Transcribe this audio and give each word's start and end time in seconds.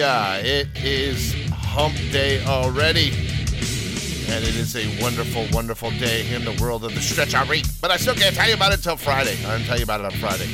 Hallelujah. 0.00 0.44
It 0.44 0.84
is 0.84 1.34
hump 1.52 1.94
day 2.10 2.44
already. 2.46 3.10
And 4.28 4.42
it 4.42 4.56
is 4.56 4.74
a 4.74 5.00
wonderful, 5.00 5.46
wonderful 5.52 5.90
day 5.92 6.28
in 6.34 6.44
the 6.44 6.58
world 6.60 6.84
of 6.84 6.94
the 6.94 7.00
stretch 7.00 7.32
out 7.34 7.48
rate. 7.48 7.68
But 7.80 7.92
I 7.92 7.96
still 7.96 8.14
can't 8.14 8.34
tell 8.34 8.48
you 8.48 8.54
about 8.54 8.72
it 8.72 8.78
until 8.78 8.96
Friday. 8.96 9.36
I'm 9.44 9.58
gonna 9.58 9.64
tell 9.64 9.76
you 9.76 9.84
about 9.84 10.00
it 10.00 10.06
on 10.06 10.12
Friday. 10.12 10.46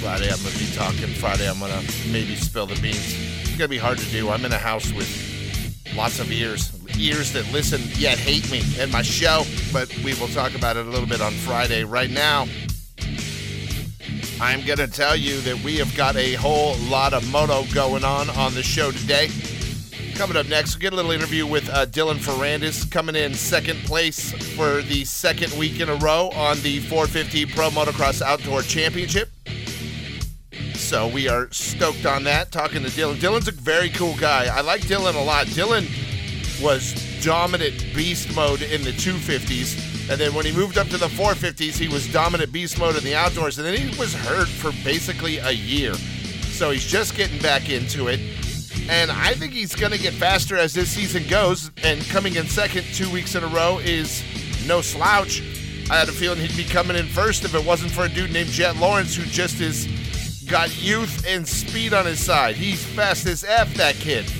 Friday, 0.00 0.30
I'm 0.30 0.38
gonna 0.38 0.56
be 0.56 0.70
talking. 0.72 1.08
Friday, 1.14 1.50
I'm 1.50 1.58
gonna 1.58 1.82
maybe 2.12 2.36
spill 2.36 2.66
the 2.66 2.80
beans. 2.80 3.14
It's 3.42 3.56
gonna 3.56 3.68
be 3.68 3.78
hard 3.78 3.98
to 3.98 4.06
do. 4.06 4.30
I'm 4.30 4.44
in 4.44 4.52
a 4.52 4.58
house 4.58 4.92
with 4.92 5.08
lots 5.96 6.20
of 6.20 6.30
ears, 6.30 6.70
ears 6.96 7.32
that 7.32 7.50
listen 7.52 7.80
yet 7.96 8.18
hate 8.18 8.48
me 8.52 8.62
and 8.78 8.92
my 8.92 9.02
show. 9.02 9.42
But 9.72 9.92
we 10.04 10.14
will 10.14 10.28
talk 10.28 10.54
about 10.54 10.76
it 10.76 10.86
a 10.86 10.90
little 10.90 11.08
bit 11.08 11.20
on 11.20 11.32
Friday. 11.32 11.82
Right 11.82 12.10
now, 12.10 12.46
I'm 14.40 14.64
going 14.64 14.78
to 14.78 14.86
tell 14.86 15.16
you 15.16 15.40
that 15.40 15.64
we 15.64 15.78
have 15.78 15.96
got 15.96 16.14
a 16.14 16.34
whole 16.34 16.76
lot 16.88 17.12
of 17.12 17.28
moto 17.32 17.64
going 17.74 18.04
on 18.04 18.30
on 18.30 18.54
the 18.54 18.62
show 18.62 18.92
today. 18.92 19.30
Coming 20.14 20.36
up 20.36 20.46
next, 20.46 20.76
we'll 20.76 20.82
get 20.82 20.92
a 20.92 20.96
little 20.96 21.10
interview 21.10 21.44
with 21.44 21.68
uh, 21.70 21.86
Dylan 21.86 22.18
Ferrandis, 22.18 22.88
coming 22.88 23.16
in 23.16 23.34
second 23.34 23.78
place 23.80 24.32
for 24.54 24.82
the 24.82 25.04
second 25.04 25.52
week 25.58 25.80
in 25.80 25.88
a 25.88 25.96
row 25.96 26.30
on 26.36 26.60
the 26.60 26.78
450 26.80 27.46
Pro 27.46 27.70
Motocross 27.70 28.22
Outdoor 28.22 28.62
Championship. 28.62 29.28
So 30.74 31.08
we 31.08 31.28
are 31.28 31.50
stoked 31.50 32.06
on 32.06 32.22
that. 32.24 32.52
Talking 32.52 32.84
to 32.84 32.88
Dylan. 32.90 33.16
Dylan's 33.16 33.48
a 33.48 33.52
very 33.52 33.90
cool 33.90 34.16
guy. 34.16 34.46
I 34.46 34.60
like 34.60 34.82
Dylan 34.82 35.16
a 35.16 35.24
lot. 35.24 35.46
Dylan 35.48 35.88
was 36.62 36.94
dominant 37.24 37.84
beast 37.92 38.34
mode 38.36 38.62
in 38.62 38.82
the 38.82 38.92
250s. 38.92 39.87
And 40.10 40.18
then 40.18 40.32
when 40.32 40.46
he 40.46 40.52
moved 40.52 40.78
up 40.78 40.88
to 40.88 40.96
the 40.96 41.06
450s, 41.06 41.76
he 41.76 41.88
was 41.88 42.10
dominant 42.10 42.50
beast 42.50 42.78
mode 42.78 42.96
in 42.96 43.04
the 43.04 43.14
outdoors. 43.14 43.58
And 43.58 43.66
then 43.66 43.76
he 43.76 43.98
was 43.98 44.14
hurt 44.14 44.48
for 44.48 44.72
basically 44.82 45.36
a 45.38 45.50
year. 45.50 45.94
So 45.94 46.70
he's 46.70 46.86
just 46.86 47.14
getting 47.14 47.38
back 47.40 47.68
into 47.68 48.08
it. 48.08 48.20
And 48.88 49.10
I 49.10 49.34
think 49.34 49.52
he's 49.52 49.74
going 49.74 49.92
to 49.92 49.98
get 49.98 50.14
faster 50.14 50.56
as 50.56 50.72
this 50.72 50.88
season 50.88 51.26
goes. 51.28 51.70
And 51.84 52.00
coming 52.08 52.36
in 52.36 52.46
second 52.46 52.84
two 52.94 53.10
weeks 53.10 53.34
in 53.34 53.44
a 53.44 53.48
row 53.48 53.80
is 53.80 54.24
no 54.66 54.80
slouch. 54.80 55.42
I 55.90 55.98
had 55.98 56.08
a 56.08 56.12
feeling 56.12 56.38
he'd 56.38 56.56
be 56.56 56.64
coming 56.64 56.96
in 56.96 57.06
first 57.06 57.44
if 57.44 57.54
it 57.54 57.64
wasn't 57.64 57.92
for 57.92 58.04
a 58.04 58.08
dude 58.08 58.32
named 58.32 58.48
Jet 58.48 58.76
Lawrence 58.76 59.14
who 59.14 59.24
just 59.24 59.60
is 59.60 59.86
got 60.48 60.82
youth 60.82 61.26
and 61.26 61.46
speed 61.46 61.92
on 61.92 62.06
his 62.06 62.24
side. 62.24 62.56
He's 62.56 62.82
fast 62.82 63.26
as 63.26 63.44
F, 63.44 63.74
that 63.74 63.96
kid. 63.96 64.30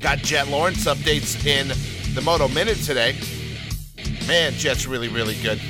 Got 0.00 0.18
Jet 0.18 0.48
Lawrence 0.48 0.86
updates 0.86 1.46
in 1.46 1.68
the 2.14 2.20
Moto 2.20 2.48
Minute 2.48 2.78
today. 2.78 3.16
Man, 4.30 4.52
Jet's 4.52 4.86
really, 4.86 5.08
really 5.08 5.34
good. 5.42 5.60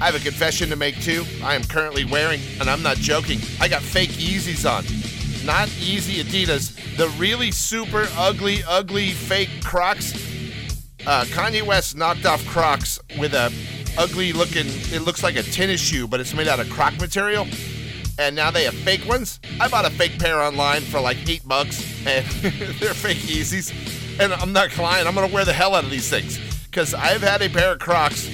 I 0.00 0.06
have 0.06 0.14
a 0.14 0.18
confession 0.18 0.70
to 0.70 0.76
make 0.76 0.98
too. 1.02 1.26
I 1.44 1.54
am 1.54 1.62
currently 1.62 2.06
wearing, 2.06 2.40
and 2.58 2.70
I'm 2.70 2.82
not 2.82 2.96
joking, 2.96 3.38
I 3.60 3.68
got 3.68 3.82
fake 3.82 4.08
Yeezys 4.12 4.64
on. 4.64 4.82
Not 5.44 5.68
easy 5.78 6.24
Adidas, 6.24 6.74
the 6.96 7.10
really 7.18 7.50
super 7.50 8.08
ugly, 8.16 8.62
ugly 8.66 9.10
fake 9.10 9.50
Crocs. 9.62 10.14
Uh, 11.06 11.24
Kanye 11.26 11.60
West 11.62 11.98
knocked 11.98 12.24
off 12.24 12.42
Crocs 12.46 12.98
with 13.18 13.34
a 13.34 13.52
ugly 13.98 14.32
looking, 14.32 14.68
it 14.90 15.02
looks 15.02 15.22
like 15.22 15.36
a 15.36 15.42
tennis 15.42 15.78
shoe, 15.78 16.08
but 16.08 16.18
it's 16.18 16.32
made 16.32 16.48
out 16.48 16.60
of 16.60 16.70
croc 16.70 16.98
material. 16.98 17.46
And 18.18 18.34
now 18.34 18.50
they 18.50 18.64
have 18.64 18.74
fake 18.74 19.06
ones. 19.06 19.38
I 19.60 19.68
bought 19.68 19.84
a 19.84 19.90
fake 19.90 20.18
pair 20.18 20.40
online 20.40 20.80
for 20.80 20.98
like 20.98 21.28
eight 21.28 21.46
bucks, 21.46 21.84
and 22.06 22.24
they're 22.80 22.94
fake 22.94 23.18
Yeezys. 23.18 23.70
And 24.18 24.32
I'm 24.32 24.54
not 24.54 24.74
lying, 24.78 25.06
I'm 25.06 25.14
gonna 25.14 25.26
wear 25.26 25.44
the 25.44 25.52
hell 25.52 25.74
out 25.74 25.84
of 25.84 25.90
these 25.90 26.08
things 26.08 26.47
because 26.70 26.94
I've 26.94 27.22
had 27.22 27.42
a 27.42 27.48
pair 27.48 27.72
of 27.72 27.78
Crocs, 27.78 28.30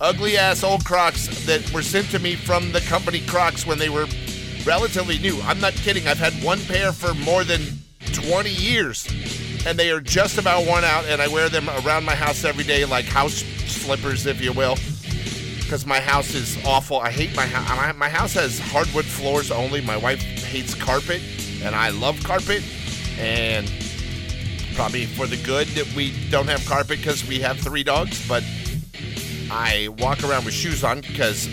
ugly 0.00 0.36
ass 0.36 0.62
old 0.62 0.84
Crocs 0.84 1.46
that 1.46 1.72
were 1.72 1.82
sent 1.82 2.10
to 2.10 2.18
me 2.18 2.34
from 2.34 2.72
the 2.72 2.80
company 2.82 3.20
Crocs 3.20 3.66
when 3.66 3.78
they 3.78 3.88
were 3.88 4.06
relatively 4.64 5.18
new. 5.18 5.40
I'm 5.42 5.60
not 5.60 5.74
kidding. 5.74 6.06
I've 6.06 6.18
had 6.18 6.32
one 6.42 6.60
pair 6.62 6.92
for 6.92 7.14
more 7.14 7.44
than 7.44 7.60
20 8.12 8.50
years, 8.50 9.06
and 9.66 9.78
they 9.78 9.90
are 9.90 10.00
just 10.00 10.38
about 10.38 10.66
worn 10.66 10.84
out. 10.84 11.04
And 11.06 11.22
I 11.22 11.28
wear 11.28 11.48
them 11.48 11.68
around 11.68 12.04
my 12.04 12.14
house 12.14 12.44
every 12.44 12.64
day, 12.64 12.84
like 12.84 13.04
house 13.04 13.44
slippers, 13.66 14.26
if 14.26 14.40
you 14.40 14.52
will, 14.52 14.76
because 15.60 15.86
my 15.86 16.00
house 16.00 16.34
is 16.34 16.58
awful. 16.64 16.98
I 16.98 17.10
hate 17.10 17.34
my 17.36 17.46
house. 17.46 17.68
My, 17.76 17.92
my 17.92 18.08
house 18.08 18.34
has 18.34 18.58
hardwood 18.58 19.04
floors 19.04 19.50
only. 19.50 19.80
My 19.80 19.96
wife 19.96 20.20
hates 20.20 20.74
carpet, 20.74 21.22
and 21.62 21.74
I 21.74 21.90
love 21.90 22.22
carpet, 22.24 22.62
and 23.18 23.70
probably 24.78 25.06
for 25.06 25.26
the 25.26 25.36
good 25.38 25.66
that 25.74 25.92
we 25.96 26.14
don't 26.30 26.46
have 26.46 26.64
carpet 26.64 26.98
because 26.98 27.26
we 27.26 27.40
have 27.40 27.58
three 27.58 27.82
dogs, 27.82 28.24
but 28.28 28.44
I 29.50 29.88
walk 29.98 30.22
around 30.22 30.44
with 30.44 30.54
shoes 30.54 30.84
on 30.84 31.00
because 31.00 31.48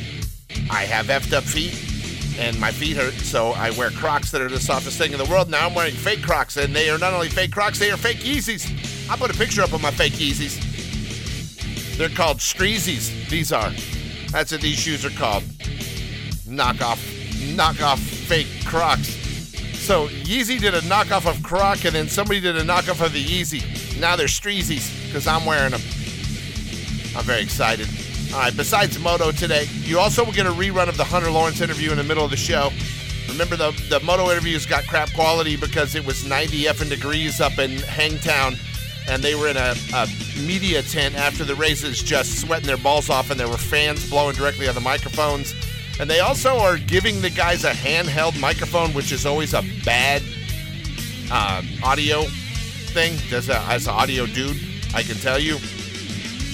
I 0.70 0.84
have 0.84 1.08
effed 1.08 1.34
up 1.34 1.44
feet 1.44 1.74
and 2.38 2.60
my 2.60 2.70
feet 2.72 2.96
hurt, 2.96 3.16
so 3.16 3.50
I 3.54 3.72
wear 3.72 3.90
Crocs 3.90 4.30
that 4.30 4.42
are 4.42 4.48
the 4.48 4.60
softest 4.60 5.00
thing 5.00 5.12
in 5.12 5.18
the 5.18 5.26
world. 5.26 5.50
Now 5.50 5.66
I'm 5.66 5.74
wearing 5.74 5.96
fake 5.96 6.22
Crocs, 6.22 6.58
and 6.58 6.76
they 6.76 6.88
are 6.92 7.00
not 7.00 7.16
only 7.16 7.30
fake 7.30 7.52
Crocs, 7.52 7.80
they 7.80 7.90
are 7.90 7.98
fake 7.98 8.18
Yeezys. 8.18 9.10
I 9.10 9.18
put 9.18 9.34
a 9.34 9.38
picture 9.38 9.64
up 9.64 9.74
of 9.74 9.82
my 9.82 9.90
fake 9.90 10.14
Yeezys. 10.14 11.98
They're 11.98 12.10
called 12.10 12.38
Streezies. 12.38 13.28
These 13.28 13.52
are. 13.52 13.72
That's 14.30 14.52
what 14.52 14.62
these 14.62 14.78
shoes 14.78 15.04
are 15.04 15.10
called. 15.10 15.42
Knockoff, 16.46 17.00
knockoff 17.56 17.98
fake 17.98 18.50
Crocs. 18.66 19.15
So 19.86 20.08
Yeezy 20.08 20.60
did 20.60 20.74
a 20.74 20.82
knockoff 20.82 21.30
of 21.30 21.44
Croc, 21.44 21.86
and 21.86 21.94
then 21.94 22.08
somebody 22.08 22.40
did 22.40 22.58
a 22.58 22.64
knockoff 22.64 23.06
of 23.06 23.14
the 23.14 23.24
Yeezy. 23.24 24.00
Now 24.00 24.16
they're 24.16 24.26
Streezies 24.26 25.06
because 25.06 25.28
I'm 25.28 25.46
wearing 25.46 25.70
them. 25.70 25.82
I'm 27.16 27.24
very 27.24 27.44
excited. 27.44 27.88
All 28.34 28.40
right, 28.40 28.58
besides 28.58 28.98
Moto 28.98 29.32
today, 29.32 29.68
you 29.84 30.00
also 30.00 30.26
will 30.26 30.32
get 30.32 30.48
a 30.48 30.52
rerun 30.52 30.90
of 30.90 30.98
the 30.98 31.04
Hunter 31.04 31.30
Lawrence 31.30 31.62
interview 31.62 31.92
in 31.92 31.98
the 31.98 32.04
middle 32.04 32.26
of 32.26 32.32
the 32.32 32.36
show. 32.36 32.72
Remember, 33.30 33.56
the, 33.56 33.80
the 33.92 34.00
Moto 34.00 34.32
interviews 34.32 34.66
got 34.66 34.88
crap 34.88 35.14
quality 35.14 35.56
because 35.56 35.94
it 35.94 36.04
was 36.04 36.26
90 36.26 36.64
effing 36.64 36.90
degrees 36.90 37.40
up 37.40 37.60
in 37.60 37.78
Hangtown, 37.78 38.56
and 39.08 39.22
they 39.22 39.36
were 39.36 39.50
in 39.50 39.58
a, 39.58 39.76
a 39.94 40.08
media 40.48 40.82
tent 40.82 41.14
after 41.14 41.44
the 41.44 41.54
races 41.54 42.02
just 42.02 42.42
sweating 42.42 42.66
their 42.66 42.78
balls 42.78 43.12
off, 43.12 43.30
and 43.30 43.40
there 43.40 43.48
were 43.48 43.56
fans 43.56 44.10
blowing 44.10 44.36
directly 44.36 44.68
on 44.68 44.74
the 44.74 44.82
microphones. 44.82 45.54
And 46.00 46.10
they 46.10 46.20
also 46.20 46.58
are 46.58 46.78
giving 46.78 47.22
the 47.22 47.30
guys 47.30 47.64
a 47.64 47.72
handheld 47.72 48.40
microphone, 48.40 48.94
which 48.94 49.12
is 49.12 49.26
always 49.26 49.54
a 49.54 49.64
bad 49.86 50.22
uh, 51.32 51.62
audio 51.84 52.24
thing. 52.94 53.18
As, 53.34 53.50
a, 53.50 53.60
as 53.62 53.88
an 53.88 53.94
audio 53.94 54.26
dude, 54.26 54.58
I 54.94 55.04
can 55.04 55.16
tell 55.16 55.40
you, 55.40 55.58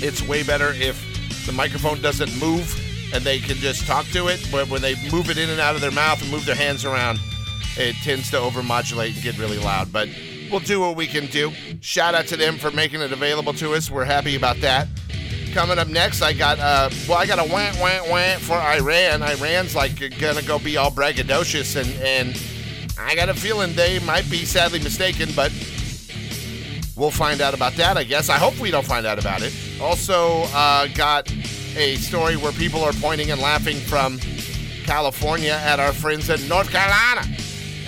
it's 0.03 0.21
way 0.21 0.43
better 0.43 0.73
if 0.73 1.45
the 1.45 1.51
microphone 1.51 2.01
doesn't 2.01 2.35
move 2.39 2.77
and 3.13 3.23
they 3.23 3.39
can 3.39 3.57
just 3.57 3.85
talk 3.87 4.05
to 4.07 4.27
it. 4.27 4.47
But 4.51 4.69
when 4.69 4.81
they 4.81 4.95
move 5.11 5.29
it 5.29 5.37
in 5.37 5.49
and 5.49 5.59
out 5.59 5.75
of 5.75 5.81
their 5.81 5.91
mouth 5.91 6.21
and 6.21 6.29
move 6.31 6.45
their 6.45 6.55
hands 6.55 6.85
around, 6.85 7.19
it 7.77 7.95
tends 8.03 8.29
to 8.31 8.37
overmodulate 8.37 9.13
and 9.13 9.23
get 9.23 9.37
really 9.37 9.57
loud. 9.57 9.91
But 9.91 10.09
we'll 10.51 10.59
do 10.59 10.79
what 10.79 10.95
we 10.95 11.07
can 11.07 11.25
do. 11.27 11.51
Shout 11.79 12.13
out 12.13 12.27
to 12.27 12.37
them 12.37 12.57
for 12.57 12.69
making 12.71 13.01
it 13.01 13.11
available 13.11 13.53
to 13.53 13.73
us. 13.73 13.89
We're 13.89 14.05
happy 14.05 14.35
about 14.35 14.57
that. 14.61 14.87
Coming 15.53 15.79
up 15.79 15.89
next, 15.89 16.21
I 16.21 16.31
got 16.31 16.59
uh, 16.59 16.89
well, 17.09 17.17
I 17.17 17.25
got 17.25 17.37
a 17.37 17.51
want 17.51 17.77
want 17.79 18.09
want 18.09 18.39
for 18.39 18.55
Iran. 18.55 19.21
Iran's 19.21 19.75
like 19.75 19.99
gonna 20.17 20.41
go 20.41 20.57
be 20.57 20.77
all 20.77 20.91
braggadocious, 20.91 21.75
and 21.75 21.89
and 22.01 22.41
I 22.97 23.15
got 23.15 23.27
a 23.27 23.33
feeling 23.33 23.73
they 23.73 23.99
might 23.99 24.29
be 24.29 24.45
sadly 24.45 24.79
mistaken, 24.79 25.29
but 25.35 25.51
we'll 26.95 27.11
find 27.11 27.41
out 27.41 27.53
about 27.53 27.73
that. 27.73 27.97
I 27.97 28.05
guess. 28.05 28.29
I 28.29 28.37
hope 28.37 28.57
we 28.59 28.71
don't 28.71 28.85
find 28.85 29.05
out 29.05 29.19
about 29.19 29.41
it. 29.41 29.53
Also, 29.81 30.43
uh, 30.53 30.87
got 30.95 31.29
a 31.75 31.95
story 31.97 32.37
where 32.37 32.53
people 32.53 32.81
are 32.81 32.93
pointing 32.93 33.31
and 33.31 33.41
laughing 33.41 33.75
from 33.75 34.19
California 34.85 35.59
at 35.63 35.81
our 35.81 35.91
friends 35.91 36.29
in 36.29 36.47
North 36.47 36.71
Carolina. 36.71 37.27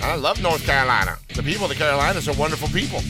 I 0.02 0.16
love 0.16 0.42
North 0.42 0.66
Carolina. 0.66 1.16
The 1.34 1.42
people 1.42 1.64
of 1.64 1.70
the 1.70 1.76
Carolinas 1.76 2.28
are 2.28 2.34
wonderful 2.34 2.68
people. 2.68 3.00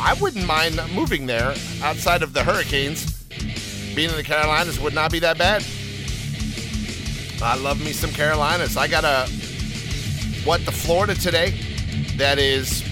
I 0.00 0.14
wouldn't 0.14 0.46
mind 0.46 0.80
moving 0.94 1.26
there 1.26 1.54
outside 1.82 2.22
of 2.22 2.32
the 2.32 2.42
hurricanes 2.42 3.15
being 3.96 4.10
in 4.10 4.16
the 4.16 4.22
Carolinas 4.22 4.78
would 4.78 4.92
not 4.92 5.10
be 5.10 5.18
that 5.20 5.38
bad. 5.38 5.64
I 7.42 7.56
love 7.56 7.82
me 7.82 7.92
some 7.92 8.10
Carolinas. 8.10 8.76
I 8.76 8.88
got 8.88 9.04
a 9.04 9.26
what 10.44 10.64
the 10.66 10.70
Florida 10.70 11.14
today 11.14 11.58
that 12.16 12.38
is 12.38 12.84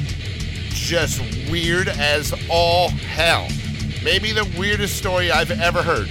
just 0.71 1.21
weird 1.51 1.89
as 1.89 2.33
all 2.49 2.89
hell. 2.89 3.47
Maybe 4.03 4.33
the 4.33 4.51
weirdest 4.59 4.97
story 4.97 5.31
I've 5.31 5.51
ever 5.51 5.83
heard. 5.83 6.09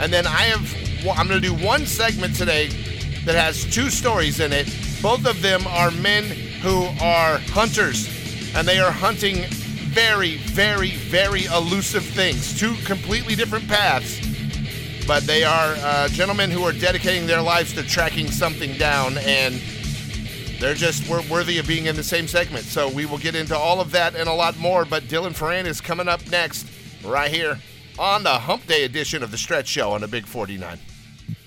And 0.00 0.10
then 0.10 0.26
I 0.26 0.44
have 0.46 0.74
I'm 1.14 1.28
going 1.28 1.40
to 1.40 1.46
do 1.46 1.54
one 1.54 1.84
segment 1.84 2.34
today 2.34 2.68
that 3.26 3.34
has 3.34 3.64
two 3.64 3.90
stories 3.90 4.40
in 4.40 4.54
it. 4.54 4.74
Both 5.02 5.26
of 5.26 5.42
them 5.42 5.66
are 5.66 5.90
men 5.90 6.24
who 6.62 6.84
are 7.04 7.38
hunters 7.50 8.08
and 8.54 8.66
they 8.66 8.78
are 8.78 8.90
hunting 8.90 9.44
very, 9.98 10.36
very, 10.36 10.92
very 10.92 11.46
elusive 11.46 12.04
things. 12.04 12.56
Two 12.56 12.76
completely 12.84 13.34
different 13.34 13.66
paths, 13.66 14.20
but 15.08 15.24
they 15.24 15.42
are 15.42 15.74
uh, 15.78 16.06
gentlemen 16.06 16.52
who 16.52 16.62
are 16.62 16.70
dedicating 16.70 17.26
their 17.26 17.42
lives 17.42 17.72
to 17.72 17.82
tracking 17.82 18.28
something 18.28 18.78
down, 18.78 19.18
and 19.18 19.60
they're 20.60 20.74
just 20.74 21.08
worthy 21.28 21.58
of 21.58 21.66
being 21.66 21.86
in 21.86 21.96
the 21.96 22.04
same 22.04 22.28
segment. 22.28 22.64
So 22.64 22.88
we 22.88 23.06
will 23.06 23.18
get 23.18 23.34
into 23.34 23.56
all 23.56 23.80
of 23.80 23.90
that 23.90 24.14
and 24.14 24.28
a 24.28 24.32
lot 24.32 24.56
more. 24.56 24.84
But 24.84 25.02
Dylan 25.04 25.36
Ferrandis 25.36 25.82
coming 25.82 26.06
up 26.06 26.24
next, 26.30 26.68
right 27.04 27.28
here 27.28 27.58
on 27.98 28.22
the 28.22 28.38
Hump 28.38 28.68
Day 28.68 28.84
edition 28.84 29.24
of 29.24 29.32
the 29.32 29.38
Stretch 29.38 29.66
Show 29.66 29.90
on 29.90 30.02
the 30.02 30.08
Big 30.08 30.26
49. 30.26 30.78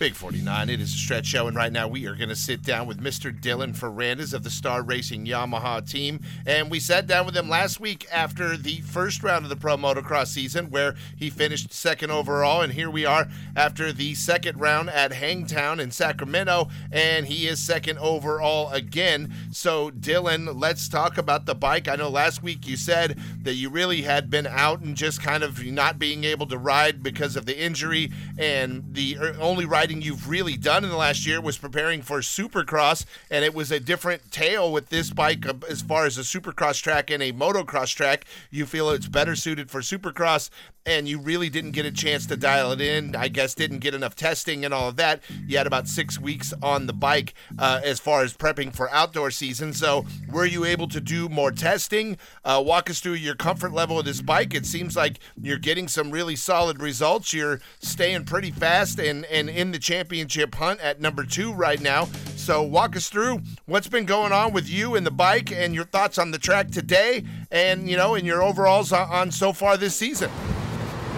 Big 0.02 0.16
49, 0.16 0.70
it 0.70 0.82
is 0.82 0.94
a 0.94 0.98
stretch 0.98 1.28
show, 1.28 1.48
and 1.48 1.56
right 1.56 1.72
now 1.72 1.88
we 1.88 2.08
are 2.08 2.16
going 2.16 2.30
to 2.30 2.36
sit 2.36 2.64
down 2.64 2.88
with 2.88 3.00
Mr. 3.00 3.32
Dylan 3.32 3.76
Ferrandis 3.76 4.34
of 4.34 4.44
the 4.44 4.50
Star 4.50 4.82
Racing 4.82 5.26
Yamaha 5.26 5.88
team. 5.88 6.20
And 6.46 6.72
we 6.72 6.80
sat 6.80 7.08
down 7.08 7.26
with 7.26 7.38
him 7.38 7.50
last 7.50 7.80
week 7.80 8.08
after 8.12 8.58
the 8.58 8.82
first 8.82 9.24
round 9.24 9.46
of 9.46 9.50
the 9.50 9.56
Pro 9.56 9.78
Motocross 9.78 10.28
season, 10.28 10.72
where 10.72 10.96
he 11.16 11.30
finished 11.30 11.72
second 11.72 12.12
overall. 12.12 12.62
And 12.62 12.74
here 12.74 12.90
we 12.90 13.06
are 13.06 13.28
after 13.56 13.94
the 13.94 14.16
second 14.16 14.60
round 14.60 14.90
at 14.90 15.14
Hangtown 15.14 15.80
in 15.80 15.92
Sacramento, 15.92 16.70
and 16.92 17.28
he 17.28 17.48
is 17.48 17.62
second 17.62 18.00
overall 18.00 18.72
again. 18.72 19.34
So, 19.52 19.92
Dylan, 19.92 20.60
let's 20.60 20.90
talk 20.90 21.18
about 21.18 21.46
the 21.46 21.56
bike. 21.56 21.88
I 21.88 21.96
know 21.96 22.10
last 22.10 22.42
week 22.42 22.68
you 22.68 22.76
said 22.76 23.20
that 23.44 23.54
you 23.54 23.70
really 23.70 24.02
had 24.02 24.30
been 24.30 24.48
out 24.48 24.82
and 24.82 24.96
just 24.96 25.22
kind 25.22 25.44
of 25.44 25.64
not 25.64 26.00
being 26.00 26.24
able 26.24 26.48
to 26.48 26.58
ride 26.58 27.04
because 27.04 27.36
of 27.36 27.46
the 27.46 27.60
injury, 27.60 28.12
and 28.38 28.84
the 28.94 29.18
er, 29.20 29.36
only 29.40 29.66
riding 29.72 30.02
you've 30.02 30.30
really 30.30 30.58
done 30.58 30.84
in 30.84 30.90
the 30.90 30.98
last 30.98 31.26
year 31.26 31.40
was 31.40 31.58
preparing 31.58 32.02
for 32.02 32.20
Supercross, 32.20 33.06
and 33.32 33.46
it 33.46 33.56
was 33.56 33.72
a 33.72 33.80
different 33.80 34.30
tale 34.30 34.72
with 34.72 34.90
this 34.90 35.10
bike 35.12 35.48
uh, 35.48 35.54
as 35.70 35.82
far 35.82 36.06
as 36.06 36.18
a 36.18 36.22
Supercross 36.22 36.82
track 36.82 37.10
and 37.10 37.24
a 37.24 37.32
motocross 37.32 37.96
track. 37.96 38.26
You 38.52 38.66
feel 38.66 38.90
it's 38.90 39.08
better 39.08 39.34
suited 39.34 39.72
for 39.72 39.80
Supercross, 39.80 40.50
and 40.86 41.08
you 41.08 41.20
really 41.20 41.50
didn't 41.50 41.72
get 41.72 41.86
a 41.86 41.92
chance 41.92 42.26
to 42.26 42.36
dial 42.36 42.72
it 42.72 42.82
in. 42.82 43.16
I 43.16 43.28
guess 43.28 43.54
didn't 43.54 43.80
get 43.80 43.94
enough 43.94 44.16
testing 44.16 44.66
and 44.66 44.74
all 44.74 44.90
of 44.90 44.96
that. 44.98 45.22
You 45.46 45.58
had 45.58 45.68
about 45.68 45.88
six 45.88 46.20
weeks 46.20 46.54
on 46.62 46.88
the 46.88 46.94
bike 46.94 47.34
uh, 47.60 47.82
as 47.84 48.00
far 48.00 48.24
as 48.24 48.36
prepping 48.36 48.76
for 48.76 48.90
outdoor 48.92 49.32
season. 49.32 49.74
So, 49.74 50.06
were 50.32 50.46
you 50.46 50.66
able 50.66 50.88
to 50.90 51.00
do 51.00 51.30
more 51.30 51.52
testing? 51.52 52.18
Uh, 52.44 52.62
walk 52.66 52.90
us 52.90 53.00
through 53.00 53.14
your 53.14 53.36
comfort 53.36 53.74
level 53.74 54.00
of 54.00 54.06
this 54.06 54.22
bike. 54.22 54.54
It 54.54 54.66
seems 54.66 54.96
like 54.96 55.20
you're 55.42 55.60
getting 55.60 55.88
some 55.88 56.12
really 56.12 56.36
solid 56.36 56.82
results. 56.82 57.34
You're 57.34 57.62
staying 57.80 58.26
pretty 58.26 58.52
fast 58.52 59.00
and, 59.00 59.26
and 59.26 59.50
in 59.62 59.72
the 59.72 59.80
championship 59.80 60.56
hunt 60.56 60.82
at 60.82 61.00
number 61.00 61.24
two 61.24 61.54
right 61.54 61.80
now. 61.80 62.06
So, 62.36 62.64
walk 62.64 62.96
us 62.96 63.08
through 63.08 63.42
what's 63.68 63.88
been 63.88 64.06
going 64.06 64.34
on 64.34 64.52
with 64.52 64.68
you 64.68 64.96
and 64.96 65.06
the 65.06 65.12
bike 65.12 65.52
and 65.52 65.76
your 65.76 65.86
thoughts 65.86 66.18
on 66.18 66.32
the 66.32 66.40
track 66.40 66.72
today 66.72 67.24
and, 67.52 67.88
you 67.88 67.96
know, 67.96 68.16
and 68.16 68.26
your 68.26 68.42
overalls 68.42 68.92
on, 68.92 69.08
on 69.10 69.32
so 69.32 69.54
far 69.54 69.78
this 69.78 69.96
season. 69.96 70.32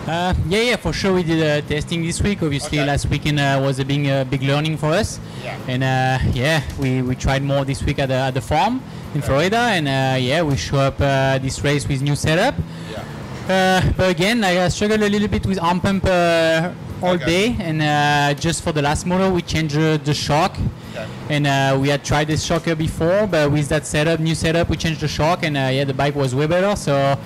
Uh, 0.05 0.33
yeah, 0.49 0.61
yeah, 0.61 0.75
for 0.75 0.91
sure. 0.91 1.13
We 1.13 1.23
did 1.23 1.41
uh, 1.41 1.65
testing 1.65 2.03
this 2.03 2.21
week. 2.21 2.43
Obviously, 2.43 2.79
okay. 2.79 2.87
last 2.87 3.05
weekend 3.05 3.39
uh, 3.39 3.61
was 3.63 3.79
a 3.79 3.85
big, 3.85 4.05
uh, 4.05 4.25
big 4.25 4.43
learning 4.43 4.75
for 4.75 4.87
us. 4.87 5.17
Yeah. 5.41 5.57
And 5.69 5.81
uh, 5.81 6.19
yeah, 6.33 6.61
we, 6.77 7.01
we 7.01 7.15
tried 7.15 7.41
more 7.41 7.63
this 7.63 7.81
week 7.81 7.99
at 7.99 8.07
the, 8.09 8.15
at 8.15 8.33
the 8.33 8.41
farm 8.41 8.83
in 9.13 9.19
okay. 9.19 9.27
Florida, 9.27 9.59
and 9.59 9.87
uh, 9.87 10.17
yeah, 10.19 10.41
we 10.41 10.57
show 10.57 10.77
up 10.77 10.97
this 11.41 11.63
race 11.63 11.87
with 11.87 12.01
new 12.01 12.17
setup. 12.17 12.55
Yeah. 12.91 13.05
But 13.47 14.09
again, 14.09 14.43
I 14.43 14.67
struggled 14.69 15.01
a 15.01 15.09
little 15.09 15.27
bit 15.27 15.45
with 15.45 15.59
arm 15.59 15.79
pump 15.79 16.05
all 16.05 17.15
okay. 17.15 17.25
day, 17.25 17.55
and 17.59 18.39
just 18.39 18.63
for 18.63 18.71
the 18.71 18.81
last 18.81 19.05
motor, 19.05 19.29
we 19.31 19.41
changed 19.41 19.75
the 19.75 20.13
shock. 20.13 20.57
Okay. 20.95 21.07
And 21.29 21.81
we 21.81 21.89
had 21.89 22.03
tried 22.03 22.27
this 22.27 22.43
shocker 22.43 22.75
before, 22.75 23.27
but 23.27 23.51
with 23.51 23.67
that 23.69 23.85
setup, 23.85 24.19
new 24.19 24.35
setup, 24.35 24.69
we 24.69 24.77
changed 24.77 25.01
the 25.01 25.07
shock, 25.07 25.43
and 25.43 25.55
yeah, 25.55 25.83
the 25.83 25.93
bike 25.93 26.15
was 26.15 26.33
way 26.33 26.47
better. 26.47 26.75
So. 26.75 27.17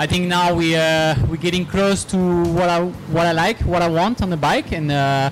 I 0.00 0.06
think 0.06 0.28
now 0.28 0.54
we 0.54 0.74
uh, 0.74 1.14
we're 1.28 1.36
getting 1.36 1.66
close 1.66 2.04
to 2.04 2.16
what 2.16 2.70
I 2.70 2.80
what 3.12 3.26
I 3.26 3.32
like, 3.32 3.58
what 3.66 3.82
I 3.82 3.88
want 3.88 4.22
on 4.22 4.30
the 4.30 4.36
bike, 4.38 4.72
and 4.72 4.90
uh, 4.90 5.28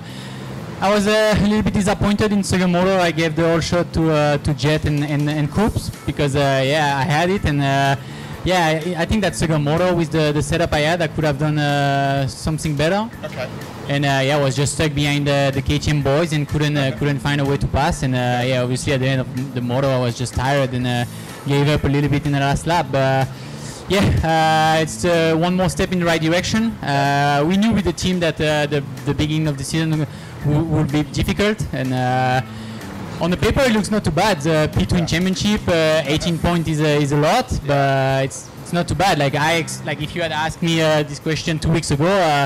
I 0.79 0.93
was 0.93 1.07
uh, 1.07 1.33
a 1.35 1.41
little 1.41 1.63
bit 1.63 1.73
disappointed 1.73 2.31
in 2.31 2.43
second 2.43 2.71
motor. 2.71 2.99
I 2.99 3.09
gave 3.09 3.35
the 3.35 3.47
whole 3.49 3.61
shot 3.61 3.91
to 3.93 4.11
uh, 4.11 4.37
to 4.37 4.53
Jet 4.53 4.85
and 4.85 5.03
and, 5.03 5.27
and 5.27 5.49
Coops 5.51 5.89
because 6.05 6.35
uh, 6.35 6.61
yeah 6.63 6.99
I 6.99 7.03
had 7.03 7.31
it 7.31 7.45
and. 7.45 7.97
Uh, 8.39 8.43
yeah, 8.45 8.81
I, 8.97 9.01
I 9.01 9.05
think 9.05 9.21
that 9.21 9.35
second 9.35 9.63
motor 9.63 9.93
with 9.95 10.11
the, 10.11 10.31
the 10.31 10.41
setup 10.41 10.73
I 10.73 10.79
had, 10.79 11.01
I 11.01 11.07
could 11.07 11.23
have 11.23 11.39
done 11.39 12.27
something 12.27 12.75
better. 12.75 13.09
Okay. 13.23 13.49
And 13.87 14.03
yeah, 14.03 14.37
I 14.37 14.41
was 14.41 14.55
just 14.55 14.75
stuck 14.75 14.93
behind 14.93 15.27
the, 15.27 15.51
the 15.53 15.61
KTM 15.61 16.03
boys 16.03 16.33
and 16.33 16.47
couldn't 16.47 16.77
okay. 16.77 16.97
couldn't 16.97 17.19
find 17.19 17.41
a 17.41 17.45
way 17.45 17.57
to 17.57 17.67
pass. 17.67 18.03
And 18.03 18.13
yeah, 18.13 18.61
obviously 18.61 18.93
at 18.93 18.99
the 18.99 19.07
end 19.07 19.21
of 19.21 19.53
the 19.53 19.61
motor, 19.61 19.87
I 19.87 19.99
was 19.99 20.17
just 20.17 20.35
tired 20.35 20.73
and 20.73 21.07
gave 21.47 21.67
up 21.67 21.83
a 21.83 21.87
little 21.87 22.09
bit 22.09 22.25
in 22.25 22.31
the 22.31 22.39
last 22.39 22.67
lap. 22.67 22.87
But 22.91 23.27
yeah, 23.89 24.05
uh, 24.77 24.81
it's 24.81 25.03
uh, 25.03 25.35
one 25.35 25.55
more 25.55 25.67
step 25.67 25.91
in 25.91 25.99
the 25.99 26.05
right 26.05 26.21
direction. 26.21 26.71
Uh, 26.83 27.43
we 27.47 27.57
knew 27.57 27.73
with 27.73 27.85
the 27.85 27.93
team 27.93 28.19
that 28.19 28.35
uh, 28.35 28.67
the, 28.67 28.83
the 29.05 29.13
beginning 29.13 29.47
of 29.47 29.57
the 29.57 29.63
season 29.63 30.05
would 30.45 30.91
be 30.91 31.03
difficult, 31.03 31.65
and 31.73 31.93
uh, 31.93 32.41
on 33.21 33.31
the 33.31 33.37
paper 33.37 33.61
it 33.61 33.71
looks 33.71 33.91
not 33.91 34.03
too 34.03 34.11
bad. 34.11 34.41
The 34.41 34.69
P-Twin 34.77 35.05
Championship, 35.05 35.61
uh, 35.67 36.03
18 36.05 36.39
points 36.39 36.69
is 36.69 36.79
a, 36.79 37.01
is 37.01 37.11
a 37.11 37.17
lot, 37.17 37.47
but 37.65 38.25
it's 38.25 38.49
it's 38.61 38.73
not 38.73 38.87
too 38.87 38.93
bad. 38.93 39.17
Like 39.17 39.33
I 39.33 39.55
ex- 39.55 39.83
like 39.83 39.99
if 40.01 40.15
you 40.15 40.21
had 40.21 40.31
asked 40.31 40.61
me 40.61 40.79
uh, 40.81 41.01
this 41.01 41.17
question 41.17 41.57
two 41.57 41.71
weeks 41.71 41.89
ago, 41.89 42.05
uh, 42.05 42.45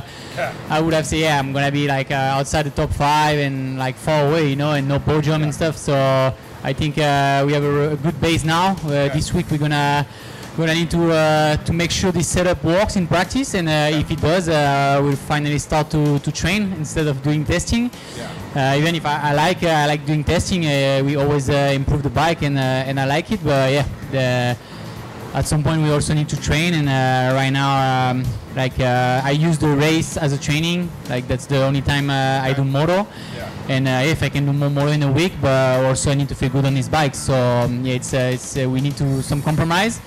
I 0.70 0.80
would 0.80 0.94
have 0.94 1.06
said 1.06 1.20
yeah, 1.20 1.38
I'm 1.38 1.52
gonna 1.52 1.72
be 1.72 1.86
like 1.86 2.12
uh, 2.12 2.38
outside 2.40 2.64
the 2.64 2.70
top 2.70 2.92
five 2.92 3.40
and 3.40 3.78
like 3.78 3.96
far 3.98 4.28
away, 4.28 4.50
you 4.50 4.56
know, 4.56 4.72
and 4.72 4.88
no 4.88 5.00
podium 5.00 5.42
yeah. 5.42 5.46
and 5.48 5.54
stuff. 5.54 5.76
So 5.76 5.94
I 6.64 6.74
think 6.74 6.96
we 6.96 7.02
have 7.02 7.64
a, 7.64 7.92
a, 7.92 7.98
good 7.98 8.20
base 8.22 8.46
now. 8.46 8.76
This 8.76 9.34
week 9.34 9.52
we're 9.52 9.58
gonna 9.58 10.08
we're 10.58 10.68
gonna 10.68 10.80
need 10.80 10.92
to 10.92 11.12
uh, 11.12 11.58
to 11.58 11.74
make 11.74 11.90
sure 11.90 12.12
this 12.12 12.28
setup 12.28 12.64
works 12.64 12.96
in 12.96 13.08
practice, 13.08 13.56
and 13.56 13.68
uh, 13.68 13.90
if 13.92 14.12
it 14.12 14.22
does, 14.22 14.48
uh, 14.48 15.00
we'll 15.04 15.16
finally 15.16 15.58
start 15.58 15.90
to, 15.90 16.20
to 16.20 16.32
train 16.32 16.72
instead 16.74 17.08
of 17.08 17.24
doing 17.24 17.44
testing. 17.44 17.90
Yeah. 18.16 18.74
Uh, 18.74 18.78
even 18.78 18.94
if 18.94 19.04
I, 19.04 19.32
I 19.32 19.34
like 19.34 19.64
uh, 19.64 19.70
I 19.70 19.88
like 19.88 20.06
doing 20.06 20.24
testing, 20.24 20.66
uh, 20.66 21.02
we 21.04 21.16
always 21.16 21.50
improve 21.50 22.04
the 22.04 22.12
bike, 22.12 22.44
and 22.44 22.60
and 22.60 23.00
I 23.00 23.06
like 23.06 23.32
it. 23.32 23.44
But 23.44 23.72
yeah, 23.72 23.86
the, 24.12 24.58
at 25.34 25.48
some 25.48 25.64
point 25.64 25.82
we 25.82 25.90
also 25.90 26.14
need 26.14 26.30
to 26.30 26.40
train, 26.40 26.76
and 26.76 26.88
right 27.36 27.50
now, 27.50 28.12
um, 28.12 28.24
like 28.56 28.80
I 28.80 29.32
use 29.32 29.58
the 29.58 29.70
race 29.70 30.18
as 30.18 30.34
a 30.34 30.38
training. 30.38 30.88
Like 31.10 31.28
that's 31.28 31.48
the 31.48 31.64
only 31.64 31.82
time 31.82 32.12
I 32.12 32.54
do 32.54 32.64
moto. 32.64 33.08
Yeah. 33.36 33.50
And 33.70 33.88
if 33.88 34.22
I 34.22 34.30
can 34.30 34.46
do 34.46 34.54
more 34.54 34.70
moto 34.70 34.92
in 34.92 35.02
a 35.02 35.12
week, 35.12 35.34
but 35.42 35.84
also 35.84 36.12
I 36.12 36.14
need 36.14 36.30
to 36.30 36.36
feel 36.36 36.50
good 36.50 36.66
on 36.66 36.76
this 36.76 36.88
bike. 36.88 37.16
So 37.16 37.34
um, 37.34 37.84
yeah, 37.84 37.96
it's 37.96 38.14
it's 38.14 38.56
we 38.56 38.82
need 38.82 38.96
to 38.98 39.24
some 39.24 39.42
compromise. 39.42 40.00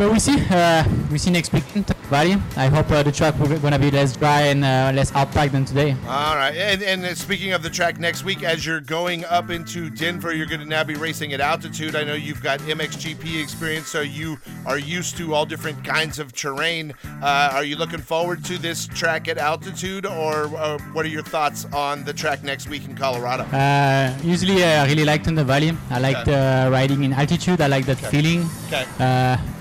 But 0.00 0.12
we 0.12 0.18
see, 0.18 0.42
uh, 0.48 0.82
we 1.12 1.18
see 1.18 1.30
next 1.30 1.52
week 1.52 1.64
Valley. 2.10 2.36
I 2.56 2.66
hope 2.66 2.90
uh, 2.90 3.04
the 3.04 3.12
track 3.12 3.38
will 3.38 3.46
going 3.46 3.72
to 3.72 3.78
be 3.78 3.90
less 3.90 4.16
dry 4.16 4.42
and 4.42 4.64
uh, 4.64 4.90
less 4.94 5.12
outpacked 5.12 5.52
than 5.52 5.64
today. 5.64 5.92
All 6.08 6.34
right. 6.34 6.54
And, 6.56 6.82
and 6.82 7.16
speaking 7.16 7.52
of 7.52 7.62
the 7.62 7.70
track 7.70 7.98
next 8.00 8.24
week, 8.24 8.42
as 8.42 8.66
you're 8.66 8.80
going 8.80 9.24
up 9.26 9.50
into 9.50 9.88
Denver, 9.90 10.34
you're 10.34 10.46
going 10.46 10.60
to 10.60 10.66
now 10.66 10.82
be 10.82 10.94
racing 10.94 11.32
at 11.32 11.40
altitude. 11.40 11.94
I 11.94 12.02
know 12.02 12.14
you've 12.14 12.42
got 12.42 12.58
MXGP 12.60 13.40
experience, 13.40 13.86
so 13.86 14.00
you 14.00 14.38
are 14.66 14.78
used 14.78 15.16
to 15.18 15.34
all 15.34 15.46
different 15.46 15.84
kinds 15.84 16.18
of 16.18 16.32
terrain. 16.32 16.92
Uh, 17.22 17.50
are 17.52 17.64
you 17.64 17.76
looking 17.76 18.00
forward 18.00 18.44
to 18.46 18.58
this 18.58 18.88
track 18.88 19.28
at 19.28 19.38
altitude, 19.38 20.04
or 20.04 20.44
uh, 20.56 20.78
what 20.92 21.04
are 21.04 21.08
your 21.08 21.22
thoughts 21.22 21.64
on 21.72 22.04
the 22.04 22.12
track 22.12 22.42
next 22.42 22.68
week 22.68 22.84
in 22.86 22.96
Colorado? 22.96 23.44
Uh, 23.44 24.18
usually, 24.22 24.64
I 24.64 24.84
really 24.86 25.04
like 25.04 25.24
Thunder 25.24 25.44
Valley. 25.44 25.76
I 25.90 26.00
like 26.00 26.16
okay. 26.18 26.68
riding 26.68 27.04
in 27.04 27.12
altitude. 27.12 27.60
I 27.60 27.68
like 27.68 27.86
that 27.86 27.98
okay. 27.98 28.10
feeling. 28.10 28.48
Okay. 28.66 28.84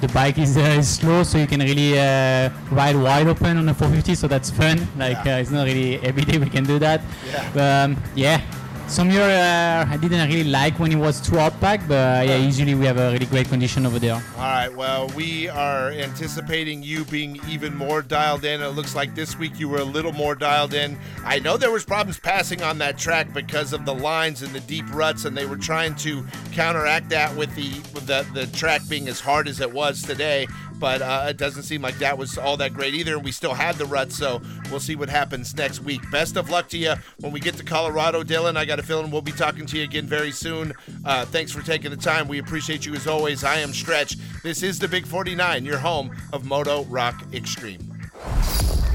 the 0.02 0.08
bike 0.14 0.40
is, 0.40 0.58
uh, 0.58 0.62
is 0.82 0.90
slow, 0.90 1.24
so 1.24 1.38
you 1.38 1.48
can 1.48 1.60
really 1.60 1.98
uh, 2.46 2.50
ride 2.72 2.96
wide 2.96 3.28
open 3.28 3.58
on 3.58 3.66
the 3.66 3.74
450. 3.74 4.16
So 4.16 4.28
that's 4.28 4.50
fun. 4.50 4.88
Like 4.98 5.24
yeah. 5.26 5.36
uh, 5.36 5.40
it's 5.40 5.52
not 5.52 5.66
really 5.66 6.00
every 6.02 6.24
day 6.24 6.38
we 6.38 6.50
can 6.50 6.64
do 6.64 6.80
that. 6.80 7.02
Yeah. 7.28 7.84
Um, 7.84 7.98
yeah. 8.16 8.42
Some 8.90 9.12
year 9.12 9.22
uh, 9.22 9.86
I 9.88 9.98
didn't 9.98 10.28
really 10.30 10.50
like 10.50 10.80
when 10.80 10.92
it 10.92 10.96
was 10.96 11.22
too 11.22 11.38
outback, 11.38 11.88
but 11.88 12.26
yeah, 12.26 12.38
usually 12.38 12.74
we 12.74 12.88
have 12.88 12.98
a 12.98 13.12
really 13.12 13.28
great 13.28 13.48
condition 13.48 13.86
over 13.86 14.00
there. 14.00 14.16
All 14.16 14.42
right, 14.42 14.76
well, 14.76 15.10
we 15.10 15.48
are 15.48 15.92
anticipating 15.92 16.82
you 16.82 17.06
being 17.06 17.40
even 17.48 17.76
more 17.76 18.02
dialed 18.02 18.46
in. 18.46 18.64
It 18.64 18.70
looks 18.70 18.96
like 18.96 19.14
this 19.14 19.38
week 19.38 19.60
you 19.60 19.70
were 19.70 19.78
a 19.78 19.84
little 19.84 20.12
more 20.12 20.34
dialed 20.34 20.74
in. 20.74 20.98
I 21.24 21.38
know 21.38 21.56
there 21.56 21.70
was 21.70 21.86
problems 21.86 22.20
passing 22.20 22.64
on 22.64 22.80
that 22.80 22.98
track 22.98 23.32
because 23.32 23.74
of 23.74 23.86
the 23.86 23.94
lines 23.94 24.42
and 24.42 24.52
the 24.54 24.60
deep 24.62 24.92
ruts, 24.92 25.26
and 25.26 25.38
they 25.38 25.46
were 25.46 25.58
trying 25.58 25.94
to 25.98 26.26
counteract 26.52 27.10
that 27.10 27.36
with 27.36 27.54
the 27.54 27.70
with 27.94 28.08
the, 28.08 28.26
the 28.34 28.48
track 28.58 28.82
being 28.90 29.08
as 29.08 29.20
hard 29.20 29.48
as 29.48 29.62
it 29.62 29.72
was 29.72 30.02
today 30.02 30.48
but 30.80 31.02
uh, 31.02 31.28
it 31.30 31.38
doesn't 31.38 31.64
seem 31.64 31.82
like 31.82 31.98
that 32.00 32.18
was 32.18 32.38
all 32.38 32.58
that 32.58 32.74
great 32.74 32.94
either. 32.94 33.16
And 33.16 33.24
we 33.24 33.32
still 33.32 33.54
had 33.54 33.76
the 33.76 33.86
rut, 33.86 34.12
so 34.12 34.42
we'll 34.72 34.80
see 34.80 34.96
what 34.96 35.10
happens 35.10 35.56
next 35.56 35.82
week. 35.82 36.02
Best 36.12 36.38
of 36.38 36.50
luck 36.50 36.70
to 36.70 36.78
you 36.78 36.94
when 37.20 37.32
we 37.32 37.40
get 37.40 37.56
to 37.56 37.64
Colorado, 37.64 38.24
Dylan. 38.24 38.58
I 38.58 38.66
got 38.66 38.80
a 38.80 38.84
feeling 38.84 39.12
we'll 39.12 39.22
be 39.22 39.32
talking 39.32 39.66
to 39.66 39.78
you 39.78 39.84
again 39.84 40.06
very 40.06 40.32
soon. 40.32 40.74
Uh, 41.06 41.26
thanks 41.26 41.52
for 41.52 41.62
taking 41.62 41.92
the 41.92 41.98
time. 41.98 42.28
We 42.28 42.40
appreciate 42.40 42.86
you 42.86 42.96
as 42.96 43.08
always. 43.08 43.44
I 43.44 43.58
am 43.58 43.74
Stretch. 43.74 44.18
This 44.44 44.64
is 44.64 44.80
the 44.80 44.88
Big 44.88 45.06
49, 45.06 45.66
your 45.66 45.80
home 45.80 46.16
of 46.34 46.46
Moto 46.46 46.84
Rock 46.86 47.24
Extreme. 47.34 47.80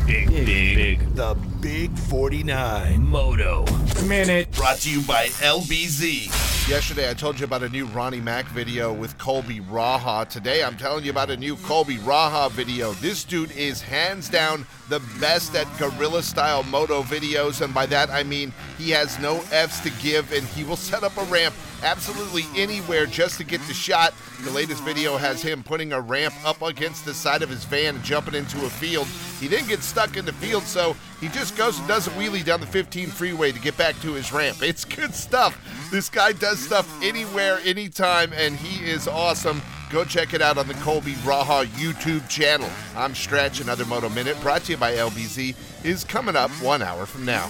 Big, 0.06 0.28
big, 0.28 0.46
big. 0.46 1.14
The 1.14 1.34
Big 1.64 1.98
49 1.98 3.08
Moto 3.08 3.64
Minute. 4.06 4.52
Brought 4.52 4.80
to 4.80 4.90
you 4.90 5.00
by 5.00 5.28
LBZ. 5.28 6.68
Yesterday, 6.68 7.08
I 7.08 7.14
told 7.14 7.40
you 7.40 7.46
about 7.46 7.62
a 7.62 7.70
new 7.70 7.86
Ronnie 7.86 8.20
Mac 8.20 8.44
video 8.48 8.92
with 8.92 9.16
Colby 9.16 9.60
Raha. 9.60 10.28
Today, 10.28 10.62
I'm 10.62 10.76
telling 10.76 11.04
you 11.04 11.10
about 11.10 11.30
a 11.30 11.36
new 11.38 11.56
Colby 11.56 11.96
Raha 11.96 12.50
video. 12.50 12.92
This 12.92 13.24
dude 13.24 13.50
is 13.52 13.80
hands 13.80 14.28
down 14.28 14.66
the 14.90 15.00
best 15.18 15.54
at 15.54 15.66
guerrilla 15.78 16.22
style 16.22 16.64
moto 16.64 17.02
videos, 17.02 17.62
and 17.62 17.72
by 17.72 17.86
that 17.86 18.10
I 18.10 18.24
mean 18.24 18.52
he 18.76 18.90
has 18.90 19.18
no 19.18 19.42
F's 19.50 19.80
to 19.80 19.90
give 20.02 20.32
and 20.32 20.46
he 20.48 20.64
will 20.64 20.76
set 20.76 21.02
up 21.02 21.16
a 21.16 21.24
ramp 21.24 21.54
absolutely 21.82 22.44
anywhere 22.56 23.06
just 23.06 23.38
to 23.38 23.44
get 23.44 23.60
the 23.62 23.74
shot. 23.74 24.12
The 24.42 24.50
latest 24.50 24.82
video 24.82 25.16
has 25.16 25.40
him 25.40 25.62
putting 25.62 25.92
a 25.92 26.00
ramp 26.00 26.34
up 26.44 26.60
against 26.60 27.04
the 27.04 27.14
side 27.14 27.42
of 27.42 27.48
his 27.48 27.64
van 27.64 27.94
and 27.94 28.04
jumping 28.04 28.34
into 28.34 28.64
a 28.66 28.70
field. 28.70 29.06
He 29.40 29.48
didn't 29.48 29.68
get 29.68 29.82
stuck 29.82 30.16
in 30.16 30.24
the 30.24 30.32
field, 30.34 30.64
so 30.64 30.96
he 31.20 31.28
just 31.28 31.56
goes 31.56 31.78
and 31.78 31.88
does 31.88 32.06
a 32.06 32.10
wheelie 32.10 32.44
down 32.44 32.60
the 32.60 32.66
15 32.66 33.08
freeway 33.08 33.52
to 33.52 33.60
get 33.60 33.76
back 33.76 33.98
to 34.00 34.12
his 34.12 34.32
ramp. 34.32 34.62
It's 34.62 34.84
good 34.84 35.14
stuff. 35.14 35.58
This 35.90 36.08
guy 36.08 36.32
does 36.32 36.58
stuff 36.58 36.88
anywhere, 37.02 37.58
anytime, 37.64 38.32
and 38.34 38.56
he 38.56 38.84
is 38.88 39.08
awesome. 39.08 39.62
Go 39.90 40.04
check 40.04 40.34
it 40.34 40.42
out 40.42 40.58
on 40.58 40.66
the 40.66 40.74
Colby 40.74 41.12
Raha 41.22 41.66
YouTube 41.66 42.28
channel. 42.28 42.68
I'm 42.96 43.14
Stretch. 43.14 43.60
Another 43.60 43.84
Moto 43.84 44.08
Minute 44.08 44.40
brought 44.40 44.64
to 44.64 44.72
you 44.72 44.78
by 44.78 44.94
LBZ 44.94 45.54
is 45.84 46.04
coming 46.04 46.36
up 46.36 46.50
one 46.62 46.82
hour 46.82 47.06
from 47.06 47.24
now. 47.24 47.48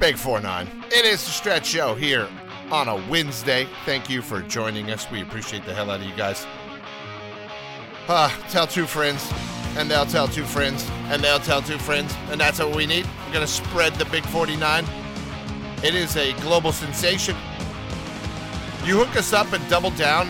Big 0.00 0.16
4-9. 0.16 0.86
It 0.88 1.04
is 1.04 1.24
the 1.24 1.30
Stretch 1.30 1.66
Show 1.66 1.94
here 1.94 2.28
on 2.70 2.88
a 2.88 2.96
Wednesday. 3.08 3.66
Thank 3.84 4.10
you 4.10 4.20
for 4.20 4.42
joining 4.42 4.90
us. 4.90 5.10
We 5.10 5.22
appreciate 5.22 5.64
the 5.64 5.72
hell 5.74 5.90
out 5.90 6.00
of 6.00 6.06
you 6.06 6.16
guys. 6.16 6.46
Uh, 8.08 8.28
tell 8.50 8.66
two 8.66 8.86
friends, 8.86 9.32
and 9.76 9.90
they'll 9.90 10.06
tell 10.06 10.26
two 10.26 10.44
friends, 10.44 10.88
and 11.08 11.22
they'll 11.22 11.38
tell 11.38 11.60
two 11.60 11.78
friends, 11.78 12.14
and 12.30 12.40
that's 12.40 12.58
what 12.58 12.74
we 12.74 12.86
need. 12.86 13.06
We're 13.26 13.34
going 13.34 13.46
to 13.46 13.52
spread 13.52 13.94
the 13.94 14.06
Big 14.06 14.24
49. 14.26 14.84
It 15.84 15.94
is 15.94 16.16
a 16.16 16.32
global 16.40 16.72
sensation. 16.72 17.36
You 18.84 18.96
hook 18.96 19.16
us 19.16 19.32
up 19.32 19.52
and 19.52 19.68
double 19.68 19.90
down 19.90 20.28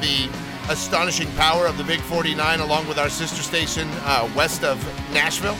the 0.00 0.28
astonishing 0.68 1.30
power 1.32 1.66
of 1.66 1.78
the 1.78 1.84
Big 1.84 2.00
49 2.00 2.60
along 2.60 2.86
with 2.86 2.98
our 2.98 3.08
sister 3.08 3.42
station 3.42 3.88
uh, 4.02 4.30
west 4.36 4.64
of 4.64 4.78
Nashville, 5.12 5.56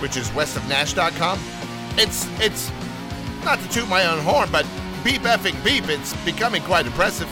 which 0.00 0.16
is 0.16 0.28
westofnash.com. 0.30 1.38
It's, 1.96 2.26
it's 2.40 2.72
not 3.44 3.60
to 3.60 3.68
toot 3.68 3.88
my 3.88 4.06
own 4.06 4.18
horn, 4.24 4.48
but 4.50 4.66
beep 5.04 5.22
effing 5.22 5.62
beep, 5.64 5.88
it's 5.88 6.14
becoming 6.24 6.62
quite 6.62 6.86
impressive. 6.86 7.28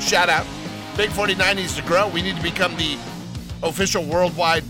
Shout 0.00 0.28
out. 0.28 0.46
Big 0.96 1.10
49 1.10 1.56
needs 1.56 1.76
to 1.76 1.82
grow. 1.82 2.08
We 2.08 2.22
need 2.22 2.36
to 2.36 2.42
become 2.42 2.74
the 2.76 2.96
official 3.62 4.04
worldwide 4.04 4.64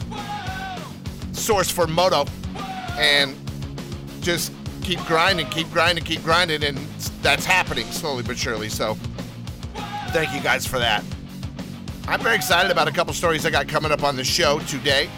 source 1.33 1.71
for 1.71 1.87
moto 1.87 2.25
and 2.99 3.37
just 4.21 4.53
keep 4.83 4.99
grinding, 5.01 5.47
keep 5.49 5.71
grinding, 5.71 6.05
keep 6.05 6.23
grinding, 6.23 6.65
and 6.65 6.79
that's 7.23 7.45
happening 7.45 7.87
slowly 7.87 8.23
but 8.23 8.37
surely. 8.37 8.69
So 8.69 8.97
thank 10.09 10.33
you 10.33 10.41
guys 10.41 10.67
for 10.67 10.79
that. 10.79 11.05
I'm 12.09 12.21
very 12.21 12.37
excited 12.37 12.71
about 12.71 12.87
a 12.87 12.93
couple 12.93 13.13
stories 13.13 13.45
I 13.45 13.51
got 13.51 13.67
coming 13.67 13.91
up 13.91 14.05
on 14.05 14.15
the 14.17 14.25
show 14.25 14.61
today. 14.61 15.11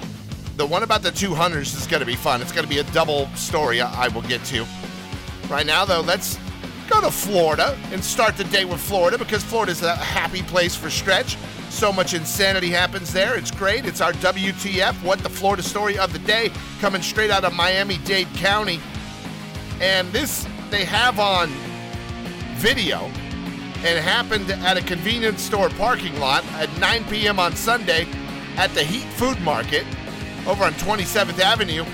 The 0.56 0.66
one 0.66 0.82
about 0.82 1.02
the 1.02 1.10
200s 1.10 1.76
is 1.76 1.86
going 1.86 2.00
to 2.00 2.06
be 2.06 2.16
fun. 2.16 2.40
It's 2.42 2.50
going 2.50 2.64
to 2.64 2.68
be 2.68 2.78
a 2.78 2.84
double 2.92 3.26
story 3.36 3.80
I 3.80 4.08
will 4.08 4.22
get 4.22 4.42
to. 4.46 4.66
Right 5.48 5.66
now, 5.66 5.84
though, 5.84 6.00
let's 6.00 6.38
go 6.88 7.00
to 7.00 7.10
Florida 7.10 7.78
and 7.92 8.02
start 8.02 8.36
the 8.36 8.44
day 8.44 8.64
with 8.64 8.80
Florida 8.80 9.18
because 9.18 9.44
Florida 9.44 9.72
is 9.72 9.82
a 9.82 9.94
happy 9.94 10.42
place 10.42 10.74
for 10.74 10.90
stretch. 10.90 11.36
So 11.70 11.92
much 11.92 12.14
insanity 12.14 12.70
happens 12.70 13.12
there. 13.12 13.36
It's 13.36 13.50
great. 13.50 13.86
It's 13.86 14.00
our 14.00 14.12
WTF, 14.14 14.94
What 15.04 15.20
the 15.20 15.28
Florida 15.28 15.62
Story 15.62 15.98
of 15.98 16.12
the 16.12 16.18
Day, 16.20 16.50
coming 16.80 17.02
straight 17.02 17.30
out 17.30 17.44
of 17.44 17.54
Miami 17.54 17.98
Dade 17.98 18.28
County. 18.34 18.80
And 19.80 20.10
this 20.12 20.46
they 20.70 20.84
have 20.84 21.18
on 21.18 21.48
video 22.56 22.98
and 23.84 23.98
happened 23.98 24.50
at 24.50 24.76
a 24.76 24.82
convenience 24.82 25.40
store 25.40 25.68
parking 25.70 26.18
lot 26.18 26.44
at 26.54 26.68
9 26.78 27.04
p.m. 27.04 27.38
on 27.38 27.54
Sunday 27.54 28.08
at 28.56 28.70
the 28.74 28.82
Heat 28.82 29.06
Food 29.14 29.40
Market 29.40 29.86
over 30.46 30.64
on 30.64 30.72
27th 30.74 31.38
Avenue. 31.38 31.84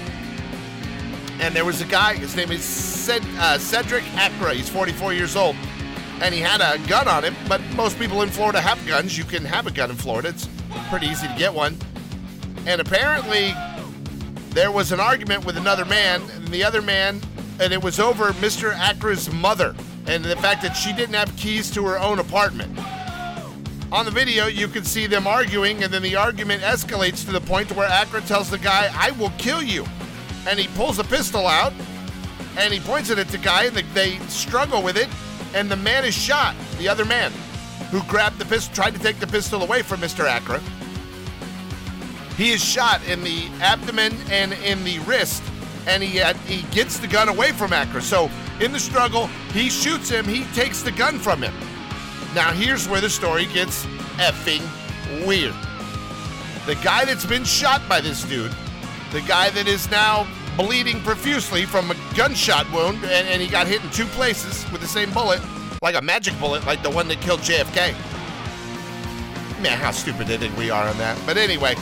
And 1.41 1.55
there 1.55 1.65
was 1.65 1.83
a 1.83 1.85
guy, 1.85 2.15
his 2.15 2.35
name 2.37 2.51
is 2.51 3.11
uh, 3.39 3.59
Cedric 3.59 4.05
Acra. 4.17 4.55
He's 4.55 4.69
44 4.69 5.13
years 5.13 5.37
old. 5.37 5.57
And 6.23 6.35
he 6.35 6.41
had 6.41 6.61
a 6.61 6.79
gun 6.87 7.09
on 7.09 7.25
him, 7.25 7.35
but 7.49 7.61
most 7.75 7.99
people 7.99 8.23
in 8.23 8.31
Florida 8.31 8.61
have 8.61 8.85
guns. 8.87 9.19
You 9.19 9.25
can 9.25 9.45
have 9.45 9.67
a 9.67 9.71
gun 9.71 9.91
in 9.91 9.97
Florida, 9.97 10.29
it's 10.29 10.49
pretty 10.91 11.07
easy 11.07 11.27
to 11.27 11.35
get 11.37 11.53
one. 11.53 11.77
And 12.67 12.81
apparently, 12.81 13.53
there 14.51 14.71
was 14.71 14.93
an 14.93 15.01
argument 15.01 15.45
with 15.45 15.57
another 15.57 15.85
man, 15.85 16.23
and 16.35 16.49
the 16.49 16.65
other 16.65 16.81
man, 16.81 17.21
and 17.61 17.73
it 17.73 17.83
was 17.83 18.01
over 18.01 18.31
Mr. 18.35 18.75
Acra's 18.79 19.33
mother 19.33 19.75
and 20.07 20.25
the 20.25 20.37
fact 20.37 20.63
that 20.63 20.75
she 20.75 20.93
didn't 20.93 21.15
have 21.15 21.35
keys 21.37 21.71
to 21.73 21.85
her 21.87 21.99
own 21.99 22.19
apartment. 22.19 22.79
On 23.91 24.05
the 24.05 24.11
video, 24.11 24.47
you 24.47 24.69
can 24.69 24.85
see 24.85 25.07
them 25.07 25.27
arguing, 25.27 25.83
and 25.83 25.93
then 25.93 26.03
the 26.03 26.17
argument 26.17 26.63
escalates 26.63 27.25
to 27.27 27.33
the 27.33 27.41
point 27.41 27.71
where 27.73 27.89
Acra 27.89 28.21
tells 28.23 28.51
the 28.51 28.59
guy, 28.59 28.91
I 28.95 29.13
will 29.13 29.31
kill 29.39 29.63
you. 29.63 29.87
And 30.49 30.59
he 30.59 30.69
pulls 30.77 30.99
a 30.99 31.05
pistol 31.05 31.47
out, 31.47 31.73
and 32.59 32.73
he 32.73 32.81
points 32.81 33.11
it 33.11 33.19
at 33.19 33.29
the 33.29 33.39
guy, 33.39 33.65
and 33.65 33.77
they 33.77 34.19
struggle 34.29 34.83
with 34.83 34.97
it, 34.97 35.09
and 35.55 35.71
the 35.71 35.77
man 35.77 36.05
is 36.05 36.15
shot, 36.15 36.55
the 36.79 36.89
other 36.89 37.05
man, 37.05 37.33
who 37.91 38.03
grabbed 38.03 38.39
the 38.39 38.45
pistol, 38.45 38.75
tried 38.75 38.93
to 38.95 39.01
take 39.01 39.21
the 39.21 39.27
pistol 39.27 39.63
away 39.63 39.83
from 39.83 40.01
Mr. 40.01 40.29
Acra. 40.29 40.61
He 42.37 42.51
is 42.51 42.63
shot 42.63 43.03
in 43.07 43.23
the 43.23 43.47
abdomen 43.61 44.13
and 44.31 44.53
in 44.53 44.83
the 44.83 44.99
wrist, 45.01 45.43
and 45.87 46.03
he, 46.03 46.21
he 46.53 46.63
gets 46.75 46.99
the 46.99 47.07
gun 47.07 47.29
away 47.29 47.53
from 47.53 47.73
Acra. 47.73 48.03
So 48.03 48.29
in 48.61 48.73
the 48.73 48.81
struggle, 48.81 49.29
he 49.53 49.71
shoots 49.71 50.09
him, 50.09 50.25
he 50.25 50.45
takes 50.53 50.83
the 50.83 50.91
gun 50.91 51.19
from 51.19 51.41
him. 51.41 51.55
Now, 52.35 52.51
here's 52.53 52.89
where 52.89 53.01
the 53.01 53.11
story 53.11 53.47
gets 53.47 53.87
effing 54.17 54.63
weird. 55.25 55.55
The 56.67 56.75
guy 56.83 57.05
that's 57.05 57.25
been 57.25 57.45
shot 57.45 57.89
by 57.89 58.01
this 58.01 58.25
dude, 58.25 58.53
the 59.13 59.21
guy 59.21 59.51
that 59.51 59.69
is 59.69 59.89
now 59.89 60.27
bleeding 60.57 61.01
profusely 61.01 61.65
from 61.65 61.91
a 61.91 61.97
gunshot 62.17 62.71
wound, 62.73 62.99
and, 63.05 63.29
and 63.29 63.43
he 63.43 63.49
got 63.49 63.67
hit 63.67 63.83
in 63.83 63.91
two 63.91 64.07
places 64.07 64.71
with 64.71 64.81
the 64.81 64.87
same 64.87 65.13
bullet, 65.13 65.41
like 65.83 65.95
a 65.95 66.03
magic 66.03 66.39
bullet, 66.39 66.65
like 66.67 66.83
the 66.83 66.91
one 66.91 67.09
that 67.09 67.21
killed 67.21 67.41
JFK. 67.41 67.93
Man, 69.61 69.79
how 69.79 69.91
stupid 69.91 70.27
they 70.27 70.37
think 70.37 70.57
we 70.57 70.71
are 70.71 70.87
on 70.87 70.97
that. 70.99 71.19
But 71.27 71.37
anyway, 71.37 71.75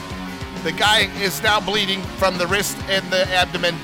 the 0.63 0.71
guy 0.71 1.09
is 1.21 1.41
now 1.43 1.59
bleeding 1.59 2.01
from 2.17 2.37
the 2.37 2.47
wrist 2.47 2.77
and 2.87 3.05
the 3.11 3.27
abdomen, 3.33 3.75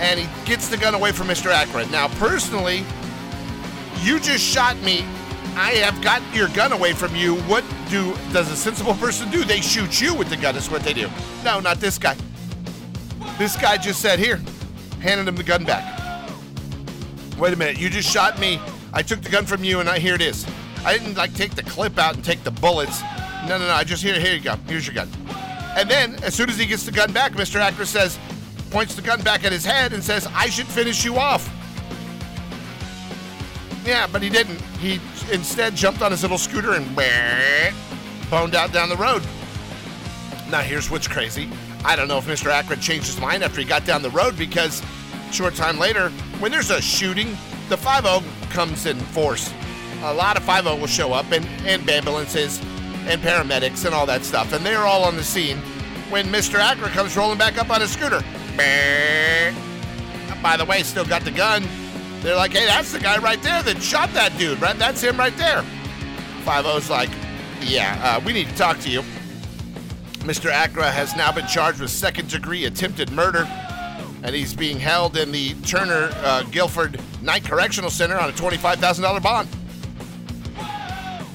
and 0.00 0.18
he 0.18 0.28
gets 0.46 0.68
the 0.68 0.76
gun 0.76 0.94
away 0.94 1.12
from 1.12 1.28
Mr. 1.28 1.52
Acra. 1.52 1.86
Now, 1.86 2.08
personally, 2.18 2.84
you 4.00 4.18
just 4.18 4.42
shot 4.42 4.76
me. 4.80 5.04
I 5.54 5.72
have 5.72 6.00
got 6.02 6.22
your 6.34 6.48
gun 6.48 6.72
away 6.72 6.94
from 6.94 7.14
you. 7.14 7.36
What 7.42 7.62
do 7.90 8.16
does 8.32 8.50
a 8.50 8.56
sensible 8.56 8.94
person 8.94 9.30
do? 9.30 9.44
They 9.44 9.60
shoot 9.60 10.00
you 10.00 10.14
with 10.14 10.30
the 10.30 10.36
gun. 10.36 10.56
Is 10.56 10.70
what 10.70 10.82
they 10.82 10.94
do. 10.94 11.10
No, 11.44 11.60
not 11.60 11.78
this 11.78 11.98
guy. 11.98 12.16
This 13.38 13.56
guy 13.56 13.76
just 13.76 14.00
said, 14.00 14.18
"Here," 14.18 14.40
handed 15.00 15.28
him 15.28 15.36
the 15.36 15.42
gun 15.42 15.64
back. 15.64 16.00
Wait 17.38 17.52
a 17.52 17.56
minute. 17.56 17.78
You 17.78 17.90
just 17.90 18.08
shot 18.08 18.38
me. 18.38 18.60
I 18.92 19.02
took 19.02 19.20
the 19.22 19.30
gun 19.30 19.46
from 19.46 19.64
you, 19.64 19.80
and 19.80 19.88
I, 19.88 19.98
here 19.98 20.14
it 20.14 20.22
is. 20.22 20.46
I 20.84 20.96
didn't 20.96 21.16
like 21.16 21.34
take 21.34 21.54
the 21.54 21.62
clip 21.62 21.98
out 21.98 22.14
and 22.14 22.24
take 22.24 22.44
the 22.44 22.50
bullets. 22.50 23.02
No, 23.48 23.58
no, 23.58 23.66
no. 23.66 23.72
I 23.72 23.84
just 23.84 24.02
here. 24.02 24.18
Here 24.18 24.34
you 24.34 24.40
go. 24.40 24.56
Here's 24.66 24.86
your 24.86 24.94
gun. 24.94 25.08
And 25.76 25.90
then, 25.90 26.22
as 26.22 26.34
soon 26.34 26.50
as 26.50 26.58
he 26.58 26.66
gets 26.66 26.84
the 26.84 26.92
gun 26.92 27.12
back, 27.12 27.32
Mr. 27.32 27.58
Acra 27.58 27.86
says, 27.86 28.18
points 28.70 28.94
the 28.94 29.02
gun 29.02 29.22
back 29.22 29.44
at 29.44 29.52
his 29.52 29.64
head 29.64 29.92
and 29.92 30.04
says, 30.04 30.26
I 30.34 30.46
should 30.46 30.66
finish 30.66 31.04
you 31.04 31.16
off. 31.16 31.48
Yeah, 33.84 34.06
but 34.06 34.22
he 34.22 34.28
didn't. 34.28 34.60
He 34.78 35.00
instead 35.32 35.74
jumped 35.74 36.02
on 36.02 36.10
his 36.10 36.22
little 36.22 36.38
scooter 36.38 36.74
and 36.74 36.86
boned 38.30 38.54
out 38.54 38.72
down 38.72 38.88
the 38.88 38.96
road. 38.96 39.22
Now, 40.50 40.60
here's 40.60 40.90
what's 40.90 41.08
crazy. 41.08 41.50
I 41.84 41.96
don't 41.96 42.08
know 42.08 42.18
if 42.18 42.26
Mr. 42.26 42.50
Acra 42.50 42.76
changed 42.76 43.06
his 43.06 43.20
mind 43.20 43.42
after 43.42 43.60
he 43.60 43.66
got 43.66 43.84
down 43.84 44.02
the 44.02 44.10
road 44.10 44.36
because 44.36 44.82
short 45.32 45.54
time 45.54 45.78
later, 45.78 46.10
when 46.38 46.52
there's 46.52 46.70
a 46.70 46.80
shooting, 46.80 47.36
the 47.68 47.76
5 47.76 48.24
comes 48.50 48.86
in 48.86 48.96
force. 48.96 49.52
A 50.02 50.14
lot 50.14 50.36
of 50.36 50.44
5 50.44 50.64
will 50.64 50.86
show 50.86 51.12
up 51.12 51.30
and, 51.32 51.44
and 51.66 51.88
ambulances 51.88 52.60
and 53.06 53.20
paramedics 53.20 53.84
and 53.84 53.94
all 53.94 54.06
that 54.06 54.24
stuff, 54.24 54.52
and 54.52 54.64
they're 54.64 54.78
all 54.78 55.04
on 55.04 55.16
the 55.16 55.24
scene 55.24 55.58
when 56.10 56.26
Mr. 56.26 56.58
Acra 56.58 56.88
comes 56.90 57.16
rolling 57.16 57.38
back 57.38 57.58
up 57.58 57.70
on 57.70 57.80
his 57.80 57.90
scooter. 57.90 58.22
By 60.42 60.56
the 60.56 60.64
way, 60.64 60.82
still 60.82 61.04
got 61.04 61.22
the 61.22 61.30
gun. 61.30 61.64
They're 62.20 62.36
like, 62.36 62.52
hey, 62.52 62.66
that's 62.66 62.92
the 62.92 63.00
guy 63.00 63.18
right 63.18 63.42
there 63.42 63.62
that 63.62 63.82
shot 63.82 64.12
that 64.14 64.36
dude, 64.38 64.60
right? 64.60 64.78
That's 64.78 65.00
him 65.00 65.16
right 65.16 65.36
there. 65.36 65.62
5 66.44 66.90
like, 66.90 67.10
yeah, 67.60 67.98
uh, 68.02 68.20
we 68.24 68.32
need 68.32 68.48
to 68.48 68.54
talk 68.56 68.78
to 68.80 68.90
you. 68.90 69.02
Mr. 70.22 70.50
Acra 70.50 70.88
has 70.88 71.16
now 71.16 71.32
been 71.32 71.46
charged 71.48 71.80
with 71.80 71.90
second 71.90 72.30
degree 72.30 72.66
attempted 72.66 73.10
murder, 73.10 73.44
and 74.22 74.34
he's 74.34 74.54
being 74.54 74.78
held 74.78 75.16
in 75.16 75.32
the 75.32 75.54
Turner 75.62 76.10
uh, 76.22 76.44
Guilford 76.44 77.00
Knight 77.22 77.44
Correctional 77.44 77.90
Center 77.90 78.16
on 78.16 78.30
a 78.30 78.32
$25,000 78.32 79.22
bond. 79.22 79.48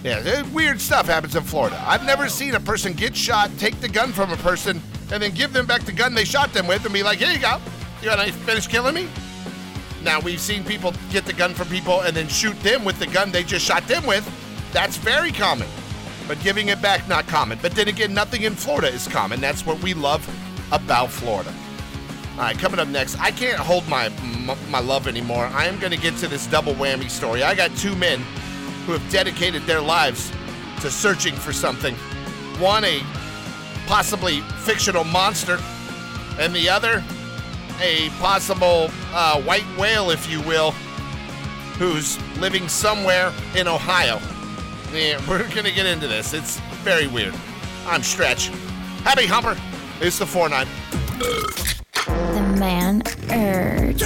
Yeah, 0.05 0.41
weird 0.53 0.79
stuff 0.79 1.07
happens 1.07 1.35
in 1.35 1.43
Florida. 1.43 1.83
I've 1.85 2.05
never 2.05 2.29
seen 2.29 2.55
a 2.55 2.61
person 2.61 2.93
get 2.93 3.13
shot, 3.13 3.51
take 3.57 3.77
the 3.81 3.89
gun 3.89 4.13
from 4.13 4.31
a 4.31 4.37
person, 4.37 4.81
and 5.11 5.21
then 5.21 5.31
give 5.31 5.51
them 5.51 5.65
back 5.65 5.81
the 5.81 5.91
gun 5.91 6.13
they 6.13 6.23
shot 6.23 6.53
them 6.53 6.65
with 6.65 6.85
and 6.85 6.93
be 6.93 7.03
like, 7.03 7.17
here 7.17 7.31
you 7.31 7.39
go. 7.39 7.59
You 8.01 8.09
want 8.09 8.21
to 8.21 8.31
finish 8.31 8.67
killing 8.67 8.95
me? 8.95 9.09
Now, 10.01 10.21
we've 10.21 10.39
seen 10.39 10.63
people 10.63 10.93
get 11.11 11.25
the 11.25 11.33
gun 11.33 11.53
from 11.53 11.67
people 11.67 12.01
and 12.01 12.15
then 12.15 12.29
shoot 12.29 12.57
them 12.61 12.85
with 12.85 12.99
the 12.99 13.07
gun 13.07 13.33
they 13.33 13.43
just 13.43 13.65
shot 13.65 13.85
them 13.87 14.05
with. 14.05 14.25
That's 14.71 14.95
very 14.95 15.33
common. 15.33 15.67
But 16.27 16.39
giving 16.41 16.67
it 16.67 16.81
back, 16.81 17.07
not 17.07 17.27
common. 17.27 17.59
But 17.61 17.71
then 17.71 17.87
again, 17.87 18.13
nothing 18.13 18.43
in 18.43 18.53
Florida 18.53 18.87
is 18.87 19.07
common. 19.07 19.39
That's 19.39 19.65
what 19.65 19.81
we 19.81 19.93
love 19.93 20.27
about 20.71 21.09
Florida. 21.09 21.53
All 22.33 22.43
right, 22.43 22.57
coming 22.57 22.79
up 22.79 22.87
next, 22.87 23.17
I 23.19 23.31
can't 23.31 23.57
hold 23.57 23.87
my 23.87 24.09
my 24.69 24.79
love 24.79 25.07
anymore. 25.07 25.45
I 25.47 25.65
am 25.65 25.79
going 25.79 25.91
to 25.91 25.97
get 25.97 26.15
to 26.17 26.27
this 26.27 26.45
double 26.47 26.73
whammy 26.73 27.09
story. 27.09 27.43
I 27.43 27.55
got 27.55 27.75
two 27.77 27.95
men 27.95 28.21
who 28.85 28.91
have 28.93 29.11
dedicated 29.11 29.63
their 29.63 29.81
lives 29.81 30.31
to 30.81 30.91
searching 30.91 31.33
for 31.33 31.51
something. 31.51 31.95
One, 32.59 32.85
a 32.85 33.01
possibly 33.87 34.41
fictional 34.63 35.03
monster, 35.03 35.57
and 36.39 36.53
the 36.53 36.69
other, 36.69 37.03
a 37.81 38.09
possible 38.19 38.91
uh, 39.13 39.41
white 39.41 39.65
whale, 39.77 40.11
if 40.11 40.29
you 40.29 40.41
will, 40.41 40.71
who's 41.79 42.19
living 42.39 42.67
somewhere 42.67 43.33
in 43.55 43.67
Ohio. 43.67 44.19
Yeah, 44.93 45.21
we're 45.29 45.39
going 45.49 45.65
to 45.65 45.71
get 45.71 45.85
into 45.85 46.07
this. 46.07 46.33
It's 46.33 46.59
very 46.83 47.07
weird. 47.07 47.33
I'm 47.85 48.01
Stretch. 48.01 48.47
Happy 49.03 49.25
Humper. 49.25 49.57
It's 49.99 50.17
the 50.19 50.25
4 50.25 50.49
9. 50.49 50.67
The 51.17 52.55
man 52.57 53.03
urge. 53.31 54.01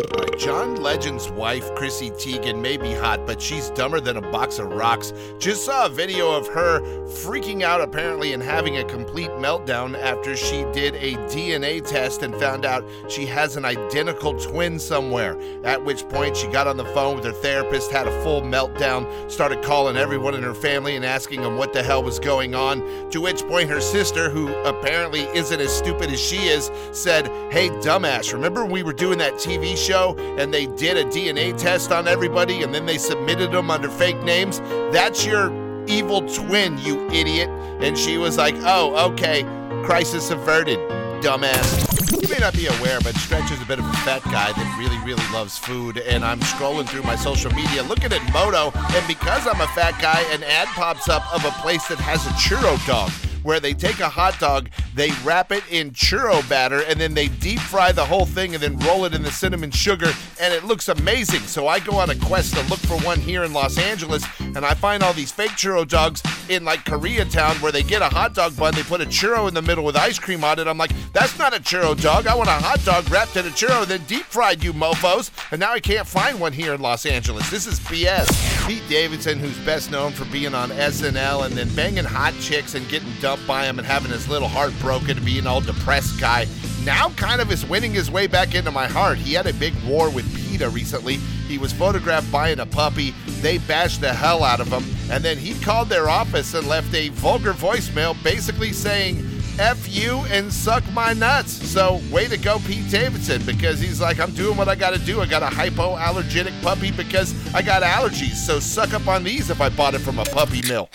Report. 0.00 0.30
John 0.40 0.76
Legend's 0.76 1.28
wife, 1.30 1.74
Chrissy 1.74 2.10
Teigen, 2.12 2.62
may 2.62 2.78
be 2.78 2.94
hot, 2.94 3.26
but 3.26 3.42
she's 3.42 3.68
dumber 3.68 4.00
than 4.00 4.16
a 4.16 4.22
box 4.22 4.58
of 4.58 4.72
rocks. 4.72 5.12
Just 5.38 5.66
saw 5.66 5.84
a 5.84 5.90
video 5.90 6.32
of 6.32 6.48
her 6.48 6.80
freaking 7.06 7.60
out 7.60 7.82
apparently 7.82 8.32
and 8.32 8.42
having 8.42 8.78
a 8.78 8.84
complete 8.84 9.28
meltdown 9.32 9.94
after 10.00 10.34
she 10.34 10.64
did 10.72 10.94
a 10.94 11.16
DNA 11.28 11.84
test 11.84 12.22
and 12.22 12.34
found 12.36 12.64
out 12.64 12.88
she 13.06 13.26
has 13.26 13.56
an 13.56 13.66
identical 13.66 14.32
twin 14.40 14.78
somewhere. 14.78 15.38
At 15.62 15.84
which 15.84 16.08
point 16.08 16.38
she 16.38 16.46
got 16.46 16.66
on 16.66 16.78
the 16.78 16.86
phone 16.86 17.16
with 17.16 17.24
her 17.26 17.32
therapist, 17.32 17.90
had 17.90 18.08
a 18.08 18.22
full 18.22 18.40
meltdown, 18.40 19.30
started 19.30 19.62
calling 19.62 19.98
everyone 19.98 20.34
in 20.34 20.42
her 20.42 20.54
family 20.54 20.96
and 20.96 21.04
asking 21.04 21.42
them 21.42 21.58
what 21.58 21.74
the 21.74 21.82
hell 21.82 22.02
was 22.02 22.18
going 22.18 22.54
on. 22.54 23.10
To 23.10 23.20
which 23.20 23.42
point 23.42 23.68
her 23.68 23.82
sister, 23.82 24.30
who 24.30 24.54
apparently 24.62 25.24
isn't 25.34 25.60
as 25.60 25.70
stupid 25.70 26.08
as 26.08 26.18
she 26.18 26.48
is, 26.48 26.70
said, 26.92 27.26
Hey, 27.52 27.68
dumbass, 27.68 28.32
remember 28.32 28.64
we 28.64 28.82
were 28.82 28.94
doing 28.94 29.18
that 29.18 29.34
TV 29.34 29.76
show 29.76 29.89
and 29.92 30.54
they 30.54 30.66
did 30.66 30.96
a 30.96 31.04
DNA 31.04 31.56
test 31.56 31.92
on 31.92 32.06
everybody 32.06 32.62
and 32.62 32.74
then 32.74 32.86
they 32.86 32.98
submitted 32.98 33.52
them 33.52 33.70
under 33.70 33.90
fake 33.90 34.22
names. 34.22 34.60
That's 34.92 35.26
your 35.26 35.50
evil 35.88 36.28
twin, 36.28 36.78
you 36.78 37.08
idiot. 37.10 37.48
And 37.80 37.98
she 37.98 38.18
was 38.18 38.36
like, 38.38 38.54
oh, 38.60 39.12
okay, 39.12 39.42
crisis 39.84 40.30
averted, 40.30 40.78
dumbass. 41.22 42.22
You 42.22 42.28
may 42.28 42.38
not 42.38 42.54
be 42.54 42.66
aware, 42.66 43.00
but 43.00 43.16
Stretch 43.16 43.50
is 43.50 43.60
a 43.60 43.66
bit 43.66 43.78
of 43.78 43.84
a 43.84 43.92
fat 44.04 44.22
guy 44.24 44.52
that 44.52 44.76
really, 44.78 44.98
really 45.04 45.26
loves 45.32 45.58
food. 45.58 45.98
And 45.98 46.24
I'm 46.24 46.40
scrolling 46.40 46.88
through 46.88 47.02
my 47.02 47.16
social 47.16 47.52
media 47.52 47.82
looking 47.82 48.12
at 48.12 48.32
Moto, 48.32 48.70
and 48.74 49.06
because 49.08 49.46
I'm 49.46 49.60
a 49.60 49.66
fat 49.68 50.00
guy, 50.00 50.20
an 50.32 50.42
ad 50.44 50.68
pops 50.68 51.08
up 51.08 51.22
of 51.34 51.44
a 51.44 51.50
place 51.62 51.86
that 51.88 51.98
has 51.98 52.24
a 52.26 52.30
churro 52.30 52.84
dog 52.86 53.10
where 53.42 53.60
they 53.60 53.74
take 53.74 54.00
a 54.00 54.08
hot 54.08 54.38
dog, 54.38 54.70
they 54.94 55.10
wrap 55.24 55.52
it 55.52 55.64
in 55.70 55.90
churro 55.92 56.46
batter, 56.48 56.82
and 56.82 57.00
then 57.00 57.14
they 57.14 57.28
deep 57.28 57.60
fry 57.60 57.92
the 57.92 58.04
whole 58.04 58.26
thing 58.26 58.54
and 58.54 58.62
then 58.62 58.78
roll 58.80 59.04
it 59.04 59.14
in 59.14 59.22
the 59.22 59.30
cinnamon 59.30 59.70
sugar, 59.70 60.10
and 60.40 60.52
it 60.52 60.64
looks 60.64 60.88
amazing. 60.88 61.40
So 61.40 61.66
I 61.68 61.80
go 61.80 61.96
on 61.96 62.10
a 62.10 62.16
quest 62.16 62.54
to 62.54 62.62
look 62.68 62.80
for 62.80 62.98
one 62.98 63.18
here 63.20 63.44
in 63.44 63.52
Los 63.52 63.78
Angeles, 63.78 64.24
and 64.38 64.58
I 64.58 64.74
find 64.74 65.02
all 65.02 65.12
these 65.12 65.32
fake 65.32 65.52
churro 65.52 65.86
dogs 65.86 66.22
in 66.48 66.64
like 66.64 66.84
Koreatown 66.84 67.60
where 67.62 67.72
they 67.72 67.82
get 67.82 68.02
a 68.02 68.08
hot 68.08 68.34
dog 68.34 68.56
bun, 68.56 68.74
they 68.74 68.82
put 68.82 69.00
a 69.00 69.06
churro 69.06 69.48
in 69.48 69.54
the 69.54 69.62
middle 69.62 69.84
with 69.84 69.96
ice 69.96 70.18
cream 70.18 70.44
on 70.44 70.58
it. 70.58 70.66
I'm 70.66 70.78
like, 70.78 70.92
that's 71.12 71.38
not 71.38 71.56
a 71.56 71.60
churro 71.60 72.00
dog. 72.00 72.26
I 72.26 72.34
want 72.34 72.48
a 72.48 72.52
hot 72.52 72.84
dog 72.84 73.08
wrapped 73.10 73.36
in 73.36 73.46
a 73.46 73.50
churro, 73.50 73.86
then 73.86 74.02
deep 74.06 74.24
fried, 74.24 74.62
you 74.62 74.72
mofos. 74.72 75.30
And 75.50 75.60
now 75.60 75.72
I 75.72 75.80
can't 75.80 76.06
find 76.06 76.40
one 76.40 76.52
here 76.52 76.74
in 76.74 76.80
Los 76.80 77.06
Angeles. 77.06 77.50
This 77.50 77.66
is 77.66 77.80
BS. 77.80 78.66
Pete 78.66 78.82
Davidson, 78.88 79.38
who's 79.38 79.58
best 79.64 79.90
known 79.90 80.12
for 80.12 80.24
being 80.26 80.54
on 80.54 80.70
SNL 80.70 81.46
and 81.46 81.54
then 81.54 81.74
banging 81.74 82.04
hot 82.04 82.34
chicks 82.40 82.74
and 82.74 82.88
getting 82.88 83.12
done 83.20 83.29
dumped 83.30 83.46
by 83.46 83.64
him 83.64 83.78
and 83.78 83.86
having 83.86 84.10
his 84.10 84.26
little 84.26 84.48
heart 84.48 84.72
broken 84.80 85.16
and 85.16 85.24
being 85.24 85.46
all 85.46 85.60
depressed 85.60 86.18
guy, 86.18 86.48
now 86.84 87.10
kind 87.10 87.40
of 87.40 87.52
is 87.52 87.64
winning 87.64 87.92
his 87.92 88.10
way 88.10 88.26
back 88.26 88.56
into 88.56 88.72
my 88.72 88.88
heart. 88.88 89.18
He 89.18 89.34
had 89.34 89.46
a 89.46 89.52
big 89.52 89.72
war 89.84 90.10
with 90.10 90.26
PETA 90.34 90.68
recently. 90.70 91.14
He 91.46 91.56
was 91.56 91.72
photographed 91.72 92.32
buying 92.32 92.58
a 92.58 92.66
puppy. 92.66 93.14
They 93.40 93.58
bashed 93.58 94.00
the 94.00 94.12
hell 94.12 94.42
out 94.42 94.58
of 94.58 94.66
him. 94.66 94.82
And 95.12 95.22
then 95.22 95.38
he 95.38 95.54
called 95.62 95.88
their 95.88 96.08
office 96.08 96.54
and 96.54 96.66
left 96.66 96.92
a 96.92 97.10
vulgar 97.10 97.52
voicemail 97.52 98.20
basically 98.24 98.72
saying, 98.72 99.24
F 99.60 99.86
you 99.88 100.24
and 100.30 100.52
suck 100.52 100.82
my 100.92 101.12
nuts. 101.12 101.52
So, 101.70 102.00
way 102.10 102.26
to 102.26 102.36
go, 102.36 102.58
Pete 102.66 102.90
Davidson, 102.90 103.46
because 103.46 103.78
he's 103.78 104.00
like, 104.00 104.18
I'm 104.18 104.32
doing 104.32 104.56
what 104.56 104.68
I 104.68 104.74
gotta 104.74 104.98
do. 104.98 105.20
I 105.20 105.26
got 105.26 105.44
a 105.44 105.54
hypoallergenic 105.54 106.60
puppy 106.62 106.90
because 106.90 107.32
I 107.54 107.62
got 107.62 107.84
allergies. 107.84 108.34
So, 108.34 108.58
suck 108.58 108.92
up 108.92 109.06
on 109.06 109.22
these 109.22 109.50
if 109.50 109.60
I 109.60 109.68
bought 109.68 109.94
it 109.94 110.00
from 110.00 110.18
a 110.18 110.24
puppy 110.24 110.62
mill. 110.66 110.88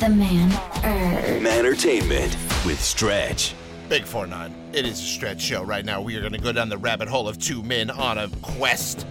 The 0.00 0.08
man 0.08 0.50
urge. 0.82 1.44
Entertainment 1.44 2.34
with 2.64 2.80
Stretch. 2.80 3.54
Big 3.90 4.06
4 4.06 4.26
9. 4.26 4.54
It 4.72 4.86
is 4.86 4.98
a 4.98 5.02
stretch 5.02 5.42
show 5.42 5.62
right 5.62 5.84
now. 5.84 6.00
We 6.00 6.16
are 6.16 6.20
going 6.20 6.32
to 6.32 6.38
go 6.38 6.52
down 6.52 6.70
the 6.70 6.78
rabbit 6.78 7.06
hole 7.06 7.28
of 7.28 7.38
two 7.38 7.62
men 7.62 7.90
on 7.90 8.16
a 8.16 8.30
quest, 8.40 9.06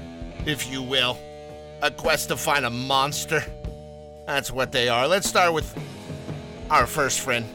if 0.48 0.68
you 0.72 0.82
will. 0.82 1.16
A 1.84 1.92
quest 1.92 2.30
to 2.30 2.38
find 2.38 2.66
a 2.66 2.72
monster. 2.72 3.44
That's 4.26 4.50
what 4.50 4.72
they 4.72 4.90
are. 4.90 5.08
Let's 5.08 5.30
start 5.30 5.54
with 5.54 5.72
our 6.72 6.88
first 6.88 7.20
friend. 7.20 7.46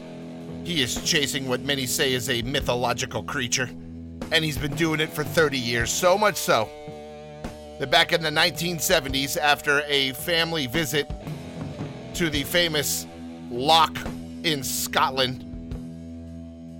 He 0.65 0.81
is 0.81 1.03
chasing 1.03 1.49
what 1.49 1.59
many 1.59 1.87
say 1.87 2.13
is 2.13 2.29
a 2.29 2.41
mythological 2.41 3.21
creature, 3.21 3.69
and 4.31 4.45
he's 4.45 4.57
been 4.57 4.75
doing 4.75 5.01
it 5.01 5.09
for 5.09 5.25
30 5.25 5.59
years. 5.59 5.91
So 5.91 6.17
much 6.17 6.37
so 6.37 6.69
that 7.79 7.91
back 7.91 8.13
in 8.13 8.23
the 8.23 8.29
1970s, 8.29 9.35
after 9.35 9.81
a 9.87 10.13
family 10.13 10.67
visit 10.67 11.11
to 12.13 12.29
the 12.29 12.43
famous 12.43 13.05
loch 13.51 13.97
in 14.43 14.63
Scotland 14.63 15.41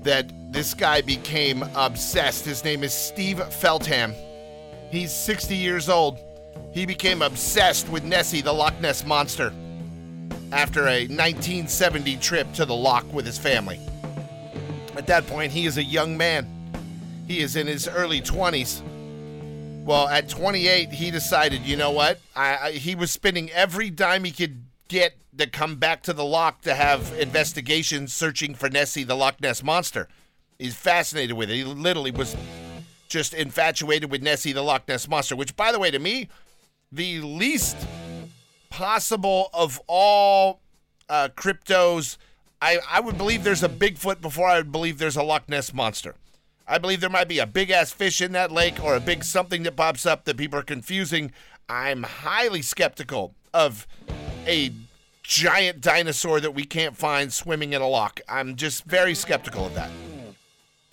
that 0.04 0.32
this 0.54 0.73
guy 0.73 1.01
became 1.01 1.63
obsessed. 1.75 2.45
His 2.45 2.63
name 2.63 2.84
is 2.84 2.93
Steve 2.93 3.43
Feltham. 3.56 4.13
He's 4.91 5.12
60 5.12 5.56
years 5.56 5.89
old. 5.89 6.19
He 6.73 6.86
became 6.86 7.21
obsessed 7.21 7.89
with 7.89 8.04
Nessie, 8.04 8.41
the 8.41 8.54
Loch 8.54 8.80
Ness 8.80 9.06
Monster, 9.06 9.51
after 10.51 10.82
a 10.88 11.08
1970 11.08 12.17
trip 12.17 12.51
to 12.54 12.65
the 12.65 12.75
loch 12.75 13.12
with 13.13 13.25
his 13.25 13.38
family. 13.38 13.80
At 14.95 15.08
that 15.08 15.25
point, 15.28 15.51
he 15.51 15.65
is 15.65 15.78
a 15.78 15.84
young 15.84 16.15
man. 16.17 16.47
He 17.28 17.39
is 17.39 17.56
in 17.56 17.67
his 17.67 17.88
early 17.88 18.21
20s. 18.21 18.82
Well, 19.84 20.08
at 20.08 20.30
28, 20.30 20.91
he 20.91 21.12
decided, 21.12 21.62
you 21.62 21.78
know 21.78 21.91
what? 21.91 22.19
I, 22.36 22.58
I, 22.58 22.71
he 22.71 22.95
was 22.95 23.12
spending 23.12 23.51
every 23.51 23.89
dime 23.89 24.23
he 24.23 24.32
could 24.32 24.63
get 24.88 25.15
to 25.38 25.48
come 25.48 25.76
back 25.76 26.04
to 26.04 26.13
the 26.13 26.24
loch 26.24 26.62
to 26.62 26.76
have 26.76 27.13
investigations 27.19 28.13
searching 28.13 28.56
for 28.56 28.69
Nessie, 28.69 29.04
the 29.04 29.15
Loch 29.15 29.41
Ness 29.41 29.63
monster. 29.63 30.08
He's 30.58 30.76
fascinated 30.76 31.36
with 31.36 31.50
it. 31.50 31.56
He 31.56 31.63
literally 31.63 32.12
was 32.12 32.36
just 33.10 33.34
infatuated 33.34 34.10
with 34.10 34.21
Nessie, 34.21 34.54
the 34.54 34.62
Loch 34.62 34.88
Ness 34.88 35.08
monster, 35.08 35.36
which, 35.36 35.56
by 35.56 35.71
the 35.71 35.80
way, 35.80 35.91
to 35.91 36.00
me, 36.00 36.30
the 36.91 37.19
least 37.21 37.76
possible 38.69 39.50
of 39.54 39.82
all 39.88 40.62
uh, 41.10 41.30
cryptos. 41.36 42.17
I, 42.62 42.80
I 42.89 43.00
would 43.00 43.17
believe 43.17 43.43
there's 43.43 43.63
a 43.63 43.69
Bigfoot 43.69 44.21
before 44.21 44.48
I 44.48 44.58
would 44.58 44.71
believe 44.71 44.98
there's 44.98 45.17
a 45.17 45.24
Loch 45.24 45.50
Ness 45.50 45.74
monster. 45.74 46.15
I 46.67 46.78
believe 46.78 47.00
there 47.00 47.10
might 47.10 47.28
be 47.28 47.39
a 47.39 47.45
big 47.45 47.69
ass 47.69 47.91
fish 47.91 48.21
in 48.21 48.32
that 48.32 48.52
lake 48.52 48.84
or 48.84 48.95
a 48.95 49.00
big 49.00 49.24
something 49.24 49.63
that 49.63 49.76
pops 49.76 50.06
up 50.06 50.26
that 50.26 50.38
people 50.38 50.58
are 50.58 50.63
confusing. 50.63 51.32
I'm 51.69 52.04
highly 52.04 52.62
skeptical 52.62 53.36
of 53.54 53.88
a 54.45 54.71
giant 55.23 55.81
dinosaur 55.81 56.39
that 56.39 56.51
we 56.51 56.63
can't 56.63 56.95
find 56.95 57.34
swimming 57.34 57.73
in 57.73 57.81
a 57.81 57.88
loch. 57.88 58.21
I'm 58.29 58.55
just 58.55 58.86
very 58.86 59.15
skeptical 59.15 59.65
of 59.65 59.73
that. 59.75 59.89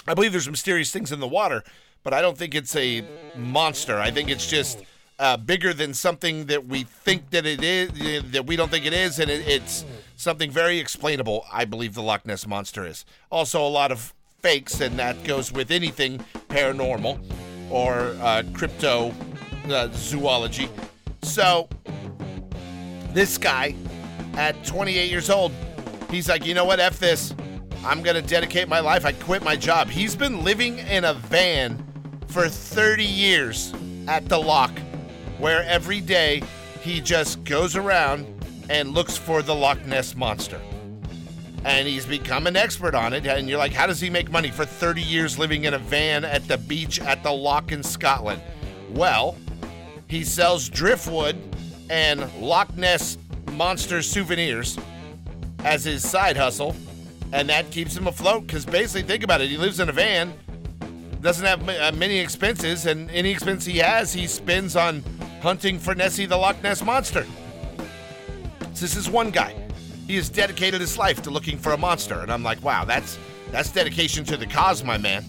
I 0.07 0.15
believe 0.15 0.33
there's 0.33 0.49
mysterious 0.49 0.91
things 0.91 1.13
in 1.13 1.21
the 1.21 1.29
water, 1.29 1.63
but 2.03 2.13
I 2.13 2.23
don't 2.23 2.37
think 2.37 2.55
it's 2.55 2.75
a 2.75 3.05
monster. 3.37 3.99
I 3.99 4.11
think 4.11 4.31
it's 4.31 4.49
just 4.49 4.83
uh, 5.19 5.37
bigger 5.37 5.73
than 5.73 5.95
something 5.95 6.47
that 6.47 6.67
we 6.67 6.83
think 6.83 7.31
that 7.31 7.47
it 7.47 7.63
is, 7.63 8.33
that 8.33 8.47
we 8.47 8.57
don't 8.57 8.71
think 8.71 8.87
it 8.87 8.93
is, 8.93 9.21
and 9.21 9.31
it, 9.31 9.47
it's 9.47 9.85
something 10.17 10.51
very 10.51 10.79
explainable. 10.79 11.45
I 11.53 11.65
believe 11.65 11.95
the 11.95 12.03
Loch 12.03 12.27
Ness 12.27 12.47
monster 12.47 12.87
is. 12.87 13.05
Also, 13.31 13.65
a 13.65 13.69
lot 13.69 13.93
of 13.93 14.15
fakes, 14.41 14.81
and 14.81 14.99
that 14.99 15.23
goes 15.25 15.53
with 15.53 15.71
anything 15.71 16.19
paranormal 16.49 17.21
or 17.71 18.17
uh, 18.21 18.43
crypto 18.53 19.15
uh, 19.69 19.89
zoology. 19.93 20.69
So, 21.23 21.69
this 23.15 23.39
guy 23.39 23.75
at 24.35 24.65
28 24.65 25.11
years 25.11 25.31
old, 25.31 25.53
he's 26.11 26.29
like, 26.29 26.47
you 26.47 26.55
know 26.55 26.65
what? 26.65 26.81
F 26.81 26.99
this. 26.99 27.35
I'm 27.85 28.03
going 28.03 28.17
to 28.17 28.23
dedicate 28.23 28.69
my 28.69 28.81
life. 28.81 29.05
I 29.05 29.13
quit 29.13 29.43
my 29.43 29.57
job. 29.57 29.89
He's 29.89 30.15
been 30.15 30.45
living 30.45 30.79
in 30.79 31.05
a 31.05 31.15
van 31.15 31.85
for 32.29 32.49
30 32.49 33.05
years 33.05 33.75
at 34.07 34.29
the 34.29 34.39
loch, 34.39 34.77
where 35.39 35.65
every 35.65 36.01
day 36.01 36.43
he 36.81 37.01
just 37.01 37.43
goes 37.45 37.77
around 37.77 38.27
and 38.71 38.95
looks 38.95 39.17
for 39.17 39.43
the 39.43 39.55
Loch 39.55 39.85
Ness 39.85 40.15
monster. 40.15 40.61
and 41.65 41.87
he's 41.87 42.07
become 42.07 42.47
an 42.47 42.57
expert 42.57 42.95
on 42.95 43.13
it. 43.13 43.27
And 43.27 43.49
you're 43.49 43.59
like, 43.59 43.73
how 43.73 43.87
does 43.87 44.01
he 44.01 44.11
make 44.11 44.31
money 44.31 44.51
for 44.51 44.65
30 44.65 45.01
years 45.03 45.39
living 45.39 45.65
in 45.65 45.75
a 45.75 45.79
van 45.79 46.25
at 46.25 46.47
the 46.49 46.59
beach 46.59 47.01
at 47.01 47.23
the 47.23 47.31
lock 47.31 47.73
in 47.73 47.83
Scotland? 47.83 48.43
Well, 48.91 49.37
he 50.09 50.25
sells 50.25 50.69
driftwood 50.69 51.52
and 51.91 52.33
Loch 52.41 52.77
Ness 52.77 53.19
monster 53.53 54.03
souvenirs 54.03 54.79
as 55.65 55.85
his 55.85 56.09
side 56.09 56.37
hustle, 56.37 56.75
and 57.33 57.49
that 57.49 57.71
keeps 57.71 57.97
him 57.97 58.07
afloat. 58.07 58.47
Because 58.47 58.65
basically, 58.65 59.03
think 59.03 59.23
about 59.23 59.41
it, 59.41 59.49
he 59.49 59.57
lives 59.57 59.81
in 59.81 59.89
a 59.89 59.93
van, 59.93 60.33
doesn't 61.21 61.47
have 61.47 61.69
uh, 61.69 61.93
many 61.97 62.19
expenses, 62.19 62.87
and 62.87 63.11
any 63.11 63.31
expense 63.31 63.65
he 63.65 63.79
has, 63.79 64.13
he 64.13 64.27
spends 64.27 64.77
on 64.77 65.03
hunting 65.41 65.79
for 65.79 65.95
Nessie 65.95 66.27
the 66.27 66.37
Loch 66.37 66.63
Ness 66.63 66.83
monster. 66.85 67.27
So 68.75 68.81
this 68.81 68.97
is 68.97 69.09
one 69.09 69.31
guy. 69.31 69.55
He 70.07 70.17
has 70.17 70.29
dedicated 70.29 70.81
his 70.81 70.99
life 70.99 71.23
to 71.23 71.31
looking 71.31 71.59
for 71.59 71.73
a 71.73 71.77
monster, 71.77 72.21
and 72.21 72.33
I'm 72.33 72.43
like, 72.43 72.63
wow, 72.63 72.85
that's 72.85 73.19
that's 73.51 73.71
dedication 73.71 74.25
to 74.25 74.37
the 74.37 74.47
cause, 74.47 74.83
my 74.83 74.99
man. 74.99 75.25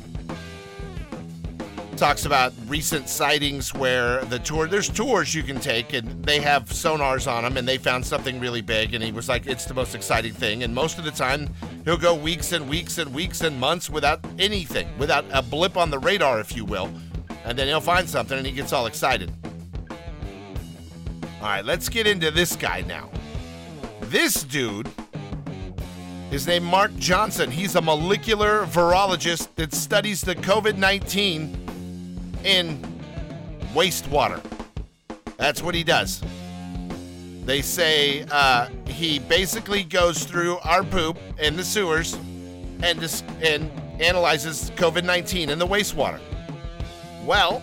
Talks 2.04 2.26
about 2.26 2.52
recent 2.68 3.08
sightings 3.08 3.74
where 3.74 4.26
the 4.26 4.38
tour 4.38 4.68
there's 4.68 4.90
tours 4.90 5.34
you 5.34 5.42
can 5.42 5.58
take 5.58 5.94
and 5.94 6.22
they 6.26 6.42
have 6.42 6.66
sonars 6.66 7.32
on 7.32 7.46
them 7.46 7.56
and 7.56 7.66
they 7.66 7.78
found 7.78 8.06
something 8.06 8.42
really 8.42 8.60
big 8.60 8.94
and 8.94 9.02
he 9.02 9.14
was 9.14 9.30
like 9.30 9.48
it's 9.48 9.64
the 9.64 9.74
most 9.74 9.96
exciting 9.96 10.34
thing. 10.34 10.64
And 10.64 10.76
most 10.76 10.98
of 10.98 11.06
the 11.06 11.12
time 11.12 11.50
he'll 11.86 11.96
go 11.96 12.14
weeks 12.14 12.52
and 12.52 12.68
weeks 12.68 12.98
and 12.98 13.14
weeks 13.14 13.40
and 13.40 13.58
months 13.58 13.90
without 13.90 14.20
anything 14.38 14.86
without 14.98 15.24
a 15.32 15.42
blip 15.42 15.78
on 15.78 15.92
the 15.92 15.98
radar 15.98 16.42
if 16.42 16.54
you 16.58 16.66
will 16.66 16.92
and 17.46 17.58
then 17.58 17.70
he'll 17.70 17.80
find 17.80 18.10
something 18.10 18.38
and 18.38 18.46
he 18.46 18.52
gets 18.52 18.74
all 18.74 18.86
excited. 18.86 19.32
All 19.90 21.44
right 21.44 21.64
let's 21.64 21.88
get 21.88 22.06
into 22.06 22.32
this 22.32 22.58
guy 22.58 22.82
now. 22.82 23.10
This 24.02 24.44
dude 24.44 24.90
his 26.30 26.48
name 26.48 26.66
Mark 26.66 26.94
Johnson. 26.98 27.50
He's 27.50 27.78
a 27.78 27.82
molecular 27.82 28.66
virologist 28.66 29.56
that 29.56 29.74
studies 29.74 30.20
the 30.20 30.36
COVID 30.36 30.76
19 30.76 31.63
in 32.44 32.80
wastewater. 33.74 34.42
That's 35.38 35.62
what 35.62 35.76
he 35.76 35.84
does. 35.84 36.22
They 37.46 37.62
say 37.62 38.26
uh, 38.32 38.70
he 38.88 39.20
basically 39.20 39.84
goes 39.84 40.24
through 40.24 40.58
our 40.60 40.84
poop 40.84 41.18
in 41.40 41.58
the 41.58 41.64
sewers 41.64 42.14
and, 42.82 43.00
dis- 43.00 43.24
and 43.42 43.70
analyzes 44.02 44.72
COVID 44.76 45.04
19 45.04 45.50
in 45.50 45.60
the 45.60 45.68
wastewater. 45.68 46.20
Well, 47.26 47.62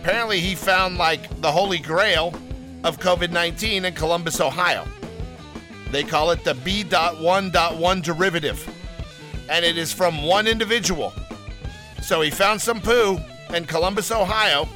apparently 0.00 0.40
he 0.40 0.54
found 0.54 0.98
like 0.98 1.40
the 1.40 1.50
holy 1.50 1.78
grail 1.78 2.34
of 2.84 2.98
COVID 2.98 3.30
19 3.30 3.86
in 3.86 3.94
Columbus, 3.94 4.40
Ohio. 4.40 4.86
They 5.90 6.02
call 6.02 6.30
it 6.32 6.44
the 6.44 6.54
B.1.1 6.54 8.02
derivative. 8.02 8.68
And 9.48 9.64
it 9.64 9.78
is 9.78 9.92
from 9.92 10.24
one 10.24 10.46
individual. 10.46 11.12
So 12.02 12.20
he 12.20 12.30
found 12.30 12.60
some 12.60 12.80
poo 12.80 13.18
in 13.54 13.64
Columbus, 13.64 14.10
Ohio. 14.10 14.68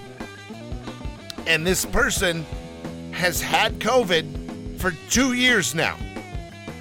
And 1.46 1.66
this 1.66 1.84
person 1.84 2.44
has 3.12 3.40
had 3.40 3.78
COVID 3.78 4.78
for 4.78 4.92
two 5.10 5.32
years 5.32 5.74
now. 5.74 5.96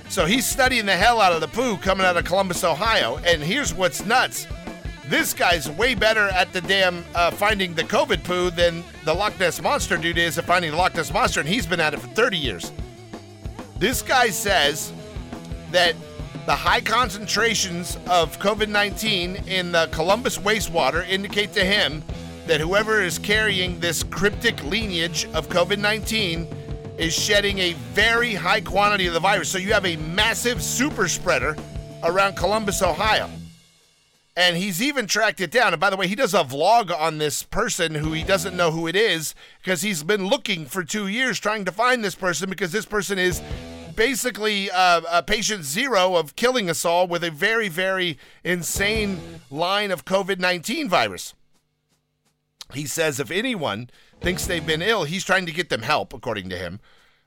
So 0.10 0.26
he's 0.26 0.46
studying 0.46 0.86
the 0.86 0.96
hell 0.96 1.20
out 1.20 1.34
of 1.34 1.42
the 1.42 1.48
poo 1.48 1.78
coming 1.78 2.06
out 2.06 2.16
of 2.16 2.26
Columbus, 2.26 2.64
Ohio. 2.64 3.18
And 3.26 3.42
here's 3.42 3.74
what's 3.74 4.06
nuts 4.06 4.48
this 5.10 5.34
guy's 5.34 5.70
way 5.70 5.96
better 5.96 6.28
at 6.30 6.52
the 6.52 6.60
damn 6.60 7.06
uh, 7.16 7.32
finding 7.32 7.74
the 7.74 7.84
COVID 7.84 8.26
poo 8.26 8.50
than 8.50 8.84
the 9.06 9.14
Loch 9.14 9.40
Ness 9.40 9.62
Monster 9.62 9.96
dude 9.96 10.18
is 10.18 10.38
at 10.38 10.44
finding 10.44 10.72
the 10.72 10.78
Loch 10.78 10.96
Ness 10.96 11.14
Monster, 11.14 11.40
and 11.40 11.48
he's 11.48 11.66
been 11.66 11.80
at 11.80 11.94
it 11.94 12.02
for 12.02 12.08
30 12.08 12.38
years. 12.38 12.72
This 13.78 14.02
guy 14.02 14.30
says 14.30 14.92
that 15.72 15.96
the 16.48 16.56
high 16.56 16.80
concentrations 16.80 17.98
of 18.10 18.40
COVID 18.40 18.70
19 18.70 19.36
in 19.48 19.74
the 19.74 19.90
Columbus 19.92 20.38
wastewater 20.38 21.06
indicate 21.10 21.52
to 21.52 21.64
him 21.64 22.02
that 22.46 22.62
whoever 22.62 23.02
is 23.02 23.20
carrying 23.20 23.78
this 23.82 24.02
cryptic 24.02 24.64
lineage 24.64 25.26
of 25.34 25.50
COVID 25.50 25.78
19 25.78 26.48
is 26.98 27.14
shedding 27.14 27.60
a 27.60 27.74
very 27.92 28.34
high 28.34 28.62
quantity 28.62 29.08
of 29.08 29.14
the 29.14 29.20
virus. 29.20 29.50
So 29.50 29.58
you 29.58 29.74
have 29.74 29.86
a 29.86 29.98
massive 29.98 30.64
super 30.64 31.10
spreader 31.10 31.54
around 32.02 32.38
Columbus, 32.38 32.82
Ohio. 32.82 33.30
And 34.38 34.56
he's 34.56 34.82
even 34.82 35.06
tracked 35.06 35.42
it 35.42 35.52
down. 35.52 35.74
And 35.74 35.82
by 35.82 35.90
the 35.90 35.98
way, 35.98 36.08
he 36.08 36.16
does 36.16 36.34
a 36.34 36.46
vlog 36.46 36.98
on 36.98 37.18
this 37.18 37.44
person 37.44 37.94
who 37.94 38.14
he 38.14 38.24
doesn't 38.24 38.56
know 38.56 38.72
who 38.72 38.88
it 38.88 38.96
is 38.96 39.36
because 39.62 39.82
he's 39.82 40.02
been 40.02 40.28
looking 40.28 40.66
for 40.66 40.86
two 40.86 41.08
years 41.08 41.42
trying 41.42 41.66
to 41.66 41.74
find 41.74 42.06
this 42.06 42.16
person 42.16 42.50
because 42.50 42.72
this 42.72 42.86
person 42.86 43.20
is 43.20 43.42
basically 43.98 44.72
uh, 44.72 45.02
a 45.12 45.22
patient 45.22 45.66
zero 45.66 46.16
of 46.16 46.38
killing 46.38 46.70
us 46.70 46.86
all 46.86 47.06
with 47.06 47.24
a 47.26 47.32
very, 47.32 47.68
very 47.68 48.18
insane 48.46 49.42
line 49.52 49.92
of 49.92 50.06
COVID 50.06 50.40
19 50.40 50.88
virus. 50.88 51.34
He 52.74 52.86
says 52.86 53.20
if 53.20 53.32
anyone 53.32 53.90
thinks 54.22 54.46
they've 54.46 54.66
been 54.66 54.82
ill, 54.82 55.04
he's 55.04 55.26
trying 55.26 55.46
to 55.48 55.52
get 55.52 55.70
them 55.70 55.82
help, 55.82 56.14
according 56.14 56.48
to 56.50 56.58
him. 56.58 56.80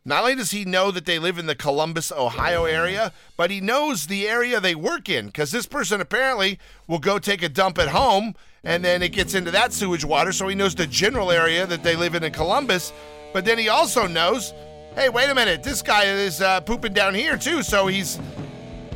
Not 0.05 0.23
only 0.23 0.37
does 0.37 0.53
he 0.53 0.65
know 0.65 0.91
that 0.91 1.05
they 1.05 1.19
live 1.19 1.39
in 1.39 1.47
the 1.47 1.55
Columbus, 1.55 2.11
Ohio 2.11 2.65
area, 2.65 3.13
but 3.37 3.51
he 3.51 3.61
knows 3.61 4.07
the 4.07 4.27
area 4.27 4.59
they 4.59 4.75
work 4.75 5.11
in 5.11 5.27
because 5.27 5.51
this 5.51 5.67
person 5.67 6.01
apparently 6.01 6.59
will 6.87 6.99
go 6.99 7.19
take 7.19 7.43
a 7.43 7.51
dump 7.51 7.79
at 7.79 7.89
home 7.89 8.35
and 8.65 8.83
then 8.83 9.03
it 9.03 9.13
gets 9.13 9.35
into 9.35 9.51
that 9.51 9.75
sewage 9.75 10.05
water. 10.05 10.33
So 10.33 10.49
he 10.49 10.55
knows 10.55 10.75
the 10.75 10.87
general 10.87 11.31
area 11.31 11.67
that 11.67 11.83
they 11.83 11.97
live 11.97 12.15
in 12.15 12.25
in 12.25 12.33
Columbus. 12.33 12.93
But 13.33 13.45
then 13.45 13.59
he 13.59 13.69
also 13.69 14.07
knows 14.07 14.55
hey, 14.95 15.09
wait 15.09 15.31
a 15.31 15.35
minute, 15.35 15.63
this 15.63 15.83
guy 15.83 16.05
is 16.05 16.41
uh, 16.41 16.61
pooping 16.61 16.93
down 16.93 17.15
here 17.15 17.37
too. 17.37 17.63
So 17.63 17.87
he's 17.87 18.19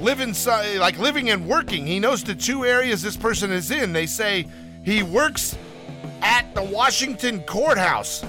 living, 0.01 0.35
like 0.79 0.99
living 0.99 1.31
and 1.31 1.47
working. 1.47 1.87
He 1.87 2.01
knows 2.01 2.23
the 2.23 2.35
two 2.35 2.65
areas 2.65 3.03
this 3.03 3.17
person 3.17 3.51
is 3.53 3.71
in. 3.71 3.93
They 3.93 4.07
say 4.07 4.47
he 4.85 5.03
works 5.03 5.57
at 6.23 6.55
the 6.55 6.63
Washington 6.63 7.43
courthouse 7.43 8.25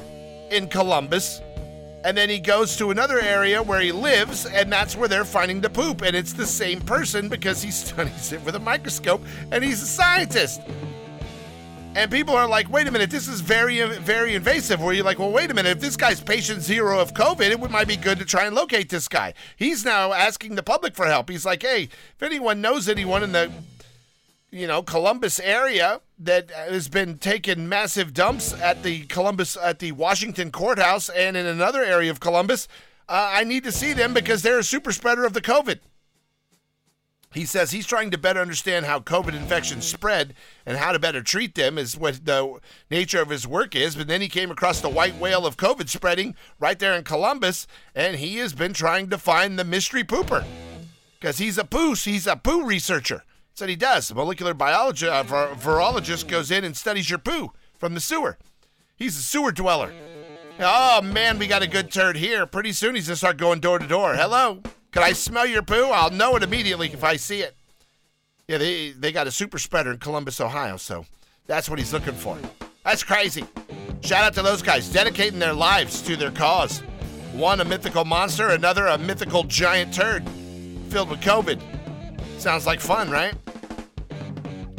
in 0.52 0.68
Columbus 0.68 1.42
and 2.06 2.16
then 2.16 2.30
he 2.30 2.38
goes 2.38 2.78
to 2.78 2.92
another 2.92 3.20
area 3.20 3.64
where 3.64 3.82
he 3.82 3.92
lives, 3.92 4.46
and 4.46 4.72
that's 4.72 4.96
where 4.96 5.08
they're 5.08 5.26
finding 5.26 5.60
the 5.60 5.72
poop. 5.72 6.04
And 6.04 6.16
it's 6.16 6.34
the 6.34 6.46
same 6.46 6.80
person 6.80 7.30
because 7.30 7.64
he 7.64 7.72
studies 7.84 8.32
it 8.32 8.46
with 8.46 8.54
a 8.54 8.60
microscope, 8.60 9.24
and 9.52 9.64
he's 9.64 9.82
a 9.82 9.88
scientist. 9.88 10.62
And 11.96 12.12
people 12.12 12.36
are 12.36 12.48
like, 12.48 12.70
wait 12.70 12.88
a 12.88 12.92
minute, 12.92 13.10
this 13.10 13.30
is 13.30 13.40
very, 13.40 13.82
very 14.00 14.36
invasive. 14.36 14.82
Where 14.82 14.94
you're 14.94 15.06
like, 15.06 15.18
well, 15.18 15.32
wait 15.32 15.50
a 15.50 15.54
minute, 15.54 15.78
if 15.78 15.80
this 15.80 15.96
guy's 15.96 16.20
patient 16.20 16.62
zero 16.62 17.00
of 17.00 17.14
COVID, 17.14 17.50
it 17.50 17.72
might 17.72 17.88
be 17.88 17.96
good 17.96 18.20
to 18.20 18.26
try 18.26 18.46
and 18.46 18.54
locate 18.54 18.90
this 18.90 19.08
guy. 19.08 19.34
He's 19.56 19.86
now 19.86 20.12
asking 20.12 20.56
the 20.56 20.64
public 20.64 20.94
for 20.94 21.06
help. 21.06 21.30
He's 21.30 21.46
like, 21.46 21.62
hey, 21.62 21.84
if 21.84 22.22
anyone 22.22 22.60
knows 22.60 22.90
anyone 22.90 23.24
in 23.24 23.32
the 23.32 23.50
you 24.52 24.68
know, 24.68 24.82
Columbus 24.84 25.40
area 25.40 26.02
that 26.20 26.50
has 26.52 26.88
been 26.90 27.18
taking 27.18 27.68
massive 27.68 28.14
dumps 28.14 28.54
at 28.54 28.84
the 28.84 29.02
Columbus, 29.06 29.58
at 29.58 29.80
the 29.80 29.94
Washington 29.94 30.52
courthouse 30.52 31.10
and 31.10 31.36
in 31.36 31.46
another 31.46 31.84
area 31.84 32.12
of 32.12 32.20
Columbus. 32.20 32.68
Uh, 33.08 33.32
I 33.34 33.44
need 33.44 33.64
to 33.66 33.72
see 33.72 33.94
them 33.94 34.14
because 34.14 34.42
they're 34.42 34.60
a 34.60 34.64
super 34.64 34.92
spreader 34.92 35.26
of 35.26 35.34
the 35.34 35.42
COVID. 35.42 35.80
He 37.36 37.46
says 37.46 37.72
he's 37.72 37.86
trying 37.86 38.12
to 38.12 38.18
better 38.18 38.40
understand 38.40 38.86
how 38.86 39.02
COVID 39.02 39.36
infections 39.36 39.86
spread 39.86 40.34
and 40.66 40.78
how 40.78 40.94
to 40.94 41.00
better 41.00 41.22
treat 41.22 41.54
them 41.54 41.78
is 41.78 41.98
what 41.98 42.24
the 42.24 42.60
nature 42.90 43.22
of 43.22 43.30
his 43.30 43.46
work 43.46 43.76
is. 43.76 43.98
But 43.98 44.08
then 44.08 44.22
he 44.22 44.30
came 44.30 44.50
across 44.50 44.80
the 44.80 44.88
white 44.88 45.18
whale 45.18 45.46
of 45.46 45.58
COVID 45.58 45.90
spreading 45.90 46.34
right 46.62 46.80
there 46.80 46.94
in 46.94 47.04
Columbus, 47.04 47.68
and 47.94 48.16
he 48.16 48.38
has 48.38 48.54
been 48.54 48.72
trying 48.72 49.10
to 49.10 49.18
find 49.18 49.60
the 49.60 49.66
mystery 49.66 50.06
pooper 50.06 50.46
because 51.20 51.38
he's 51.38 51.58
a 51.58 51.66
poo. 51.66 51.94
He's 51.94 52.26
a 52.26 52.38
poo 52.38 52.66
researcher. 52.66 53.24
That's 53.50 53.62
what 53.62 53.70
he 53.70 53.76
does. 53.76 54.10
A 54.12 54.16
molecular 54.16 54.54
biologist, 54.54 55.12
uh, 55.12 55.24
virologist 55.26 56.30
goes 56.30 56.52
in 56.52 56.64
and 56.64 56.76
studies 56.78 57.10
your 57.10 57.20
poo 57.20 57.52
from 57.78 57.96
the 57.96 58.00
sewer. 58.00 58.38
He's 58.96 59.18
a 59.18 59.22
sewer 59.22 59.52
dweller. 59.52 59.92
Oh 60.58 61.02
man, 61.02 61.38
we 61.38 61.48
got 61.48 61.64
a 61.64 61.68
good 61.68 61.92
turd 61.92 62.16
here. 62.16 62.46
Pretty 62.46 62.72
soon 62.72 62.96
he's 62.96 63.08
gonna 63.08 63.18
start 63.18 63.36
going 63.36 63.60
door 63.60 63.78
to 63.78 63.88
door. 63.88 64.16
Hello, 64.16 64.62
can 64.96 65.04
I 65.04 65.12
smell 65.12 65.46
your 65.46 65.62
poo? 65.62 65.88
I'll 65.88 66.10
know 66.10 66.38
it 66.38 66.44
immediately 66.44 66.88
if 66.88 67.04
I 67.04 67.18
see 67.18 67.42
it. 67.42 67.54
Yeah, 68.48 68.60
they 68.60 68.92
they 68.92 69.12
got 69.12 69.28
a 69.28 69.32
super 69.32 69.60
spreader 69.60 69.92
in 69.92 69.98
Columbus, 69.98 70.40
Ohio, 70.40 70.78
so 70.78 71.06
that's 71.48 71.70
what 71.70 71.80
he's 71.80 71.92
looking 71.92 72.14
for. 72.14 72.38
That's 72.86 73.04
crazy. 73.04 73.44
Shout 74.00 74.24
out 74.24 74.34
to 74.36 74.42
those 74.42 74.62
guys 74.62 74.88
dedicating 74.88 75.38
their 75.38 75.52
lives 75.52 76.02
to 76.04 76.16
their 76.16 76.32
cause. 76.32 76.80
One 77.34 77.60
a 77.60 77.66
mythical 77.66 78.06
monster, 78.06 78.48
another 78.52 78.88
a 78.88 78.98
mythical 78.98 79.44
giant 79.44 79.94
turd 79.94 80.24
filled 80.88 81.10
with 81.10 81.20
COVID. 81.20 81.60
Sounds 82.40 82.66
like 82.66 82.80
fun, 82.80 83.10
right? 83.10 83.34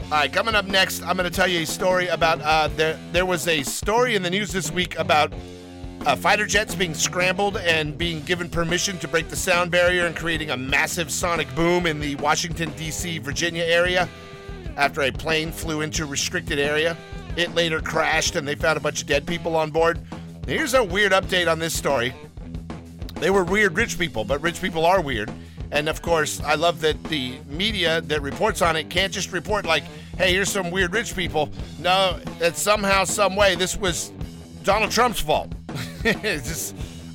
All 0.05 0.13
right, 0.13 0.33
coming 0.33 0.55
up 0.55 0.65
next, 0.65 1.03
I'm 1.03 1.19
going 1.19 1.31
to 1.31 1.37
tell 1.37 1.49
you 1.49 1.61
a 1.61 1.67
story 1.67 2.07
about 2.07 2.41
uh, 2.41 2.69
there. 2.69 2.99
There 3.13 3.27
was 3.27 3.47
a 3.49 3.63
story 3.65 4.15
in 4.15 4.23
the 4.23 4.31
news 4.31 4.51
this 4.51 4.71
week 4.71 4.99
about 4.99 5.35
uh, 6.07 6.15
fighter 6.15 6.47
jets 6.47 6.73
being 6.73 6.95
scrambled 6.95 7.57
and 7.57 7.99
being 7.99 8.23
given 8.23 8.49
permission 8.49 8.97
to 8.99 9.09
break 9.09 9.29
the 9.29 9.35
sound 9.35 9.73
barrier 9.73 10.07
and 10.07 10.15
creating 10.15 10.51
a 10.51 10.57
massive 10.57 11.11
sonic 11.11 11.53
boom 11.57 11.85
in 11.85 11.99
the 11.99 12.15
Washington 12.17 12.71
D.C. 12.77 13.19
Virginia 13.19 13.65
area 13.65 14.09
after 14.77 15.03
a 15.03 15.11
plane 15.11 15.51
flew 15.51 15.81
into 15.81 16.05
a 16.05 16.07
restricted 16.07 16.61
area. 16.61 16.97
It 17.37 17.57
later 17.57 17.81
crashed 17.81 18.37
and 18.37 18.47
they 18.47 18.55
found 18.55 18.77
a 18.77 18.81
bunch 18.81 19.03
of 19.03 19.09
dead 19.09 19.27
people 19.27 19.57
on 19.57 19.73
board. 19.73 19.99
Here's 20.47 20.75
a 20.75 20.85
weird 20.85 21.11
update 21.11 21.51
on 21.51 21.59
this 21.59 21.75
story. 21.75 22.15
They 23.15 23.31
were 23.31 23.43
weird 23.43 23.77
rich 23.77 23.99
people, 23.99 24.25
but 24.25 24.41
rich 24.41 24.61
people 24.61 24.87
are 24.87 25.01
weird 25.01 25.33
And 25.73 25.89
of 25.89 26.03
course, 26.03 26.41
I 26.41 26.55
love 26.55 26.83
that 26.83 27.03
the 27.05 27.35
media 27.49 28.01
that 28.03 28.23
reports 28.23 28.63
on 28.63 28.77
it 28.77 28.91
can't 28.91 29.13
just 29.13 29.33
report 29.33 29.67
like, 29.67 29.83
"Hey, 30.17 30.33
here's 30.33 30.53
some 30.53 30.71
weird 30.71 30.93
rich 30.93 31.17
people." 31.17 31.51
No, 31.81 32.21
that 32.39 32.57
somehow, 32.57 33.03
some 33.03 33.35
way, 33.35 33.57
this 33.57 33.77
was 33.77 34.13
Donald 34.63 34.93
Trump's 34.93 35.19
fault. 35.19 35.56
just, 36.03 36.75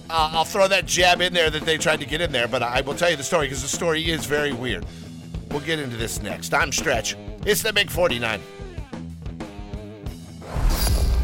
uh, 0.10 0.32
I'll 0.34 0.45
throw 0.45 0.67
that 0.67 0.86
jab 0.86 1.21
in 1.21 1.34
there 1.34 1.50
that 1.50 1.63
they 1.63 1.78
tried 1.78 2.00
to 2.00 2.06
get 2.06 2.21
in 2.21 2.32
there, 2.32 2.47
but 2.47 2.63
I 2.63 2.82
will 2.82 2.95
tell 2.95 3.10
you 3.10 3.15
the 3.15 3.24
story 3.24 3.47
because 3.47 3.62
the 3.62 3.67
story 3.67 4.10
is 4.10 4.26
very 4.26 4.54
weird. 4.54 4.86
We'll 5.50 5.62
get 5.62 5.80
into 5.80 5.97
this 5.97 6.21
next. 6.21 6.54
I'm 6.54 6.71
Stretch. 6.71 7.15
It's 7.45 7.62
the 7.62 7.74
Big 7.74 7.89
49. 7.89 8.39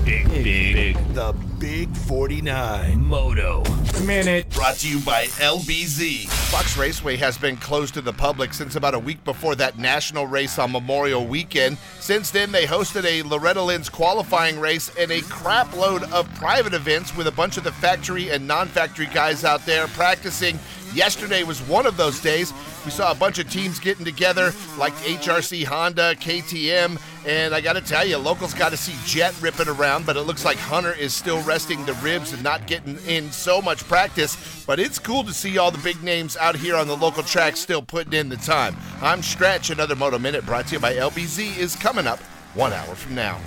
Big, 0.08 0.26
big, 0.30 0.74
big. 0.74 1.14
The 1.16 1.34
Big 1.60 1.94
49. 1.98 3.04
Moto. 3.04 3.64
Minute. 4.06 4.50
Brought 4.52 4.76
to 4.76 4.88
you 4.88 5.00
by 5.02 5.26
LBZ. 5.26 6.28
Fox 6.28 6.78
Raceway 6.78 7.18
has 7.18 7.38
been 7.38 7.58
closed 7.58 7.96
to 7.96 8.02
the 8.02 8.14
public 8.14 8.54
since 8.54 8.76
about 8.76 8.94
a 8.94 9.00
week 9.00 9.22
before 9.26 9.56
that 9.56 9.80
national 9.80 10.28
race 10.28 10.60
on 10.60 10.72
Memorial 10.72 11.26
Weekend. 11.26 11.78
Since 12.00 12.32
then, 12.32 12.52
they 12.52 12.66
hosted 12.66 13.06
a 13.06 13.24
Loretta 13.24 13.62
Lynn's 13.62 13.90
qualifying 13.90 14.60
race 14.60 14.92
and 14.98 15.12
a 15.12 15.22
crap 15.24 15.76
load 15.76 16.04
of 16.12 16.34
private 16.36 16.74
events 16.74 17.18
with 17.18 17.28
a 17.28 17.32
bunch 17.32 17.58
of 17.58 17.64
the 17.64 17.72
factory 17.72 18.30
and 18.30 18.48
non 18.48 18.68
factory 18.68 19.08
guys 19.08 19.44
out 19.44 19.66
there 19.66 19.88
practicing. 19.88 20.60
Yesterday 20.94 21.44
was 21.44 21.62
one 21.62 21.86
of 21.86 21.98
those 21.98 22.20
days. 22.20 22.54
We 22.86 22.92
saw 22.92 23.12
a 23.12 23.16
bunch 23.16 23.40
of 23.40 23.50
teams 23.50 23.80
getting 23.80 24.06
together, 24.06 24.54
like 24.78 24.94
HRC 24.96 25.64
Honda, 25.66 26.16
KTM, 26.16 27.00
and 27.26 27.54
I 27.54 27.62
got 27.62 27.74
to 27.74 27.82
tell 27.82 28.06
you, 28.06 28.18
locals 28.18 28.54
got 28.54 28.70
to 28.70 28.78
see 28.78 28.96
Jet 29.06 29.36
ripping 29.42 29.68
around, 29.68 30.06
but 30.06 30.16
it 30.16 30.22
looks 30.22 30.46
like 30.46 30.58
Hunter 30.58 30.94
is 30.94 31.14
still 31.14 31.42
resting 31.44 31.86
the 31.86 31.94
ribs 31.96 32.34
and 32.34 32.42
not 32.42 32.68
getting 32.68 32.98
in 33.06 33.32
so 33.32 33.62
much 33.62 33.84
practice. 33.88 34.64
But 34.66 34.80
it's 34.80 34.98
cool 34.98 35.24
to 35.26 35.34
see 35.34 35.58
all 35.58 35.72
the 35.72 35.78
big 35.80 36.02
names 36.04 36.38
out 36.38 36.56
here 36.56 36.76
on 36.76 36.88
the 36.88 36.96
local 36.96 37.24
track 37.24 37.58
still 37.58 37.82
putting 37.82 38.14
in 38.14 38.30
the 38.30 38.38
time. 38.38 38.76
I'm 39.02 39.22
Stretch. 39.22 39.70
Another 39.70 39.96
Moto 39.96 40.18
Minute 40.18 40.46
brought 40.46 40.68
to 40.68 40.76
you 40.76 40.80
by 40.80 40.94
LBZ 40.94 41.58
is 41.58 41.76
coming 41.76 42.08
up 42.08 42.20
one 42.54 42.74
hour 42.74 42.96
from 42.96 43.16
now. 43.16 43.40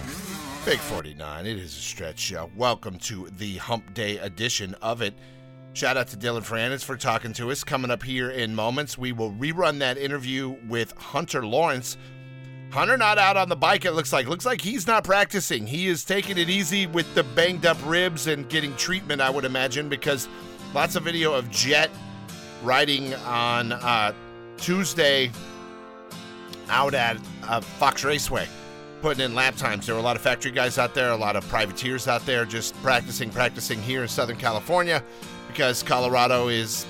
Big 0.67 0.79
49, 0.79 1.47
it 1.47 1.57
is 1.57 1.75
a 1.75 1.81
stretch 1.81 2.19
show. 2.19 2.51
Welcome 2.55 2.99
to 2.99 3.31
the 3.39 3.57
Hump 3.57 3.95
Day 3.95 4.19
edition 4.19 4.75
of 4.83 5.01
it. 5.01 5.15
Shout 5.73 5.97
out 5.97 6.09
to 6.09 6.17
Dylan 6.17 6.43
Ferrandis 6.43 6.83
for 6.83 6.97
talking 6.97 7.33
to 7.35 7.53
us. 7.53 7.63
Coming 7.63 7.93
up 7.93 8.03
here 8.03 8.31
in 8.31 8.55
moments, 8.55 8.99
we 8.99 9.13
will 9.13 9.31
rerun 9.33 9.79
that 9.79 9.99
interview 9.99 10.57
with 10.69 10.93
Hunter 10.99 11.47
Lawrence. 11.47 11.97
Hunter 12.73 12.97
not 12.97 13.19
out 13.19 13.37
on 13.37 13.49
the 13.49 13.57
bike, 13.57 13.85
it 13.85 13.93
looks 13.93 14.13
like. 14.13 14.27
Looks 14.27 14.45
like 14.45 14.61
he's 14.61 14.89
not 14.89 15.05
practicing. 15.05 15.69
He 15.69 15.87
is 15.87 16.05
taking 16.05 16.39
it 16.39 16.51
easy 16.51 16.89
with 16.89 17.13
the 17.15 17.23
banged 17.23 17.67
up 17.67 17.79
ribs 17.85 18.27
and 18.27 18.49
getting 18.49 18.75
treatment, 18.77 19.21
I 19.21 19.31
would 19.31 19.45
imagine, 19.45 19.89
because 19.89 20.29
lots 20.75 20.97
of 20.97 21.05
video 21.05 21.35
of 21.35 21.49
Jet 21.51 21.91
riding 22.65 23.15
on 23.15 23.71
uh, 23.73 24.13
Tuesday 24.57 25.31
out 26.69 26.95
at 26.95 27.17
uh, 27.45 27.61
Fox 27.61 28.03
Raceway, 28.03 28.49
putting 29.03 29.25
in 29.25 29.37
lap 29.37 29.55
times. 29.55 29.87
There 29.87 29.95
were 29.95 30.01
a 30.01 30.05
lot 30.05 30.17
of 30.17 30.23
factory 30.23 30.51
guys 30.51 30.79
out 30.79 30.95
there, 30.95 31.11
a 31.11 31.17
lot 31.17 31.37
of 31.37 31.49
privateers 31.49 32.09
out 32.09 32.27
there 32.27 32.45
just 32.45 32.75
practicing, 32.83 33.31
practicing 33.31 33.81
here 33.81 34.03
in 34.03 34.09
Southern 34.09 34.37
California 34.37 35.03
because 35.51 35.83
Colorado 35.83 36.49
is 36.49 36.87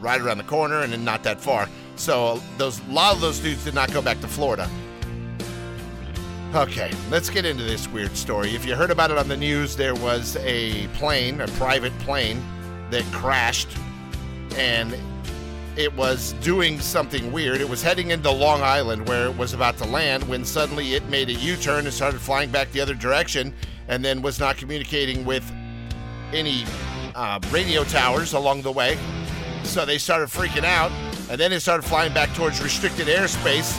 right 0.00 0.20
around 0.20 0.38
the 0.38 0.44
corner 0.44 0.80
and 0.80 1.04
not 1.04 1.22
that 1.24 1.40
far. 1.40 1.68
So 1.96 2.40
those 2.56 2.80
a 2.80 2.92
lot 2.92 3.14
of 3.14 3.20
those 3.20 3.38
dudes 3.38 3.64
did 3.64 3.74
not 3.74 3.92
go 3.92 4.00
back 4.00 4.20
to 4.20 4.28
Florida. 4.28 4.68
Okay, 6.54 6.90
let's 7.10 7.28
get 7.28 7.44
into 7.44 7.62
this 7.62 7.86
weird 7.88 8.16
story. 8.16 8.54
If 8.54 8.64
you 8.64 8.74
heard 8.74 8.90
about 8.90 9.10
it 9.10 9.18
on 9.18 9.28
the 9.28 9.36
news, 9.36 9.76
there 9.76 9.94
was 9.94 10.36
a 10.40 10.86
plane, 10.88 11.42
a 11.42 11.48
private 11.48 11.96
plane, 11.98 12.42
that 12.90 13.04
crashed 13.12 13.68
and 14.56 14.96
it 15.76 15.94
was 15.94 16.32
doing 16.40 16.80
something 16.80 17.30
weird. 17.30 17.60
It 17.60 17.68
was 17.68 17.82
heading 17.82 18.10
into 18.10 18.30
Long 18.30 18.62
Island 18.62 19.06
where 19.06 19.26
it 19.26 19.36
was 19.36 19.52
about 19.52 19.76
to 19.78 19.84
land 19.84 20.24
when 20.24 20.44
suddenly 20.44 20.94
it 20.94 21.06
made 21.08 21.28
a 21.28 21.34
U 21.34 21.56
turn 21.56 21.84
and 21.84 21.94
started 21.94 22.20
flying 22.20 22.50
back 22.50 22.72
the 22.72 22.80
other 22.80 22.94
direction 22.94 23.54
and 23.86 24.04
then 24.04 24.22
was 24.22 24.40
not 24.40 24.56
communicating 24.56 25.24
with 25.24 25.48
any 26.32 26.64
uh, 27.14 27.40
radio 27.50 27.84
towers 27.84 28.32
along 28.32 28.62
the 28.62 28.72
way. 28.72 28.98
So 29.64 29.84
they 29.84 29.98
started 29.98 30.28
freaking 30.28 30.64
out 30.64 30.90
and 31.30 31.38
then 31.38 31.52
it 31.52 31.60
started 31.60 31.82
flying 31.82 32.14
back 32.14 32.34
towards 32.34 32.62
restricted 32.62 33.06
airspace 33.06 33.76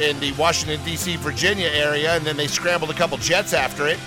in 0.00 0.18
the 0.20 0.32
Washington, 0.32 0.84
D.C., 0.84 1.16
Virginia 1.16 1.68
area, 1.68 2.14
and 2.14 2.24
then 2.24 2.36
they 2.36 2.46
scrambled 2.46 2.90
a 2.90 2.94
couple 2.94 3.16
jets 3.16 3.54
after 3.54 3.86
it. 3.86 3.98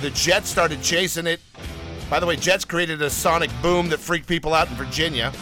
The 0.00 0.10
jets 0.10 0.48
started 0.48 0.82
chasing 0.82 1.26
it. 1.26 1.40
By 2.08 2.20
the 2.20 2.26
way, 2.26 2.36
jets 2.36 2.64
created 2.64 3.02
a 3.02 3.10
sonic 3.10 3.50
boom 3.60 3.90
that 3.90 3.98
freaked 3.98 4.26
people 4.26 4.54
out 4.54 4.68
in 4.70 4.74
Virginia. 4.74 5.32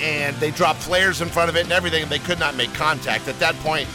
And 0.00 0.34
they 0.36 0.50
dropped 0.50 0.80
flares 0.80 1.20
in 1.20 1.28
front 1.28 1.48
of 1.48 1.56
it 1.56 1.62
and 1.62 1.72
everything, 1.72 2.02
and 2.02 2.10
they 2.10 2.18
could 2.18 2.40
not 2.40 2.56
make 2.56 2.74
contact. 2.74 3.28
At 3.28 3.38
that 3.38 3.54
point, 3.56 3.88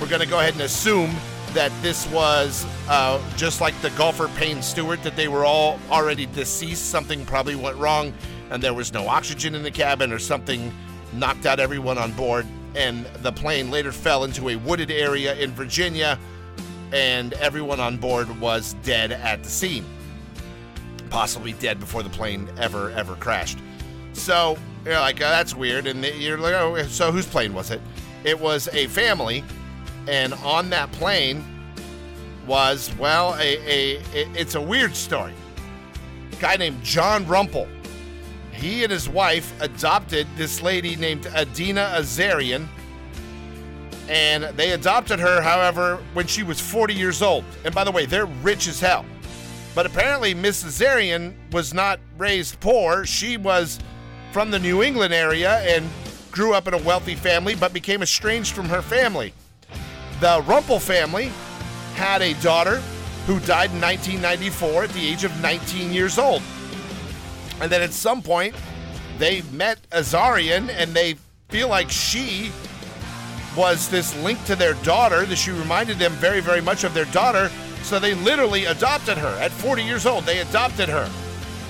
we're 0.00 0.08
going 0.08 0.22
to 0.22 0.28
go 0.28 0.40
ahead 0.40 0.54
and 0.54 0.62
assume 0.62 1.14
that 1.54 1.72
this 1.82 2.06
was 2.08 2.66
uh, 2.88 3.20
just 3.36 3.60
like 3.60 3.78
the 3.80 3.90
golfer 3.90 4.28
Payne 4.36 4.62
Stewart, 4.62 5.02
that 5.02 5.16
they 5.16 5.28
were 5.28 5.44
all 5.44 5.78
already 5.90 6.26
deceased. 6.26 6.90
Something 6.90 7.24
probably 7.24 7.56
went 7.56 7.76
wrong, 7.76 8.12
and 8.50 8.62
there 8.62 8.74
was 8.74 8.92
no 8.92 9.08
oxygen 9.08 9.54
in 9.54 9.62
the 9.62 9.70
cabin, 9.70 10.12
or 10.12 10.18
something 10.18 10.72
knocked 11.14 11.46
out 11.46 11.60
everyone 11.60 11.98
on 11.98 12.12
board 12.12 12.46
and 12.76 13.06
the 13.22 13.32
plane 13.32 13.70
later 13.70 13.90
fell 13.90 14.24
into 14.24 14.50
a 14.50 14.56
wooded 14.56 14.90
area 14.90 15.34
in 15.36 15.50
Virginia, 15.52 16.18
and 16.92 17.32
everyone 17.34 17.80
on 17.80 17.96
board 17.96 18.28
was 18.38 18.74
dead 18.82 19.10
at 19.10 19.42
the 19.42 19.48
scene. 19.48 19.84
Possibly 21.08 21.54
dead 21.54 21.80
before 21.80 22.02
the 22.02 22.10
plane 22.10 22.48
ever, 22.58 22.90
ever 22.90 23.16
crashed. 23.16 23.58
So 24.12 24.58
you're 24.84 25.00
like, 25.00 25.16
oh, 25.16 25.28
that's 25.28 25.54
weird. 25.54 25.86
And 25.86 26.04
you're 26.04 26.38
like, 26.38 26.54
oh, 26.54 26.82
so 26.84 27.10
whose 27.10 27.26
plane 27.26 27.54
was 27.54 27.70
it? 27.70 27.80
It 28.24 28.38
was 28.38 28.68
a 28.72 28.88
family, 28.88 29.42
and 30.08 30.34
on 30.34 30.70
that 30.70 30.90
plane 30.92 31.44
was, 32.46 32.94
well, 32.98 33.34
a, 33.34 33.56
a, 33.66 34.00
it's 34.34 34.54
a 34.54 34.60
weird 34.60 34.94
story. 34.94 35.34
A 36.32 36.36
guy 36.36 36.56
named 36.56 36.82
John 36.84 37.24
Rumpel 37.26 37.68
he 38.56 38.82
and 38.82 38.90
his 38.90 39.08
wife 39.08 39.52
adopted 39.60 40.26
this 40.36 40.62
lady 40.62 40.96
named 40.96 41.26
Adina 41.26 41.92
Azarian. 41.94 42.68
And 44.08 44.44
they 44.56 44.72
adopted 44.72 45.18
her, 45.18 45.42
however, 45.42 45.98
when 46.14 46.26
she 46.26 46.42
was 46.42 46.60
40 46.60 46.94
years 46.94 47.22
old. 47.22 47.44
And 47.64 47.74
by 47.74 47.84
the 47.84 47.90
way, 47.90 48.06
they're 48.06 48.26
rich 48.26 48.68
as 48.68 48.80
hell. 48.80 49.04
But 49.74 49.84
apparently, 49.84 50.32
Miss 50.32 50.64
Azarian 50.64 51.34
was 51.52 51.74
not 51.74 52.00
raised 52.16 52.58
poor. 52.60 53.04
She 53.04 53.36
was 53.36 53.78
from 54.32 54.50
the 54.50 54.58
New 54.58 54.82
England 54.82 55.12
area 55.12 55.58
and 55.58 55.86
grew 56.30 56.54
up 56.54 56.66
in 56.66 56.74
a 56.74 56.78
wealthy 56.78 57.14
family, 57.14 57.54
but 57.54 57.72
became 57.72 58.00
estranged 58.00 58.54
from 58.54 58.68
her 58.68 58.80
family. 58.80 59.34
The 60.20 60.42
Rumpel 60.42 60.80
family 60.80 61.30
had 61.94 62.22
a 62.22 62.34
daughter 62.40 62.76
who 63.26 63.38
died 63.40 63.70
in 63.70 63.80
1994 63.80 64.84
at 64.84 64.90
the 64.90 65.06
age 65.06 65.24
of 65.24 65.40
19 65.42 65.92
years 65.92 66.18
old. 66.18 66.42
And 67.60 67.70
then 67.70 67.82
at 67.82 67.92
some 67.92 68.22
point, 68.22 68.54
they 69.18 69.42
met 69.52 69.78
Azarian 69.90 70.70
and 70.70 70.94
they 70.94 71.16
feel 71.48 71.68
like 71.68 71.90
she 71.90 72.50
was 73.56 73.88
this 73.88 74.16
link 74.22 74.42
to 74.44 74.54
their 74.54 74.74
daughter, 74.74 75.24
that 75.24 75.36
she 75.36 75.50
reminded 75.50 75.98
them 75.98 76.12
very, 76.12 76.40
very 76.40 76.60
much 76.60 76.84
of 76.84 76.94
their 76.94 77.06
daughter. 77.06 77.50
So 77.82 77.98
they 77.98 78.14
literally 78.14 78.66
adopted 78.66 79.16
her 79.18 79.38
at 79.40 79.50
40 79.50 79.82
years 79.82 80.06
old. 80.06 80.24
They 80.24 80.40
adopted 80.40 80.88
her. 80.88 81.10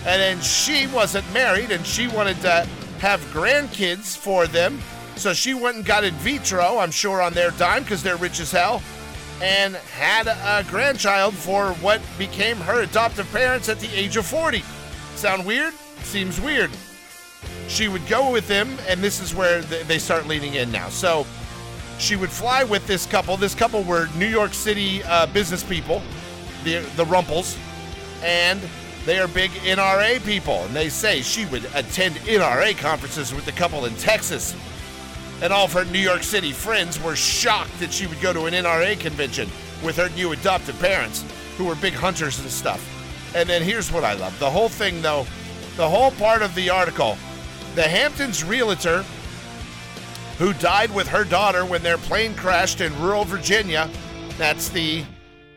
And 0.06 0.20
then 0.20 0.40
she 0.40 0.86
wasn't 0.88 1.30
married 1.32 1.70
and 1.70 1.84
she 1.86 2.08
wanted 2.08 2.40
to 2.42 2.66
have 2.98 3.20
grandkids 3.32 4.16
for 4.16 4.46
them. 4.46 4.80
So 5.16 5.32
she 5.32 5.54
went 5.54 5.76
and 5.76 5.84
got 5.84 6.04
in 6.04 6.14
vitro, 6.16 6.78
I'm 6.78 6.90
sure 6.90 7.22
on 7.22 7.32
their 7.32 7.50
dime 7.52 7.82
because 7.82 8.02
they're 8.02 8.16
rich 8.16 8.38
as 8.38 8.52
hell, 8.52 8.82
and 9.42 9.74
had 9.76 10.26
a 10.26 10.68
grandchild 10.68 11.34
for 11.34 11.72
what 11.74 12.00
became 12.18 12.58
her 12.58 12.82
adoptive 12.82 13.30
parents 13.32 13.68
at 13.68 13.80
the 13.80 13.88
age 13.94 14.16
of 14.16 14.26
40. 14.26 14.62
Sound 15.14 15.46
weird? 15.46 15.72
Seems 16.02 16.40
weird. 16.40 16.70
She 17.68 17.88
would 17.88 18.06
go 18.06 18.30
with 18.30 18.46
him, 18.46 18.76
and 18.86 19.00
this 19.00 19.20
is 19.20 19.34
where 19.34 19.62
they 19.62 19.98
start 19.98 20.26
leaning 20.26 20.54
in 20.54 20.70
now. 20.70 20.90
So 20.90 21.26
she 21.98 22.14
would 22.16 22.30
fly 22.30 22.64
with 22.64 22.86
this 22.86 23.06
couple. 23.06 23.36
This 23.38 23.54
couple 23.54 23.82
were 23.82 24.08
New 24.16 24.28
York 24.28 24.52
City 24.52 25.02
uh, 25.04 25.26
business 25.26 25.62
people, 25.64 26.02
the 26.62 26.80
the 26.96 27.04
Rumpels, 27.04 27.58
and 28.22 28.60
they 29.06 29.18
are 29.18 29.28
big 29.28 29.50
NRA 29.62 30.24
people. 30.24 30.56
And 30.64 30.76
they 30.76 30.88
say 30.90 31.22
she 31.22 31.46
would 31.46 31.64
attend 31.74 32.16
NRA 32.16 32.76
conferences 32.76 33.34
with 33.34 33.46
the 33.46 33.52
couple 33.52 33.86
in 33.86 33.94
Texas. 33.96 34.54
And 35.42 35.52
all 35.52 35.66
of 35.66 35.72
her 35.72 35.84
New 35.84 35.98
York 35.98 36.22
City 36.22 36.52
friends 36.52 37.00
were 37.00 37.16
shocked 37.16 37.78
that 37.80 37.92
she 37.92 38.06
would 38.06 38.20
go 38.20 38.32
to 38.32 38.46
an 38.46 38.54
NRA 38.54 38.98
convention 38.98 39.48
with 39.84 39.96
her 39.96 40.08
new 40.10 40.32
adoptive 40.32 40.78
parents, 40.80 41.24
who 41.58 41.64
were 41.64 41.74
big 41.76 41.92
hunters 41.92 42.38
and 42.40 42.50
stuff. 42.50 42.82
And 43.34 43.48
then 43.48 43.62
here's 43.62 43.92
what 43.92 44.04
I 44.04 44.14
love 44.14 44.38
the 44.38 44.50
whole 44.50 44.68
thing, 44.68 45.02
though, 45.02 45.26
the 45.76 45.88
whole 45.88 46.10
part 46.12 46.42
of 46.42 46.54
the 46.54 46.70
article. 46.70 47.18
The 47.74 47.82
Hamptons 47.82 48.42
realtor 48.42 49.04
who 50.38 50.52
died 50.54 50.94
with 50.94 51.08
her 51.08 51.24
daughter 51.24 51.64
when 51.64 51.82
their 51.82 51.98
plane 51.98 52.34
crashed 52.34 52.80
in 52.80 52.98
rural 53.00 53.24
Virginia. 53.24 53.88
That's 54.38 54.68
the 54.68 55.04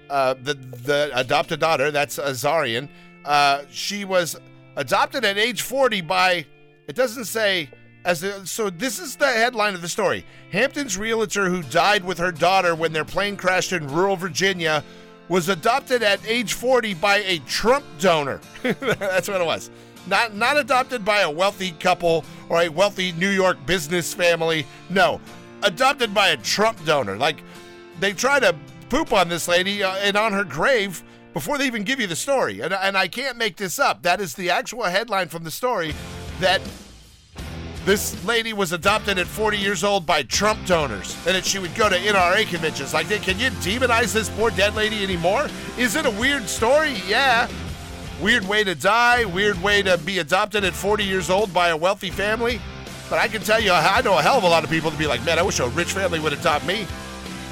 uh, 0.10 0.36
the 0.42 0.54
the 0.54 1.12
adopted 1.13 1.60
daughter. 1.60 1.92
That's 1.92 2.18
Azarian. 2.18 2.89
Uh, 3.26 3.63
she 3.70 4.06
was 4.06 4.39
adopted 4.76 5.26
at 5.26 5.38
age 5.38 5.62
40 5.62 6.02
by. 6.02 6.46
It 6.88 6.96
doesn't 6.96 7.26
say 7.26 7.70
As 8.10 8.24
a, 8.24 8.43
so, 8.43 8.72
this 8.72 8.98
is 8.98 9.15
the 9.15 9.28
headline 9.28 9.76
of 9.76 9.84
the 9.84 9.88
story. 9.88 10.26
Hampton's 10.52 10.98
realtor 10.98 11.48
who 11.48 11.62
died 11.62 12.04
with 12.04 12.17
her 12.17 12.32
daughter 12.32 12.74
when 12.74 12.91
their 12.91 13.06
plane 13.06 13.38
crashed 13.38 13.72
in 13.72 13.86
rural 13.88 14.15
Virginia 14.15 14.84
was 15.28 15.48
adopted 15.48 16.02
at 16.02 16.19
age 16.26 16.54
40 16.54 16.95
by 16.95 17.17
a 17.17 17.38
Trump 17.45 17.86
donor. 18.00 18.41
That's 18.63 19.28
what 19.28 19.39
it 19.39 19.45
was. 19.45 19.69
Not 20.08 20.34
not 20.34 20.58
adopted 20.58 21.06
by 21.06 21.19
a 21.19 21.30
wealthy 21.30 21.69
couple 21.74 22.26
or 22.50 22.63
a 22.63 22.69
wealthy 22.69 23.12
New 23.12 23.30
York 23.30 23.63
business 23.67 24.12
family. 24.12 24.65
No, 24.89 25.22
adopted 25.62 26.12
by 26.12 26.30
a 26.30 26.38
Trump 26.38 26.84
donor. 26.86 27.15
Like 27.15 27.43
they 28.00 28.13
try 28.13 28.39
to 28.39 28.56
poop 28.89 29.13
on 29.13 29.30
this 29.30 29.48
lady 29.48 29.84
uh, 29.84 29.95
and 29.98 30.17
on 30.17 30.34
her 30.34 30.43
grave 30.43 31.04
before 31.36 31.60
they 31.60 31.67
even 31.67 31.84
give 31.84 32.00
you 32.00 32.08
the 32.08 32.15
story. 32.15 32.62
And, 32.62 32.74
and 32.74 32.98
I 32.98 33.08
can't 33.08 33.38
make 33.38 33.56
this 33.56 33.78
up. 33.78 34.02
That 34.02 34.19
is 34.19 34.34
the 34.34 34.50
actual 34.50 34.86
headline 34.86 35.28
from 35.28 35.43
the 35.43 35.52
story 35.52 35.93
that 36.39 36.60
this 37.89 38.23
lady 38.23 38.54
was 38.54 38.71
adopted 38.71 39.17
at 39.17 39.25
40 39.25 39.58
years 39.58 39.84
old 39.84 40.06
by 40.06 40.21
Trump 40.21 40.63
donors, 40.67 41.15
and 41.25 41.36
that 41.36 41.43
she 41.43 41.58
would 41.58 41.73
go 41.73 41.89
to 41.89 41.95
NRA 41.95 42.47
conventions. 42.47 42.93
Like, 42.93 43.08
can 43.08 43.39
you 43.39 43.49
demonize 43.49 44.13
this 44.13 44.30
poor 44.30 44.52
dead 44.52 44.75
lady 44.75 45.02
anymore? 45.04 45.47
Is 45.75 45.95
it 45.95 46.06
a 46.06 46.12
weird 46.12 46.47
story? 46.47 47.02
Yeah. 47.08 47.49
Weird 48.21 48.47
way 48.47 48.63
to 48.63 48.75
die, 48.75 49.25
weird 49.25 49.60
way 49.63 49.82
to 49.82 49.97
be 49.97 50.19
adopted 50.19 50.63
at 50.65 50.73
40 50.73 51.04
years 51.04 51.32
old 51.32 51.52
by 51.52 51.69
a 51.69 51.78
wealthy 51.78 52.12
family. 52.12 52.62
But 53.10 53.17
I 53.17 53.28
can 53.28 53.41
tell 53.41 53.60
you, 53.60 53.71
I 53.71 54.02
know 54.02 54.19
a 54.19 54.21
hell 54.21 54.38
of 54.38 54.43
a 54.43 54.47
lot 54.47 54.63
of 54.63 54.69
people 54.69 54.91
to 54.91 54.97
be 54.97 55.08
like, 55.08 55.25
man, 55.25 55.39
I 55.39 55.41
wish 55.41 55.60
a 55.60 55.67
rich 55.69 55.93
family 55.93 56.19
would 56.19 56.34
adopt 56.34 56.67
me. 56.67 56.86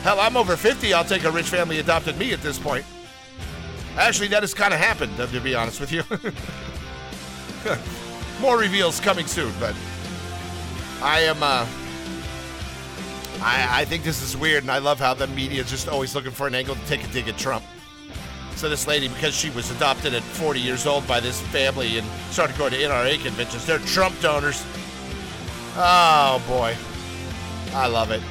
Hell, 0.04 0.20
I'm 0.20 0.38
over 0.38 0.56
50. 0.56 0.94
I'll 0.94 1.04
take 1.04 1.24
a 1.24 1.32
rich 1.32 1.48
family 1.48 1.80
adopted 1.80 2.16
me 2.20 2.32
at 2.32 2.44
this 2.44 2.60
point. 2.60 2.86
Actually, 3.98 4.28
that 4.28 4.44
has 4.44 4.54
kind 4.54 4.72
of 4.72 4.80
happened, 4.80 5.18
to 5.18 5.42
be 5.42 5.56
honest 5.56 5.80
with 5.80 5.92
you. 5.92 6.04
More 8.40 8.60
reveals 8.60 9.00
coming 9.00 9.26
soon, 9.26 9.52
but 9.60 9.76
I 11.02 11.22
am. 11.22 11.42
Uh, 11.42 11.68
I 13.42 13.82
I 13.82 13.86
think 13.86 14.04
this 14.04 14.22
is 14.22 14.36
weird, 14.36 14.64
and 14.64 14.72
I 14.72 14.80
love 14.80 15.00
how 15.00 15.14
the 15.14 15.28
media 15.28 15.62
is 15.62 15.70
just 15.70 15.88
always 15.88 16.16
looking 16.16 16.32
for 16.32 16.48
an 16.48 16.56
angle 16.56 16.76
to 16.76 16.86
take 16.86 17.04
a 17.04 17.08
dig 17.08 17.28
at 17.28 17.38
Trump. 17.38 17.64
So 18.56 18.70
this 18.70 18.88
lady, 18.88 19.08
because 19.08 19.36
she 19.36 19.52
was 19.52 19.70
adopted 19.70 20.16
at 20.16 20.24
40 20.24 20.60
years 20.60 20.88
old 20.88 21.08
by 21.08 21.20
this 21.20 21.40
family 21.42 22.00
and 22.00 22.08
started 22.32 22.58
going 22.58 22.72
to 22.72 22.78
NRA 22.80 23.22
conventions, 23.22 23.68
they're 23.68 23.78
Trump 23.80 24.20
donors. 24.20 24.66
Oh 25.76 26.44
boy, 26.48 26.76
I 27.76 27.86
love 27.86 28.10
it. 28.10 28.24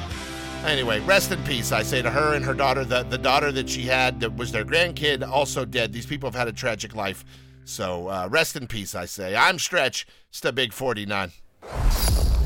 Anyway, 0.65 0.99
rest 1.01 1.31
in 1.31 1.41
peace, 1.45 1.71
I 1.71 1.81
say 1.81 2.01
to 2.01 2.09
her 2.09 2.33
and 2.33 2.43
her 2.43 2.53
daughter. 2.53 2.83
The, 2.83 3.03
the 3.03 3.17
daughter 3.17 3.53
that 3.53 3.69
she 3.69 3.83
had 3.83 4.19
that 4.19 4.35
was 4.35 4.51
their 4.51 4.65
grandkid, 4.65 5.25
also 5.25 5.63
dead. 5.63 5.93
These 5.93 6.07
people 6.07 6.27
have 6.27 6.35
had 6.35 6.49
a 6.49 6.53
tragic 6.53 6.93
life. 6.93 7.23
So 7.63 8.09
uh, 8.09 8.27
rest 8.29 8.57
in 8.57 8.67
peace, 8.67 8.95
I 8.95 9.05
say. 9.05 9.33
I'm 9.33 9.59
Stretch. 9.59 10.05
It's 10.29 10.41
the 10.41 10.51
Big 10.51 10.73
49. 10.73 11.31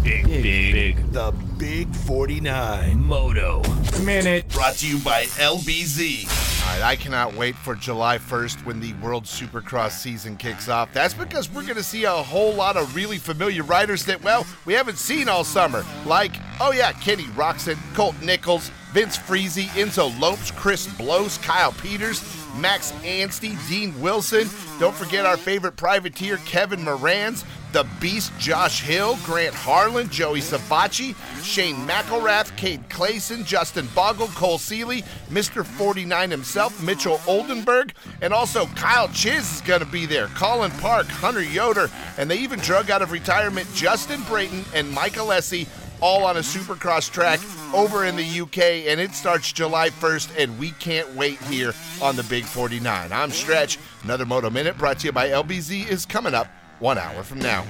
Big, 0.03 0.25
big, 0.25 0.73
big. 0.73 1.11
The 1.11 1.31
Big 1.57 1.95
49. 1.95 3.05
Moto. 3.05 3.61
Minute. 4.03 4.49
Brought 4.49 4.75
to 4.77 4.87
you 4.87 4.97
by 4.99 5.25
LBZ. 5.25 6.25
All 6.63 6.73
right, 6.73 6.81
I 6.81 6.95
cannot 6.95 7.35
wait 7.35 7.55
for 7.55 7.75
July 7.75 8.17
1st 8.17 8.65
when 8.65 8.79
the 8.79 8.93
World 8.93 9.25
Supercross 9.25 9.91
season 9.91 10.37
kicks 10.37 10.69
off. 10.69 10.91
That's 10.91 11.13
because 11.13 11.51
we're 11.51 11.63
going 11.63 11.75
to 11.75 11.83
see 11.83 12.05
a 12.05 12.11
whole 12.11 12.53
lot 12.53 12.77
of 12.77 12.95
really 12.95 13.19
familiar 13.19 13.61
riders 13.61 14.03
that, 14.05 14.23
well, 14.23 14.47
we 14.65 14.73
haven't 14.73 14.97
seen 14.97 15.29
all 15.29 15.43
summer. 15.43 15.85
Like, 16.05 16.31
oh 16.59 16.71
yeah, 16.71 16.93
Kenny 16.93 17.25
Roczen, 17.35 17.77
Colt 17.93 18.15
Nichols, 18.23 18.71
Vince 18.93 19.17
Friese, 19.17 19.67
Enzo 19.69 20.19
Lopes, 20.19 20.49
Chris 20.51 20.87
Blose, 20.97 21.37
Kyle 21.39 21.73
Peters, 21.73 22.23
Max 22.57 22.91
Anstie, 23.03 23.57
Dean 23.69 23.99
Wilson. 24.01 24.49
Don't 24.79 24.95
forget 24.95 25.25
our 25.25 25.37
favorite 25.37 25.77
privateer, 25.77 26.37
Kevin 26.37 26.79
Moranz, 26.79 27.45
the 27.71 27.87
Beast, 27.99 28.31
Josh 28.37 28.81
Hill, 28.81 29.17
Grant 29.23 29.55
Harlan, 29.55 30.09
Joey 30.09 30.41
Savatgy, 30.41 31.15
Shane 31.43 31.75
McElrath, 31.87 32.55
Cade 32.57 32.87
Clayson, 32.89 33.45
Justin 33.45 33.87
Bogle, 33.95 34.27
Cole 34.29 34.57
Seeley, 34.57 35.03
Mr. 35.29 35.65
49 35.65 36.31
himself, 36.31 36.83
Mitchell 36.83 37.21
Oldenburg, 37.27 37.93
and 38.21 38.33
also 38.33 38.65
Kyle 38.67 39.07
Chiz 39.09 39.55
is 39.55 39.61
going 39.61 39.79
to 39.79 39.85
be 39.85 40.05
there, 40.05 40.27
Cullin 40.27 40.71
Park, 40.71 41.07
Hunter 41.07 41.43
Yoder, 41.43 41.89
and 42.17 42.29
they 42.29 42.37
even 42.37 42.59
drug 42.59 42.89
out 42.89 43.01
of 43.01 43.11
retirement 43.11 43.67
Justin 43.73 44.21
Brayton 44.23 44.63
and 44.73 44.91
Michael 44.91 45.27
Alessi 45.27 45.67
all 46.01 46.25
on 46.25 46.37
a 46.37 46.41
supercross 46.41 47.09
track 47.11 47.39
over 47.73 48.05
in 48.05 48.15
the 48.15 48.41
UK, 48.41 48.87
and 48.87 48.99
it 48.99 49.13
starts 49.13 49.51
July 49.53 49.89
1st, 49.89 50.31
and 50.37 50.57
we 50.59 50.71
can't 50.71 51.13
wait 51.13 51.39
here 51.43 51.73
on 52.01 52.15
the 52.15 52.23
Big 52.23 52.43
49. 52.43 53.11
I'm 53.13 53.29
Stretch. 53.29 53.77
Another 54.03 54.25
Moto 54.25 54.49
Minute 54.49 54.77
brought 54.77 54.99
to 54.99 55.07
you 55.07 55.11
by 55.11 55.29
LBZ 55.29 55.87
is 55.87 56.05
coming 56.05 56.33
up 56.33 56.47
one 56.81 56.97
hour 56.97 57.21
from 57.21 57.39
now. 57.39 57.63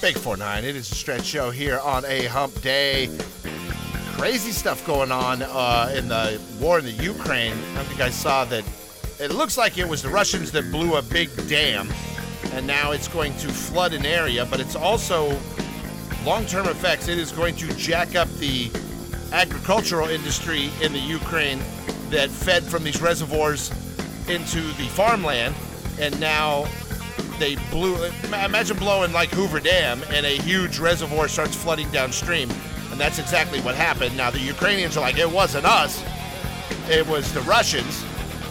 Big 0.00 0.18
49, 0.18 0.64
it 0.64 0.74
is 0.74 0.90
a 0.90 0.94
Stretch 0.94 1.24
show 1.24 1.50
here 1.50 1.78
on 1.78 2.04
a 2.04 2.26
hump 2.26 2.60
day. 2.62 3.08
Crazy 4.16 4.50
stuff 4.50 4.84
going 4.84 5.12
on 5.12 5.42
uh, 5.42 5.94
in 5.96 6.08
the 6.08 6.40
war 6.60 6.80
in 6.80 6.84
the 6.84 6.90
Ukraine. 6.90 7.52
I 7.76 7.84
think 7.84 8.00
I 8.00 8.10
saw 8.10 8.44
that. 8.46 8.64
It 9.20 9.30
looks 9.30 9.56
like 9.56 9.78
it 9.78 9.88
was 9.88 10.02
the 10.02 10.08
Russians 10.08 10.50
that 10.52 10.70
blew 10.72 10.96
a 10.96 11.02
big 11.02 11.30
dam, 11.48 11.88
and 12.52 12.66
now 12.66 12.90
it's 12.90 13.06
going 13.06 13.36
to 13.38 13.48
flood 13.48 13.92
an 13.92 14.04
area, 14.04 14.44
but 14.46 14.58
it's 14.58 14.74
also 14.74 15.38
long 16.24 16.44
term 16.46 16.66
effects, 16.66 17.06
it 17.06 17.18
is 17.18 17.30
going 17.30 17.54
to 17.56 17.68
jack 17.76 18.16
up 18.16 18.28
the 18.38 18.70
agricultural 19.32 20.08
industry 20.08 20.70
in 20.82 20.92
the 20.92 20.98
Ukraine 20.98 21.60
that 22.08 22.30
fed 22.30 22.64
from 22.64 22.82
these 22.82 23.00
reservoirs 23.00 23.70
into 24.28 24.60
the 24.60 24.88
farmland. 24.94 25.54
And 26.00 26.18
now 26.18 26.66
they 27.40 27.56
blew, 27.70 27.96
imagine 28.24 28.76
blowing 28.76 29.12
like 29.12 29.30
Hoover 29.30 29.58
Dam 29.58 30.02
and 30.10 30.26
a 30.26 30.36
huge 30.36 30.78
reservoir 30.78 31.26
starts 31.26 31.56
flooding 31.56 31.90
downstream. 31.90 32.50
And 32.92 33.00
that's 33.00 33.18
exactly 33.18 33.60
what 33.62 33.74
happened. 33.74 34.16
Now, 34.16 34.30
the 34.30 34.38
Ukrainians 34.38 34.96
are 34.96 35.00
like, 35.00 35.18
it 35.18 35.30
wasn't 35.30 35.64
us, 35.64 36.04
it 36.88 37.06
was 37.06 37.32
the 37.32 37.40
Russians. 37.42 38.04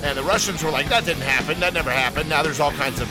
And 0.04 0.18
the 0.18 0.24
Russians 0.24 0.64
were 0.64 0.72
like, 0.72 0.90
that 0.90 1.06
didn't 1.06 1.24
happen, 1.24 1.60
that 1.60 1.74
never 1.74 1.92
happened. 1.92 2.30
Now 2.30 2.42
there's 2.42 2.60
all 2.60 2.72
kinds 2.72 3.00
of 3.00 3.08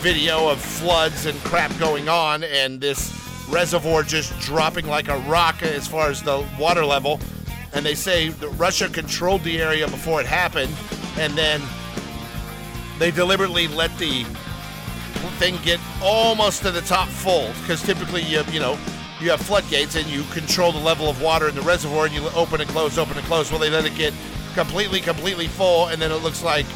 video 0.00 0.48
of 0.48 0.60
floods 0.60 1.26
and 1.26 1.38
crap 1.40 1.76
going 1.78 2.08
on, 2.08 2.42
and 2.44 2.80
this 2.80 3.12
reservoir 3.48 4.02
just 4.02 4.36
dropping 4.40 4.86
like 4.86 5.08
a 5.08 5.18
rock 5.18 5.62
as 5.62 5.86
far 5.86 6.08
as 6.08 6.22
the 6.22 6.46
water 6.58 6.84
level. 6.84 7.20
And 7.74 7.84
they 7.84 7.94
say 7.94 8.28
that 8.28 8.48
Russia 8.50 8.88
controlled 8.88 9.42
the 9.44 9.60
area 9.60 9.86
before 9.86 10.20
it 10.20 10.26
happened, 10.26 10.74
and 11.18 11.34
then 11.34 11.60
they 12.98 13.10
deliberately 13.10 13.68
let 13.68 13.96
the 13.98 14.24
thing 15.38 15.56
get 15.62 15.80
almost 16.02 16.62
to 16.62 16.70
the 16.70 16.80
top 16.82 17.08
full 17.08 17.52
because 17.62 17.82
typically 17.82 18.22
you 18.22 18.42
you 18.50 18.60
know 18.60 18.78
you 19.22 19.30
have 19.30 19.40
floodgates 19.40 19.94
and 19.94 20.06
you 20.06 20.24
control 20.32 20.72
the 20.72 20.80
level 20.80 21.08
of 21.08 21.22
water 21.22 21.48
in 21.48 21.54
the 21.54 21.62
reservoir 21.62 22.06
and 22.06 22.14
you 22.14 22.28
open 22.34 22.60
and 22.60 22.68
close, 22.70 22.98
open 22.98 23.16
and 23.16 23.26
close. 23.26 23.50
Well, 23.52 23.60
they 23.60 23.70
let 23.70 23.84
it 23.84 23.94
get 23.94 24.12
completely, 24.54 25.00
completely 25.00 25.46
full, 25.46 25.86
and 25.86 26.02
then 26.02 26.10
it 26.10 26.16
looks 26.16 26.42
like 26.42 26.66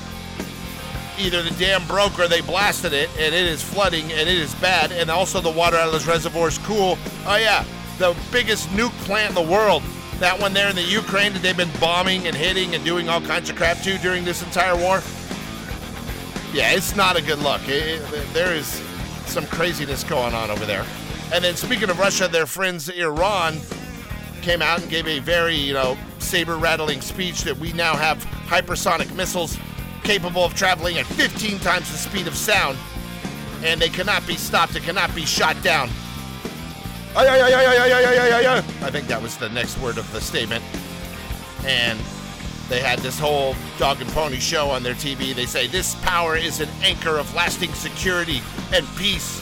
either 1.18 1.42
the 1.42 1.51
dam 1.59 1.85
broke 1.88 2.18
or 2.20 2.29
they 2.29 2.42
blasted 2.42 2.92
it 2.92 3.09
and 3.18 3.35
it 3.35 3.46
is 3.46 3.62
flooding 3.62 4.05
and 4.12 4.29
it 4.29 4.29
is 4.29 4.55
bad 4.57 4.92
and 4.92 5.11
also 5.11 5.40
the 5.40 5.51
water 5.51 5.77
out 5.77 5.87
of 5.87 5.92
those 5.92 6.07
reservoirs 6.07 6.59
cool. 6.59 6.99
Oh 7.27 7.37
yeah 7.37 7.64
the 7.99 8.14
biggest 8.31 8.68
nuke 8.68 8.92
plant 9.07 9.31
in 9.31 9.35
the 9.35 9.51
world. 9.51 9.83
That 10.18 10.38
one 10.38 10.53
there 10.53 10.68
in 10.68 10.77
the 10.77 10.83
ukraine 10.83 11.33
that 11.33 11.40
they've 11.40 11.57
been 11.57 11.70
bombing 11.81 12.27
and 12.27 12.37
hitting 12.37 12.75
and 12.75 12.85
doing 12.85 13.09
all 13.09 13.22
kinds 13.22 13.49
of 13.49 13.57
crap 13.57 13.79
to 13.79 13.96
during 13.99 14.25
this 14.25 14.42
entire 14.42 14.77
war 14.77 15.01
yeah 16.57 16.73
it's 16.73 16.97
not 16.97 17.19
a 17.19 17.23
good 17.23 17.38
look. 17.40 17.61
It, 17.69 18.01
it, 18.14 18.33
there 18.33 18.55
is 18.55 18.66
some 19.27 19.45
craziness 19.47 20.03
going 20.05 20.35
on 20.35 20.51
over 20.51 20.64
there. 20.64 20.87
And 21.33 21.45
then 21.45 21.55
speaking 21.55 21.90
of 21.90 21.99
russia 21.99 22.29
their 22.29 22.47
friends 22.47 22.88
iran 22.88 23.59
came 24.40 24.62
out 24.62 24.81
and 24.81 24.88
gave 24.88 25.07
a 25.07 25.19
very 25.19 25.57
you 25.57 25.75
know 25.75 25.99
saber 26.19 26.57
rattling 26.57 27.01
speech 27.01 27.42
that 27.42 27.57
we 27.59 27.73
now 27.73 27.95
have 27.95 28.19
hypersonic 28.47 29.14
missiles 29.14 29.59
capable 30.07 30.45
of 30.45 30.55
traveling 30.55 30.99
at 30.99 31.07
15 31.07 31.59
times 31.59 31.90
the 31.90 31.99
speed 31.99 32.29
of 32.29 32.37
sound, 32.37 32.79
and 33.64 33.81
they 33.81 33.88
cannot 33.88 34.25
be 34.27 34.37
stopped, 34.37 34.77
it 34.77 34.85
cannot 34.85 35.12
be 35.14 35.27
shot 35.27 35.61
down. 35.62 35.88
I 38.83 38.90
think 38.90 39.09
that 39.09 39.21
was 39.21 39.37
the 39.37 39.49
next 39.49 39.79
word 39.81 39.99
of 39.99 40.11
the 40.12 40.21
statement. 40.21 40.62
And 41.64 41.99
they 42.68 42.81
had 42.81 42.98
this 42.98 43.18
whole 43.18 43.55
dog 43.79 44.00
and 44.00 44.11
pony 44.11 44.38
show 44.38 44.70
on 44.70 44.83
their 44.83 44.94
TV. 44.94 45.35
They 45.35 45.46
say 45.46 45.66
this 45.66 45.94
power 45.96 46.37
is 46.37 46.61
an 46.61 46.68
anchor 46.83 47.18
of 47.18 47.33
lasting 47.35 47.72
security 47.74 48.40
and 48.72 48.87
peace 48.96 49.40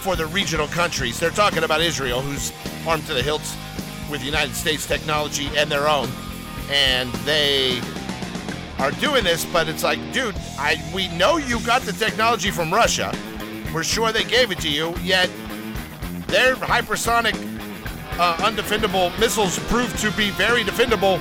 for 0.00 0.14
the 0.14 0.26
regional 0.26 0.68
countries. 0.68 1.18
They're 1.18 1.30
talking 1.30 1.64
about 1.64 1.80
Israel, 1.80 2.20
who's 2.20 2.52
armed 2.86 3.06
to 3.06 3.14
the 3.14 3.22
hilts 3.22 3.56
with 4.10 4.22
United 4.22 4.54
States 4.54 4.86
technology 4.86 5.48
and 5.56 5.70
their 5.70 5.88
own. 5.88 6.08
And 6.70 7.12
they 7.24 7.80
are 8.78 8.90
doing 8.92 9.24
this, 9.24 9.44
but 9.46 9.68
it's 9.68 9.82
like, 9.82 9.98
dude, 10.12 10.36
I 10.58 10.82
we 10.94 11.08
know 11.16 11.38
you 11.38 11.60
got 11.60 11.82
the 11.82 11.92
technology 11.92 12.50
from 12.50 12.72
Russia. 12.72 13.12
We're 13.72 13.84
sure 13.84 14.12
they 14.12 14.24
gave 14.24 14.50
it 14.50 14.60
to 14.60 14.68
you, 14.68 14.94
yet 15.02 15.30
their 16.26 16.54
hypersonic 16.54 17.34
uh, 18.18 18.36
undefendable 18.36 19.18
missiles 19.18 19.58
proved 19.70 19.98
to 20.00 20.10
be 20.12 20.30
very 20.30 20.62
defendable 20.62 21.20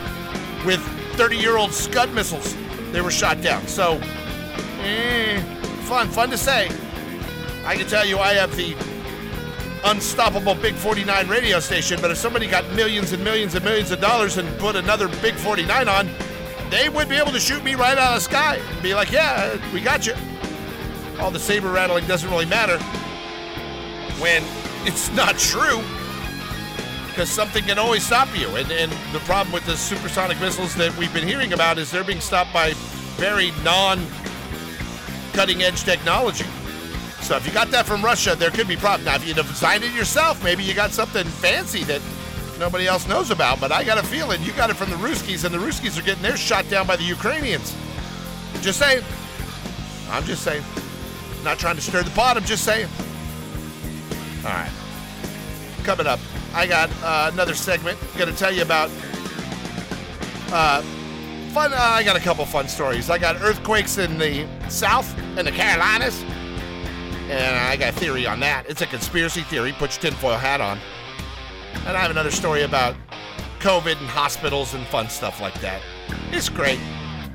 with 0.65 0.81
30-year-old 1.17 1.73
Scud 1.73 2.13
missiles. 2.13 2.55
They 2.91 3.01
were 3.01 3.09
shot 3.09 3.41
down. 3.41 3.67
So, 3.67 3.99
eh, 4.81 5.41
fun, 5.81 6.07
fun 6.09 6.29
to 6.29 6.37
say. 6.37 6.69
I 7.65 7.75
can 7.75 7.87
tell 7.87 8.05
you, 8.05 8.19
I 8.19 8.33
have 8.33 8.55
the 8.55 8.75
unstoppable 9.83 10.53
Big 10.53 10.75
49 10.75 11.27
radio 11.27 11.59
station, 11.59 11.97
but 12.01 12.11
if 12.11 12.17
somebody 12.17 12.47
got 12.47 12.69
millions 12.75 13.13
and 13.13 13.23
millions 13.23 13.55
and 13.55 13.65
millions 13.65 13.89
of 13.91 13.99
dollars 13.99 14.37
and 14.37 14.47
put 14.59 14.75
another 14.75 15.07
Big 15.21 15.33
49 15.33 15.87
on, 15.87 16.07
they 16.69 16.87
would 16.87 17.09
be 17.09 17.15
able 17.15 17.31
to 17.31 17.39
shoot 17.39 17.63
me 17.63 17.73
right 17.73 17.97
out 17.97 18.09
of 18.09 18.15
the 18.15 18.21
sky 18.21 18.57
and 18.57 18.83
be 18.83 18.93
like, 18.93 19.11
yeah, 19.11 19.57
we 19.73 19.81
got 19.81 20.05
you. 20.05 20.13
All 21.19 21.31
the 21.31 21.39
saber 21.39 21.71
rattling 21.71 22.05
doesn't 22.05 22.29
really 22.29 22.45
matter 22.45 22.77
when 24.19 24.43
it's 24.85 25.11
not 25.13 25.37
true 25.39 25.81
because 27.17 27.31
something 27.31 27.63
can 27.63 27.79
always 27.79 28.05
stop 28.05 28.27
you. 28.37 28.47
And, 28.49 28.71
and 28.71 28.91
the 29.11 29.17
problem 29.21 29.51
with 29.51 29.65
the 29.65 29.75
supersonic 29.75 30.39
missiles 30.39 30.75
that 30.75 30.95
we've 30.97 31.11
been 31.11 31.27
hearing 31.27 31.51
about 31.51 31.79
is 31.79 31.89
they're 31.89 32.03
being 32.03 32.21
stopped 32.21 32.53
by 32.53 32.73
very 33.17 33.49
non 33.63 34.05
cutting 35.33 35.63
edge 35.63 35.83
technology. 35.83 36.45
So 37.21 37.35
if 37.35 37.47
you 37.47 37.51
got 37.51 37.71
that 37.71 37.87
from 37.87 38.05
Russia, 38.05 38.35
there 38.35 38.51
could 38.51 38.67
be 38.67 38.75
problems. 38.75 39.05
Now, 39.07 39.15
if 39.15 39.27
you 39.27 39.33
designed 39.33 39.83
it 39.83 39.93
yourself, 39.93 40.43
maybe 40.43 40.63
you 40.63 40.75
got 40.75 40.91
something 40.91 41.25
fancy 41.25 41.83
that 41.85 42.03
nobody 42.59 42.85
else 42.85 43.07
knows 43.07 43.31
about. 43.31 43.59
But 43.59 43.71
I 43.71 43.83
got 43.83 43.97
a 43.97 44.03
feeling 44.03 44.43
you 44.43 44.53
got 44.53 44.69
it 44.69 44.75
from 44.75 44.91
the 44.91 44.97
Ruskies, 44.97 45.43
and 45.43 45.51
the 45.51 45.57
Ruskies 45.57 45.97
are 45.97 46.03
getting 46.03 46.21
theirs 46.21 46.39
shot 46.39 46.69
down 46.69 46.85
by 46.85 46.97
the 46.97 47.03
Ukrainians. 47.03 47.75
Just 48.61 48.77
saying. 48.77 49.03
I'm 50.11 50.23
just 50.25 50.43
saying. 50.43 50.63
Not 51.43 51.57
trying 51.57 51.77
to 51.77 51.81
stir 51.81 52.03
the 52.03 52.11
pot, 52.11 52.37
I'm 52.37 52.43
just 52.43 52.63
saying. 52.63 52.87
All 54.45 54.51
right. 54.51 54.71
Coming 55.83 56.05
up, 56.05 56.19
I 56.53 56.67
got 56.67 56.89
uh, 57.03 57.29
another 57.33 57.53
segment. 57.53 57.97
Going 58.17 58.31
to 58.31 58.37
tell 58.37 58.51
you 58.51 58.61
about 58.61 58.89
uh, 60.51 60.81
fun. 61.51 61.73
Uh, 61.73 61.77
I 61.77 62.03
got 62.03 62.15
a 62.15 62.19
couple 62.19 62.45
fun 62.45 62.67
stories. 62.67 63.09
I 63.09 63.17
got 63.17 63.41
earthquakes 63.41 63.97
in 63.97 64.17
the 64.17 64.47
South 64.69 65.17
and 65.37 65.47
the 65.47 65.51
Carolinas, 65.51 66.23
and 67.29 67.55
I 67.55 67.75
got 67.75 67.93
a 67.93 67.97
theory 67.97 68.25
on 68.25 68.39
that. 68.41 68.65
It's 68.69 68.81
a 68.81 68.87
conspiracy 68.87 69.41
theory. 69.41 69.73
Put 69.73 70.01
your 70.01 70.11
tinfoil 70.11 70.37
hat 70.37 70.61
on. 70.61 70.79
And 71.85 71.95
I 71.95 72.01
have 72.01 72.11
another 72.11 72.31
story 72.31 72.63
about 72.63 72.95
COVID 73.59 73.97
and 73.97 74.07
hospitals 74.07 74.73
and 74.73 74.85
fun 74.87 75.09
stuff 75.09 75.41
like 75.41 75.59
that. 75.61 75.81
It's 76.31 76.49
great. 76.49 76.79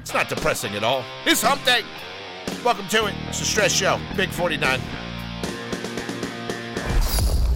It's 0.00 0.14
not 0.14 0.28
depressing 0.28 0.74
at 0.74 0.82
all. 0.82 1.04
It's 1.26 1.42
hump 1.42 1.64
day. 1.64 1.82
Welcome 2.64 2.88
to 2.88 3.06
it. 3.06 3.14
It's 3.28 3.40
a 3.40 3.44
stress 3.44 3.72
show. 3.72 4.00
Big 4.16 4.30
49. 4.30 4.80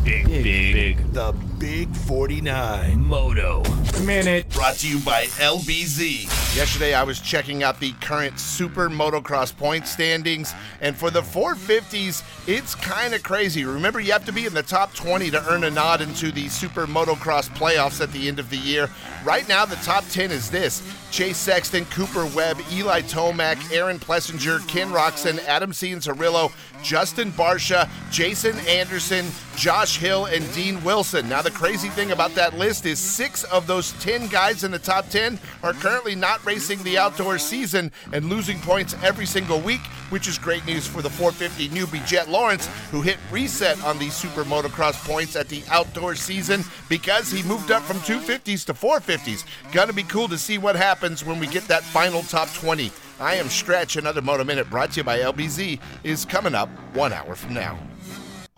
Big, 0.07 0.25
big, 0.29 0.73
big. 0.73 1.13
The 1.15 1.33
Big 1.59 1.95
49. 1.97 3.01
Moto. 3.07 3.63
Minute. 4.05 4.49
Brought 4.51 4.75
to 4.77 4.89
you 4.89 4.99
by 5.01 5.25
LBZ. 5.25 6.25
Yesterday, 6.55 6.95
I 6.95 7.03
was 7.03 7.19
checking 7.21 7.63
out 7.63 7.81
the 7.81 7.93
current 8.01 8.39
Super 8.39 8.89
Motocross 8.91 9.57
point 9.57 9.87
standings, 9.87 10.55
and 10.81 10.97
for 10.97 11.11
the 11.11 11.23
450s, 11.23 12.23
it's 12.47 12.75
kind 12.75 13.15
of 13.15 13.23
crazy. 13.23 13.65
Remember, 13.65 14.01
you 14.01 14.13
have 14.13 14.25
to 14.27 14.33
be 14.33 14.47
in 14.47 14.55
the 14.55 14.63
top 14.63 14.95
20 14.95 15.31
to 15.31 15.51
earn 15.51 15.65
a 15.65 15.71
nod 15.71 16.03
into 16.03 16.31
the 16.31 16.49
Super 16.49 16.87
Motocross 16.87 17.49
playoffs 17.51 18.01
at 18.01 18.13
the 18.13 18.29
end 18.29 18.39
of 18.39 18.51
the 18.51 18.57
year. 18.59 18.89
Right 19.25 19.49
now, 19.49 19.65
the 19.65 19.77
top 19.77 20.05
10 20.09 20.31
is 20.31 20.51
this 20.51 20.83
Chase 21.11 21.39
Sexton, 21.39 21.85
Cooper 21.87 22.27
Webb, 22.27 22.59
Eli 22.73 23.01
Tomac, 23.03 23.73
Aaron 23.73 23.99
Plessinger, 23.99 24.67
Ken 24.69 24.89
Roczen, 24.89 25.43
Adam 25.47 25.73
Cianciarulo, 25.73 26.53
Justin 26.83 27.33
Barcia, 27.33 27.89
Jason 28.11 28.57
Anderson, 28.67 29.27
Josh 29.57 29.99
Hill, 29.99 30.27
and 30.27 30.51
Dean 30.53 30.83
Wilson. 30.85 31.29
Now, 31.29 31.43
the 31.47 31.53
crazy 31.53 31.89
thing 31.91 32.11
about 32.11 32.35
that 32.35 32.59
list 32.59 32.87
is 32.87 32.99
six 32.99 33.45
of 33.45 33.69
those 33.69 33.93
10 34.03 34.27
guys 34.27 34.65
in 34.65 34.73
the 34.73 34.81
top 34.81 35.09
10 35.11 35.39
are 35.63 35.75
currently 35.75 36.17
not 36.17 36.45
racing 36.45 36.83
the 36.83 36.99
outdoor 36.99 37.39
season 37.39 37.93
and 38.13 38.29
losing 38.29 38.59
points 38.63 38.97
every 39.05 39.27
single 39.27 39.61
week, 39.61 39.83
which 40.11 40.27
is 40.27 40.39
great 40.39 40.67
news 40.67 40.89
for 40.89 41.03
the 41.03 41.09
450 41.09 41.69
newbie 41.69 42.05
Jett 42.05 42.29
Lawrence, 42.29 42.67
who 42.91 43.01
hit 43.01 43.17
reset 43.31 43.81
on 43.85 43.97
the 44.01 44.11
Super 44.11 44.43
Motocross 44.43 44.95
points 45.07 45.37
at 45.37 45.49
the 45.49 45.63
outdoor 45.71 46.17
season 46.17 46.65
because 46.89 47.31
he 47.31 47.45
moved 47.45 47.71
up 47.71 47.85
from 47.85 47.99
250s 47.99 48.65
to 48.65 48.75
450s. 48.75 49.45
Gonna 49.71 49.93
be 49.93 50.03
cool 50.03 50.27
to 50.27 50.39
see 50.39 50.59
what 50.59 50.75
happens 50.75 51.25
when 51.25 51.39
we 51.39 51.47
get 51.47 51.69
that 51.69 51.85
final 51.85 52.23
top 52.23 52.53
20. 52.55 52.91
I 53.21 53.37
am 53.37 53.49
Stretch. 53.49 53.95
Another 53.95 54.21
Moto 54.21 54.43
Minute 54.43 54.69
brought 54.69 54.91
to 54.93 54.97
you 54.97 55.05
by 55.05 55.21
LBZ 55.21 55.79
is 56.03 56.25
coming 56.25 56.57
up 56.57 56.69
one 56.93 57.13
hour 57.13 57.37
from 57.37 57.55
now. 57.55 57.79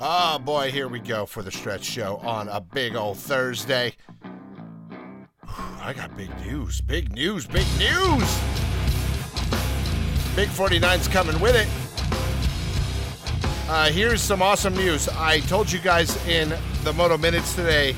Oh 0.00 0.38
boy, 0.38 0.70
here 0.70 0.86
we 0.86 1.00
go 1.00 1.26
for 1.26 1.42
the 1.42 1.50
Stretch 1.50 1.82
Show 1.82 2.18
on 2.18 2.46
a 2.46 2.60
big 2.60 2.94
old 2.94 3.18
Thursday. 3.18 3.96
I 5.80 5.92
got 5.92 6.16
big 6.16 6.30
news, 6.38 6.80
big 6.80 7.12
news, 7.12 7.48
big 7.48 7.66
news! 7.78 8.22
Big 10.36 10.48
49's 10.50 11.08
coming 11.08 11.40
with 11.40 11.56
it. 11.56 11.66
Uh, 13.68 13.90
here's 13.90 14.22
some 14.22 14.40
awesome 14.40 14.76
news. 14.76 15.08
I 15.08 15.40
told 15.40 15.72
you 15.72 15.80
guys 15.80 16.16
in 16.28 16.54
the 16.84 16.92
Moto 16.92 17.18
Minutes 17.18 17.56
today, 17.56 17.96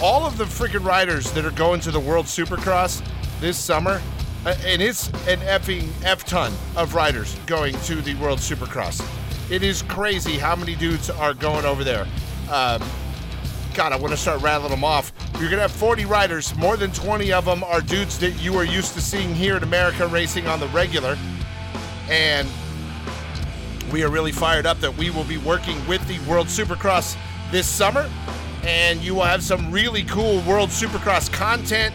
all 0.00 0.24
of 0.24 0.38
the 0.38 0.44
freaking 0.44 0.82
riders 0.82 1.30
that 1.32 1.44
are 1.44 1.50
going 1.50 1.80
to 1.80 1.90
the 1.90 2.00
World 2.00 2.24
Supercross 2.24 3.06
this 3.38 3.58
summer, 3.58 4.00
uh, 4.46 4.56
and 4.64 4.80
it's 4.80 5.08
an 5.28 5.40
effing 5.40 5.90
F 6.02 6.24
ton 6.24 6.54
of 6.74 6.94
riders 6.94 7.34
going 7.44 7.74
to 7.80 7.96
the 7.96 8.14
World 8.14 8.38
Supercross. 8.38 9.06
It 9.50 9.62
is 9.62 9.80
crazy 9.82 10.36
how 10.36 10.54
many 10.54 10.74
dudes 10.74 11.08
are 11.08 11.32
going 11.32 11.64
over 11.64 11.82
there. 11.82 12.06
Um, 12.50 12.82
God, 13.72 13.92
I 13.92 13.96
want 13.96 14.10
to 14.10 14.16
start 14.16 14.42
rattling 14.42 14.70
them 14.70 14.84
off. 14.84 15.10
You're 15.34 15.48
going 15.48 15.56
to 15.56 15.62
have 15.62 15.72
40 15.72 16.04
riders. 16.04 16.54
More 16.56 16.76
than 16.76 16.92
20 16.92 17.32
of 17.32 17.46
them 17.46 17.64
are 17.64 17.80
dudes 17.80 18.18
that 18.18 18.32
you 18.32 18.56
are 18.56 18.64
used 18.64 18.92
to 18.94 19.00
seeing 19.00 19.34
here 19.34 19.56
in 19.56 19.62
America 19.62 20.06
racing 20.06 20.46
on 20.48 20.60
the 20.60 20.66
regular. 20.68 21.16
And 22.10 22.46
we 23.90 24.02
are 24.02 24.10
really 24.10 24.32
fired 24.32 24.66
up 24.66 24.80
that 24.80 24.94
we 24.94 25.08
will 25.08 25.24
be 25.24 25.38
working 25.38 25.86
with 25.86 26.06
the 26.08 26.18
World 26.30 26.48
Supercross 26.48 27.16
this 27.50 27.66
summer. 27.66 28.10
And 28.64 29.00
you 29.00 29.14
will 29.14 29.24
have 29.24 29.42
some 29.42 29.70
really 29.70 30.02
cool 30.04 30.42
World 30.42 30.68
Supercross 30.68 31.32
content 31.32 31.94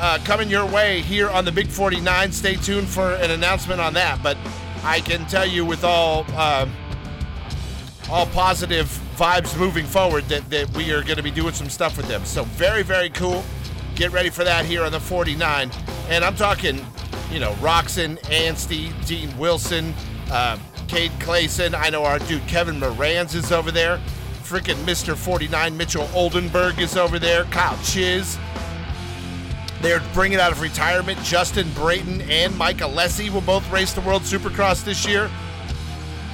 uh, 0.00 0.18
coming 0.24 0.48
your 0.48 0.64
way 0.64 1.02
here 1.02 1.28
on 1.28 1.44
the 1.44 1.52
Big 1.52 1.68
49. 1.68 2.32
Stay 2.32 2.56
tuned 2.56 2.88
for 2.88 3.12
an 3.16 3.30
announcement 3.30 3.80
on 3.80 3.92
that. 3.94 4.22
But 4.22 4.38
I 4.84 5.00
can 5.00 5.26
tell 5.26 5.46
you 5.46 5.64
with 5.64 5.84
all 5.84 6.24
uh, 6.30 6.68
all 8.10 8.26
positive 8.26 8.86
vibes 9.16 9.58
moving 9.58 9.86
forward 9.86 10.24
that, 10.24 10.48
that 10.50 10.68
we 10.76 10.92
are 10.92 11.02
going 11.02 11.16
to 11.16 11.22
be 11.22 11.30
doing 11.30 11.54
some 11.54 11.68
stuff 11.68 11.96
with 11.96 12.08
them. 12.08 12.24
So 12.24 12.44
very, 12.44 12.82
very 12.82 13.08
cool. 13.10 13.44
Get 13.94 14.10
ready 14.12 14.30
for 14.30 14.44
that 14.44 14.64
here 14.64 14.82
on 14.84 14.92
the 14.92 15.00
49. 15.00 15.70
And 16.08 16.24
I'm 16.24 16.34
talking, 16.34 16.84
you 17.30 17.38
know, 17.38 17.52
Roczen, 17.54 18.18
Anstie, 18.24 18.90
Dean 19.06 19.36
Wilson, 19.38 19.94
uh, 20.30 20.58
Cade 20.88 21.12
Clayson. 21.12 21.74
I 21.74 21.88
know 21.90 22.04
our 22.04 22.18
dude 22.18 22.46
Kevin 22.46 22.80
Moranz 22.80 23.34
is 23.34 23.52
over 23.52 23.70
there. 23.70 23.98
Freaking 24.42 24.82
Mr. 24.84 25.16
49 25.16 25.76
Mitchell 25.76 26.10
Oldenburg 26.12 26.78
is 26.80 26.96
over 26.96 27.18
there. 27.18 27.44
Kyle 27.44 27.78
Chiz. 27.84 28.38
They're 29.82 30.00
bringing 30.14 30.38
out 30.38 30.52
of 30.52 30.60
retirement 30.60 31.20
Justin 31.24 31.68
Brayton 31.72 32.20
and 32.30 32.56
Mike 32.56 32.78
Alessi 32.78 33.28
will 33.30 33.40
both 33.40 33.68
race 33.72 33.92
the 33.92 34.00
World 34.00 34.22
Supercross 34.22 34.84
this 34.84 35.04
year. 35.04 35.28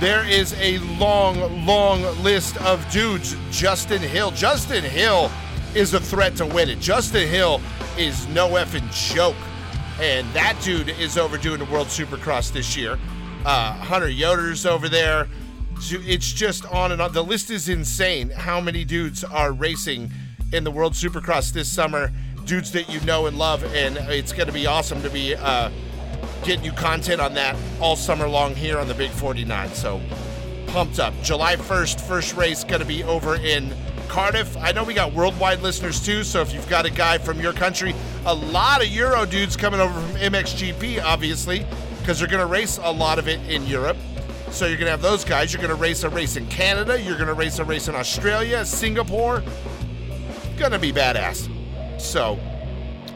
There 0.01 0.28
is 0.28 0.53
a 0.61 0.78
long, 0.99 1.64
long 1.64 2.03
list 2.22 2.59
of 2.59 2.88
dudes. 2.92 3.34
Justin 3.51 4.03
Hill. 4.03 4.32
Justin 4.32 4.84
Hill 4.84 5.30
is 5.74 5.94
a 5.94 5.99
threat 5.99 6.36
to 6.36 6.46
win 6.46 6.68
it. 6.68 6.78
Justin 6.78 7.26
Hill 7.26 7.62
is 7.96 8.28
no 8.28 8.51
effing 8.51 8.92
joke. 8.92 9.34
And 9.99 10.28
that 10.34 10.61
dude 10.62 10.90
is 10.90 11.16
overdoing 11.16 11.59
the 11.59 11.64
World 11.64 11.88
Supercross 11.88 12.53
this 12.53 12.76
year. 12.76 12.99
Uh, 13.46 13.72
Hunter 13.72 14.11
Yoder's 14.11 14.66
over 14.66 14.90
there. 14.90 15.26
It's 15.80 16.30
just 16.32 16.66
on 16.66 16.92
and 16.92 17.01
on. 17.01 17.12
The 17.12 17.24
list 17.24 17.51
is 17.51 17.70
insane 17.70 18.28
how 18.28 18.61
many 18.61 18.84
dudes 18.84 19.24
are 19.24 19.53
racing 19.53 20.12
in 20.53 20.64
the 20.64 20.70
World 20.70 20.92
Supercross 20.92 21.51
this 21.51 21.68
summer. 21.68 22.12
Dudes 22.49 22.72
that 22.72 22.88
you 22.88 23.01
know 23.03 23.26
and 23.26 23.38
love. 23.38 23.62
And 23.74 23.96
it's 24.11 24.32
going 24.32 24.49
to 24.49 24.53
be 24.53 24.66
awesome 24.66 25.03
to 25.03 25.11
be. 25.11 25.36
Uh, 25.36 25.70
getting 26.44 26.64
you 26.64 26.72
content 26.72 27.20
on 27.20 27.34
that 27.34 27.57
all 27.80 27.96
summer 27.96 28.28
long 28.28 28.55
here 28.55 28.78
on 28.78 28.88
the 28.88 28.94
Big 28.94 29.11
49. 29.11 29.68
So 29.74 30.01
pumped 30.68 30.99
up. 30.99 31.14
July 31.22 31.57
1st, 31.57 32.01
first 32.01 32.36
race 32.36 32.64
going 32.64 32.80
to 32.80 32.86
be 32.86 33.03
over 33.05 33.36
in 33.36 33.74
Cardiff. 34.09 34.57
I 34.57 34.72
know 34.72 34.84
we 34.84 34.94
got 34.94 35.12
worldwide 35.12 35.61
listeners 35.61 36.05
too, 36.05 36.24
so 36.24 36.40
if 36.40 36.53
you've 36.53 36.68
got 36.68 36.86
a 36.86 36.90
guy 36.90 37.18
from 37.18 37.40
your 37.40 37.53
country, 37.53 37.94
a 38.24 38.34
lot 38.34 38.82
of 38.82 38.88
Euro 38.88 39.26
dudes 39.26 39.57
coming 39.57 39.80
over 39.80 39.92
from 39.92 40.20
MXGP, 40.20 41.03
obviously, 41.03 41.66
because 41.99 42.18
they're 42.18 42.28
going 42.28 42.40
to 42.40 42.46
race 42.46 42.78
a 42.82 42.90
lot 42.90 43.18
of 43.18 43.28
it 43.28 43.40
in 43.51 43.66
Europe. 43.66 43.96
So 44.51 44.66
you're 44.66 44.78
going 44.78 44.86
to 44.86 44.92
have 44.92 45.03
those 45.03 45.24
guys. 45.24 45.53
You're 45.53 45.61
going 45.61 45.74
to 45.74 45.80
race 45.80 46.05
a 46.05 46.09
race 46.09 46.36
in 46.36 46.46
Canada. 46.46 47.01
You're 47.01 47.16
going 47.16 47.26
to 47.28 47.34
race 47.34 47.59
a 47.59 47.64
race 47.64 47.88
in 47.88 47.94
Australia, 47.94 48.64
Singapore. 48.64 49.42
Going 50.57 50.72
to 50.72 50.78
be 50.78 50.90
badass. 50.90 51.57
So 51.99 52.38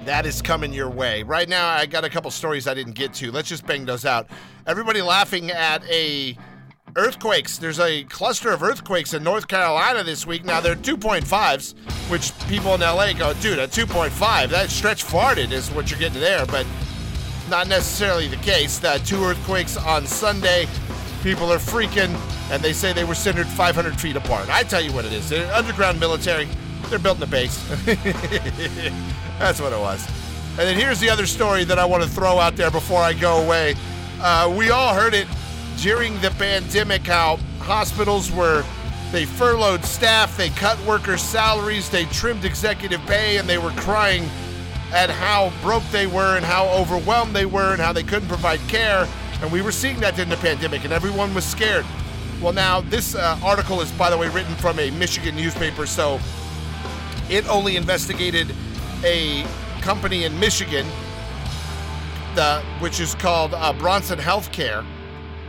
that 0.05 0.27
is 0.27 0.43
coming 0.43 0.73
your 0.73 0.91
way. 0.91 1.23
Right 1.23 1.49
now, 1.49 1.69
I 1.69 1.87
got 1.87 2.05
a 2.05 2.11
couple 2.11 2.31
stories 2.31 2.67
I 2.67 2.75
didn't 2.75 2.95
get 2.95 3.15
to. 3.15 3.31
Let's 3.31 3.49
just 3.49 3.67
bang 3.67 3.85
those 3.85 4.05
out. 4.05 4.29
Everybody 4.67 5.03
laughing 5.03 5.51
at 5.51 5.85
a 5.89 6.37
earthquakes. 6.97 7.59
There's 7.59 7.81
a 7.81 8.05
cluster 8.05 8.51
of 8.51 8.63
earthquakes 8.63 9.15
in 9.15 9.23
North 9.23 9.49
Carolina 9.49 10.05
this 10.05 10.27
week. 10.27 10.45
Now 10.45 10.61
they're 10.61 10.77
2.5s, 10.77 11.75
which 12.11 12.33
people 12.49 12.75
in 12.75 12.81
LA 12.81 13.13
go, 13.15 13.33
dude, 13.35 13.59
a 13.59 13.67
2.5, 13.67 14.49
that 14.51 14.69
stretch 14.69 15.05
farted 15.05 15.53
is 15.53 15.71
what 15.71 15.91
you're 15.91 15.99
getting 15.99 16.21
there, 16.21 16.45
but 16.47 16.67
not 17.49 17.69
necessarily 17.69 18.29
the 18.29 18.37
case. 18.37 18.79
The 18.79 19.01
two 19.07 19.23
earthquakes 19.25 19.77
on 19.77 20.07
Sunday 20.07 20.67
People 21.23 21.53
are 21.53 21.59
freaking, 21.59 22.13
and 22.51 22.61
they 22.61 22.73
say 22.73 22.93
they 22.93 23.05
were 23.05 23.15
centered 23.15 23.47
500 23.47 24.01
feet 24.01 24.17
apart. 24.17 24.49
I 24.49 24.65
tell 24.65 24.81
you 24.81 24.93
what 24.93 25.05
it 25.05 25.13
is. 25.13 25.29
They're 25.29 25.53
underground 25.55 26.01
military. 26.01 26.49
They're 26.89 26.99
built 26.99 27.17
in 27.17 27.21
the 27.21 27.27
base. 27.27 27.57
That's 29.39 29.61
what 29.61 29.73
it 29.73 29.79
was. 29.79 30.07
And 30.51 30.61
then 30.61 30.77
here's 30.77 31.01
the 31.01 31.09
other 31.09 31.27
story 31.27 31.65
that 31.65 31.79
I 31.79 31.85
want 31.85 32.03
to 32.03 32.09
throw 32.09 32.39
out 32.39 32.57
there 32.57 32.71
before 32.71 33.01
I 33.01 33.15
go 33.15 33.43
away. 33.43 33.75
Uh, 34.21 34.53
we 34.57 34.71
all 34.71 34.95
heard 34.95 35.15
it 35.15 35.27
during 35.79 36.21
the 36.21 36.31
pandemic 36.33 37.07
how 37.07 37.39
hospitals 37.59 38.31
were 38.31 38.63
they 39.13 39.27
furloughed 39.27 39.85
staff, 39.85 40.37
they 40.39 40.49
cut 40.49 40.79
workers' 40.87 41.23
salaries, 41.23 41.91
they 41.91 42.07
trimmed 42.07 42.47
executive 42.47 43.01
pay, 43.03 43.37
and 43.37 43.47
they 43.47 43.59
were 43.59 43.71
crying 43.73 44.25
at 44.91 45.11
how 45.11 45.53
broke 45.61 45.83
they 45.91 46.07
were 46.07 46.37
and 46.37 46.45
how 46.45 46.67
overwhelmed 46.69 47.35
they 47.35 47.45
were 47.45 47.73
and 47.73 47.81
how 47.81 47.93
they 47.93 48.03
couldn't 48.03 48.29
provide 48.29 48.61
care. 48.69 49.07
And 49.43 49.53
we 49.53 49.61
were 49.61 49.73
seeing 49.73 50.01
that 50.01 50.19
in 50.19 50.29
the 50.31 50.37
pandemic, 50.37 50.85
and 50.85 50.93
everyone 50.93 51.35
was 51.35 51.45
scared. 51.45 51.85
Well, 52.41 52.53
now, 52.53 52.81
this 52.81 53.15
uh, 53.15 53.39
article 53.43 53.81
is, 53.83 53.93
by 53.93 54.09
the 54.09 54.17
way, 54.17 54.29
written 54.29 54.55
from 54.57 54.79
a 54.79 54.91
Michigan 54.93 55.37
newspaper, 55.37 55.87
so 55.87 56.19
it 57.33 57.49
only 57.49 57.77
investigated 57.77 58.55
a 59.05 59.47
company 59.81 60.25
in 60.25 60.39
Michigan, 60.39 60.87
the, 62.35 62.63
which 62.79 63.01
is 63.01 63.15
called 63.15 63.55
uh, 63.55 63.73
Bronson 63.73 64.19
Healthcare. 64.19 64.85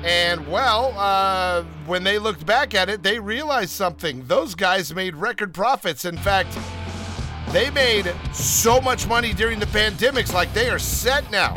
And 0.04 0.48
well, 0.48 0.94
uh, 0.98 1.64
when 1.86 2.04
they 2.04 2.20
looked 2.20 2.46
back 2.46 2.74
at 2.74 2.90
it, 2.90 3.04
they 3.04 3.20
realized 3.20 3.72
something. 3.72 4.26
Those 4.28 4.56
guys 4.56 4.94
made 4.94 5.16
record 5.16 5.54
profits. 5.54 6.06
In 6.06 6.18
fact, 6.18 6.58
they 7.50 7.70
made 7.70 8.14
so 8.34 8.80
much 8.82 9.06
money 9.06 9.34
during 9.34 9.60
the 9.60 9.66
pandemics, 9.68 10.34
like 10.34 10.54
they 10.54 10.70
are 10.70 10.80
set 10.80 11.30
now. 11.32 11.54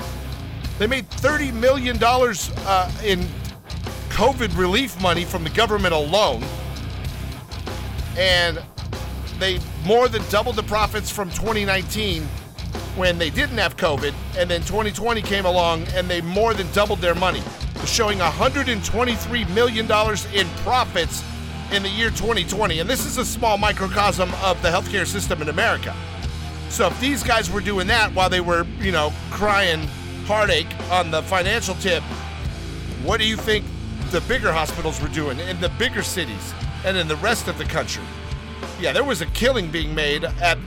They 0.79 0.89
made 0.89 1.09
$30 1.09 1.55
million 1.55 1.99
uh, 2.03 2.93
in 3.05 3.21
COVID 4.11 4.57
relief 4.59 5.01
money 5.01 5.25
from 5.25 5.45
the 5.45 5.51
government 5.51 5.95
alone. 5.95 6.43
And 8.17 8.61
they 9.39 9.59
more 9.85 10.09
than 10.09 10.23
doubled 10.31 10.57
the 10.57 10.63
profits 10.63 11.11
from 11.11 11.31
2019 11.31 12.23
when 12.97 13.19
they 13.19 13.31
didn't 13.31 13.59
have 13.59 13.77
COVID. 13.77 14.15
And 14.37 14.51
then 14.51 14.61
2020 14.63 15.23
came 15.23 15.47
along 15.47 15.87
and 15.95 16.09
they 16.09 16.21
more 16.21 16.55
than 16.55 16.71
doubled 16.73 17.01
their 17.01 17.15
money 17.15 17.43
showing 17.85 18.19
$123 18.19 19.55
million 19.55 19.87
in 20.35 20.49
profits 20.63 21.23
in 21.73 21.83
the 21.83 21.89
year 21.89 22.11
2020. 22.11 22.81
And 22.81 22.89
this 22.89 23.05
is 23.05 23.19
a 23.19 23.25
small 23.25 23.59
microcosm 23.59 24.33
of 24.43 24.61
the 24.63 24.69
healthcare 24.69 25.07
system 25.07 25.43
in 25.43 25.49
America. 25.49 25.95
So 26.69 26.89
if 26.89 27.01
these 27.01 27.23
guys 27.23 27.51
were 27.51 27.61
doing 27.61 27.87
that 27.89 28.13
while 28.13 28.29
they 28.29 28.41
were, 28.41 28.67
you 28.81 28.93
know, 28.93 29.13
crying 29.31 29.87
heartache 30.27 30.67
on 30.91 31.11
the 31.11 31.23
financial 31.23 31.75
tip, 31.77 32.03
what 33.05 33.21
do 33.21 33.27
you 33.27 33.37
think 33.37 33.65
the 34.11 34.21
bigger 34.23 34.53
hospitals 34.53 35.01
were 35.01 35.09
doing 35.09 35.39
in 35.41 35.61
the 35.61 35.69
bigger 35.71 36.03
cities 36.03 36.55
and 36.85 36.97
in 36.97 37.07
the 37.07 37.17
rest 37.17 37.47
of 37.47 37.57
the 37.59 37.65
country? 37.65 38.03
Yeah, 38.81 38.93
there 38.93 39.05
was 39.05 39.21
a 39.21 39.27
killing 39.27 39.71
being 39.71 39.95
made 39.95 40.25
at 40.25 40.59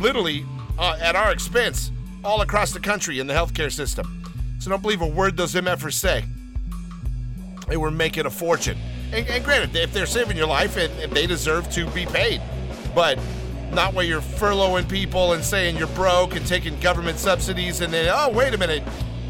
literally 0.00 0.44
uh, 0.78 0.96
at 1.00 1.16
our 1.16 1.32
expense 1.32 1.90
all 2.24 2.40
across 2.40 2.72
the 2.72 2.80
country 2.80 3.18
in 3.18 3.26
the 3.26 3.34
healthcare 3.34 3.70
system. 3.70 4.24
So 4.58 4.70
don't 4.70 4.82
believe 4.82 5.00
a 5.00 5.06
word 5.06 5.36
those 5.36 5.54
MFers 5.54 5.94
say 5.94 6.24
they 7.68 7.76
were 7.76 7.90
making 7.90 8.26
a 8.26 8.30
fortune. 8.30 8.78
And, 9.12 9.26
and 9.28 9.44
granted, 9.44 9.74
if 9.76 9.92
they're 9.92 10.06
saving 10.06 10.36
your 10.36 10.46
life, 10.46 10.76
and, 10.76 10.92
and 11.00 11.12
they 11.12 11.26
deserve 11.26 11.70
to 11.72 11.86
be 11.90 12.06
paid, 12.06 12.40
but 12.94 13.18
not 13.72 13.94
where 13.94 14.04
you're 14.04 14.20
furloughing 14.20 14.88
people 14.88 15.32
and 15.32 15.42
saying 15.42 15.76
you're 15.76 15.86
broke 15.88 16.36
and 16.36 16.46
taking 16.46 16.78
government 16.80 17.18
subsidies, 17.18 17.80
and 17.80 17.92
then 17.92 18.10
oh 18.14 18.30
wait 18.30 18.54
a 18.54 18.58
minute, 18.58 18.82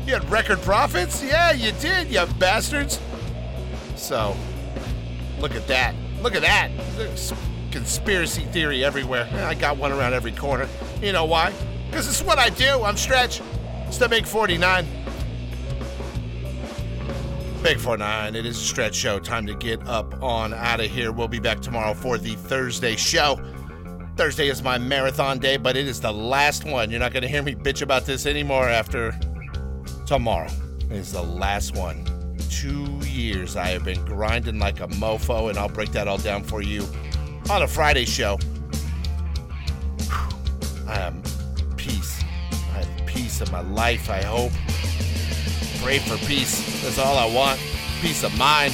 you 0.07 0.13
had 0.15 0.29
record 0.31 0.61
profits? 0.63 1.23
Yeah, 1.23 1.53
you 1.53 1.73
did, 1.81 2.09
you 2.09 2.25
bastards. 2.39 3.01
So, 3.97 4.37
look 5.39 5.55
at 5.55 5.67
that. 5.69 5.95
Look 6.23 6.35
at 6.35 6.43
that. 6.43 6.71
Conspiracy 7.73 8.43
theory 8.43 8.85
everywhere. 8.85 9.27
I 9.33 9.55
got 9.55 9.79
one 9.79 9.93
around 9.93 10.13
every 10.13 10.33
corner. 10.33 10.69
You 11.01 11.13
know 11.13 11.25
why? 11.25 11.53
Because 11.91 12.07
it's 12.07 12.23
what 12.23 12.39
I 12.39 12.51
do. 12.51 12.83
I'm 12.83 12.99
Stretch. 12.99 13.41
It's 13.87 13.97
the 13.97 14.09
Big 14.09 14.27
49. 14.27 14.87
Big 17.63 17.79
49, 17.79 18.35
it 18.35 18.45
is 18.45 18.59
a 18.59 18.61
stretch 18.61 18.95
show. 18.95 19.21
Time 19.21 19.47
to 19.47 19.55
get 19.55 19.81
up 19.87 20.21
on 20.21 20.53
out 20.53 20.81
of 20.81 20.91
here. 20.91 21.13
We'll 21.13 21.29
be 21.29 21.39
back 21.39 21.61
tomorrow 21.61 21.95
for 21.95 22.19
the 22.19 22.35
Thursday 22.35 22.97
show. 22.97 23.41
Thursday 24.17 24.49
is 24.49 24.63
my 24.63 24.79
marathon 24.79 25.39
day, 25.39 25.57
but 25.57 25.77
it 25.77 25.87
is 25.87 26.01
the 26.01 26.13
last 26.13 26.65
one. 26.65 26.91
You're 26.91 27.01
not 27.01 27.13
going 27.13 27.23
to 27.23 27.29
hear 27.29 27.43
me 27.43 27.55
bitch 27.55 27.81
about 27.81 28.05
this 28.05 28.27
anymore 28.27 28.69
after 28.69 29.19
tomorrow. 30.07 30.51
It 30.91 30.97
is 30.97 31.13
the 31.13 31.23
last 31.23 31.77
one. 31.77 32.05
Two 32.51 32.85
years 33.07 33.55
I 33.55 33.69
have 33.69 33.85
been 33.85 34.05
grinding 34.05 34.59
like 34.59 34.81
a 34.81 34.89
mofo, 34.89 35.49
and 35.49 35.57
I'll 35.57 35.69
break 35.69 35.93
that 35.93 36.09
all 36.09 36.19
down 36.19 36.43
for 36.43 36.63
you 36.63 36.85
on 37.51 37.63
a 37.63 37.69
Friday 37.69 38.05
show. 38.05 38.39
I 40.89 40.99
am 41.01 41.23
peace. 41.77 42.23
I 42.75 42.85
have 42.85 43.07
peace 43.07 43.41
in 43.41 43.51
my 43.51 43.61
life, 43.61 44.11
I 44.11 44.23
hope 44.23 44.53
pray 45.83 45.99
for 45.99 46.17
peace. 46.27 46.83
That's 46.83 46.99
all 46.99 47.19
I 47.19 47.27
want. 47.27 47.61
Peace 48.01 48.23
of 48.23 48.37
mind. 48.39 48.73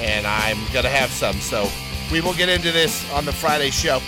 And 0.00 0.26
I'm 0.26 0.58
going 0.72 0.84
to 0.84 0.90
have 0.90 1.10
some. 1.10 1.34
So 1.40 1.68
we 2.12 2.20
will 2.20 2.34
get 2.34 2.48
into 2.48 2.70
this 2.70 3.10
on 3.12 3.24
the 3.24 3.32
Friday 3.32 3.70
show. 3.70 4.00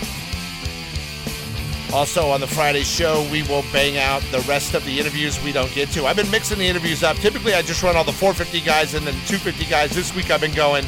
Also, 1.93 2.29
on 2.29 2.39
the 2.39 2.47
Friday 2.47 2.83
show, 2.83 3.27
we 3.31 3.43
will 3.43 3.65
bang 3.73 3.97
out 3.97 4.21
the 4.31 4.39
rest 4.41 4.75
of 4.75 4.85
the 4.85 4.97
interviews 4.97 5.43
we 5.43 5.51
don't 5.51 5.73
get 5.73 5.89
to. 5.89 6.05
I've 6.05 6.15
been 6.15 6.31
mixing 6.31 6.59
the 6.59 6.67
interviews 6.67 7.03
up. 7.03 7.17
Typically, 7.17 7.53
I 7.53 7.61
just 7.63 7.83
run 7.83 7.97
all 7.97 8.05
the 8.05 8.13
450 8.13 8.61
guys 8.65 8.93
and 8.93 9.05
then 9.05 9.13
250 9.25 9.65
guys. 9.65 9.91
This 9.91 10.15
week, 10.15 10.31
I've 10.31 10.39
been 10.39 10.53
going 10.53 10.85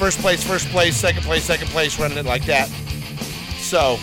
first 0.00 0.20
place, 0.20 0.42
first 0.42 0.66
place, 0.68 0.96
second 0.96 1.22
place, 1.24 1.44
second 1.44 1.68
place, 1.68 1.98
running 1.98 2.16
it 2.16 2.24
like 2.24 2.46
that. 2.46 2.68
So, 3.58 3.98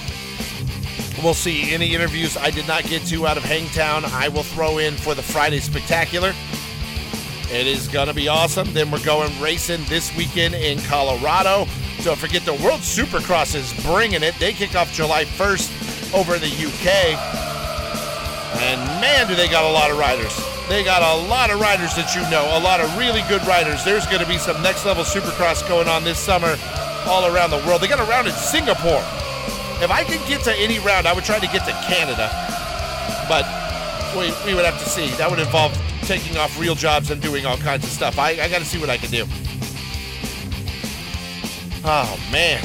we'll 1.23 1.33
see. 1.33 1.73
Any 1.73 1.95
interviews 1.95 2.37
I 2.37 2.51
did 2.51 2.67
not 2.67 2.83
get 2.83 3.01
to 3.07 3.25
out 3.25 3.35
of 3.35 3.43
Hangtown, 3.43 4.05
I 4.05 4.27
will 4.27 4.43
throw 4.43 4.77
in 4.77 4.93
for 4.93 5.15
the 5.15 5.23
Friday 5.23 5.59
Spectacular. 5.59 6.35
It 7.51 7.65
is 7.65 7.87
going 7.87 8.09
to 8.09 8.13
be 8.13 8.27
awesome. 8.27 8.71
Then 8.73 8.91
we're 8.91 9.03
going 9.03 9.41
racing 9.41 9.85
this 9.85 10.15
weekend 10.15 10.53
in 10.53 10.79
Colorado. 10.81 11.65
Don't 12.03 12.19
forget 12.19 12.45
the 12.45 12.53
World 12.53 12.81
Supercross 12.81 13.55
is 13.55 13.73
bringing 13.83 14.21
it. 14.21 14.35
They 14.37 14.53
kick 14.53 14.75
off 14.75 14.93
July 14.93 15.25
1st 15.25 16.13
over 16.13 16.35
in 16.35 16.41
the 16.41 16.47
UK. 16.47 17.17
And 18.61 18.79
man, 19.01 19.27
do 19.27 19.33
they 19.33 19.47
got 19.47 19.63
a 19.65 19.71
lot 19.71 19.89
of 19.89 19.97
riders. 19.97 20.56
They 20.69 20.83
got 20.83 21.01
a 21.01 21.27
lot 21.27 21.49
of 21.49 21.61
riders 21.61 21.95
that 21.95 22.13
you 22.13 22.21
know, 22.29 22.43
a 22.57 22.59
lot 22.59 22.81
of 22.81 22.97
really 22.97 23.23
good 23.29 23.45
riders. 23.47 23.85
There's 23.85 24.05
going 24.05 24.19
to 24.19 24.27
be 24.27 24.37
some 24.37 24.61
next 24.61 24.85
level 24.85 25.05
supercross 25.05 25.65
going 25.67 25.87
on 25.87 26.03
this 26.03 26.19
summer 26.19 26.57
all 27.05 27.33
around 27.33 27.51
the 27.51 27.63
world. 27.65 27.79
They 27.79 27.87
got 27.87 28.01
a 28.01 28.09
round 28.09 28.27
in 28.27 28.33
Singapore. 28.33 28.99
If 29.79 29.89
I 29.89 30.03
could 30.03 30.19
get 30.27 30.43
to 30.43 30.53
any 30.59 30.79
round, 30.79 31.07
I 31.07 31.13
would 31.13 31.23
try 31.23 31.39
to 31.39 31.47
get 31.47 31.63
to 31.65 31.71
Canada. 31.87 32.29
But 33.29 33.47
we, 34.17 34.33
we 34.45 34.55
would 34.55 34.65
have 34.65 34.77
to 34.83 34.89
see. 34.89 35.07
That 35.15 35.29
would 35.29 35.39
involve 35.39 35.71
taking 36.01 36.35
off 36.35 36.59
real 36.59 36.75
jobs 36.75 37.11
and 37.11 37.21
doing 37.21 37.45
all 37.45 37.57
kinds 37.57 37.85
of 37.85 37.89
stuff. 37.89 38.19
I, 38.19 38.31
I 38.31 38.49
got 38.49 38.59
to 38.59 38.65
see 38.65 38.79
what 38.79 38.89
I 38.89 38.97
can 38.97 39.09
do. 39.09 39.23
Oh, 41.85 42.19
man. 42.29 42.61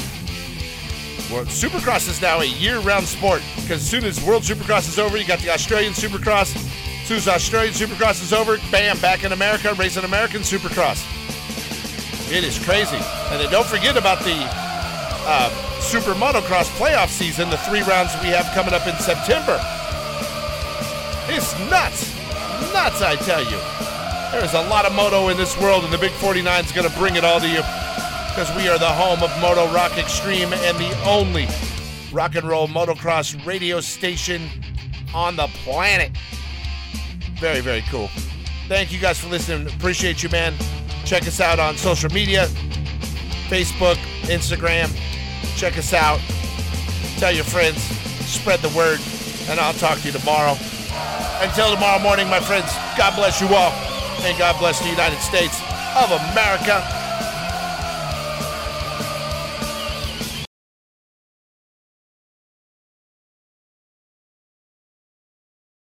Well, 1.30 1.44
Supercross 1.44 2.08
is 2.08 2.20
now 2.20 2.40
a 2.40 2.44
year-round 2.44 3.06
sport 3.06 3.42
because 3.56 3.80
as 3.80 3.88
soon 3.88 4.04
as 4.04 4.22
World 4.24 4.42
Supercross 4.42 4.88
is 4.88 4.98
over, 4.98 5.16
you 5.16 5.24
got 5.24 5.38
the 5.38 5.50
Australian 5.50 5.92
Supercross. 5.92 6.71
Soon 7.12 7.18
as 7.18 7.28
Australian 7.28 7.74
Supercross 7.74 8.22
is 8.22 8.32
over, 8.32 8.56
bam, 8.70 8.98
back 9.00 9.22
in 9.22 9.32
America, 9.32 9.74
racing 9.74 10.04
American 10.04 10.40
Supercross. 10.40 11.04
It 12.32 12.42
is 12.42 12.58
crazy. 12.64 12.96
And 12.96 13.38
then 13.38 13.50
don't 13.50 13.66
forget 13.66 13.98
about 13.98 14.20
the 14.20 14.38
uh, 15.28 15.50
Super 15.80 16.14
Motocross 16.14 16.70
playoff 16.78 17.10
season, 17.10 17.50
the 17.50 17.58
three 17.58 17.82
rounds 17.82 18.14
we 18.22 18.28
have 18.28 18.46
coming 18.54 18.72
up 18.72 18.86
in 18.86 18.94
September. 18.96 19.60
It's 21.28 21.52
nuts 21.68 22.16
nuts, 22.72 23.02
I 23.02 23.16
tell 23.16 23.44
you. 23.44 23.58
There's 24.32 24.54
a 24.54 24.66
lot 24.70 24.86
of 24.86 24.94
moto 24.94 25.28
in 25.28 25.36
this 25.36 25.58
world, 25.60 25.84
and 25.84 25.92
the 25.92 25.98
Big 25.98 26.12
49 26.12 26.64
is 26.64 26.72
going 26.72 26.88
to 26.88 26.98
bring 26.98 27.16
it 27.16 27.24
all 27.24 27.40
to 27.40 27.46
you 27.46 27.60
because 28.30 28.50
we 28.56 28.68
are 28.68 28.78
the 28.78 28.88
home 28.88 29.22
of 29.22 29.30
Moto 29.42 29.70
Rock 29.74 29.98
Extreme 29.98 30.54
and 30.54 30.78
the 30.78 30.98
only 31.06 31.46
rock 32.10 32.36
and 32.36 32.48
roll 32.48 32.68
motocross 32.68 33.44
radio 33.44 33.80
station 33.80 34.48
on 35.12 35.36
the 35.36 35.48
planet. 35.64 36.10
Very, 37.42 37.58
very 37.58 37.82
cool. 37.90 38.08
Thank 38.68 38.92
you 38.92 39.00
guys 39.00 39.18
for 39.18 39.28
listening. 39.28 39.66
Appreciate 39.66 40.22
you, 40.22 40.28
man. 40.28 40.54
Check 41.04 41.26
us 41.26 41.40
out 41.40 41.58
on 41.58 41.76
social 41.76 42.08
media 42.10 42.46
Facebook, 43.50 43.96
Instagram. 44.30 44.88
Check 45.56 45.76
us 45.76 45.92
out. 45.92 46.20
Tell 47.18 47.32
your 47.32 47.42
friends. 47.42 47.82
Spread 48.30 48.60
the 48.60 48.68
word. 48.78 49.00
And 49.50 49.58
I'll 49.58 49.74
talk 49.74 49.98
to 49.98 50.06
you 50.06 50.12
tomorrow. 50.12 50.56
Until 51.42 51.74
tomorrow 51.74 51.98
morning, 51.98 52.28
my 52.28 52.38
friends, 52.38 52.72
God 52.96 53.16
bless 53.16 53.40
you 53.40 53.48
all, 53.48 53.72
and 54.22 54.38
God 54.38 54.56
bless 54.60 54.78
the 54.78 54.88
United 54.88 55.18
States 55.18 55.60
of 55.98 56.12
America. 56.30 57.01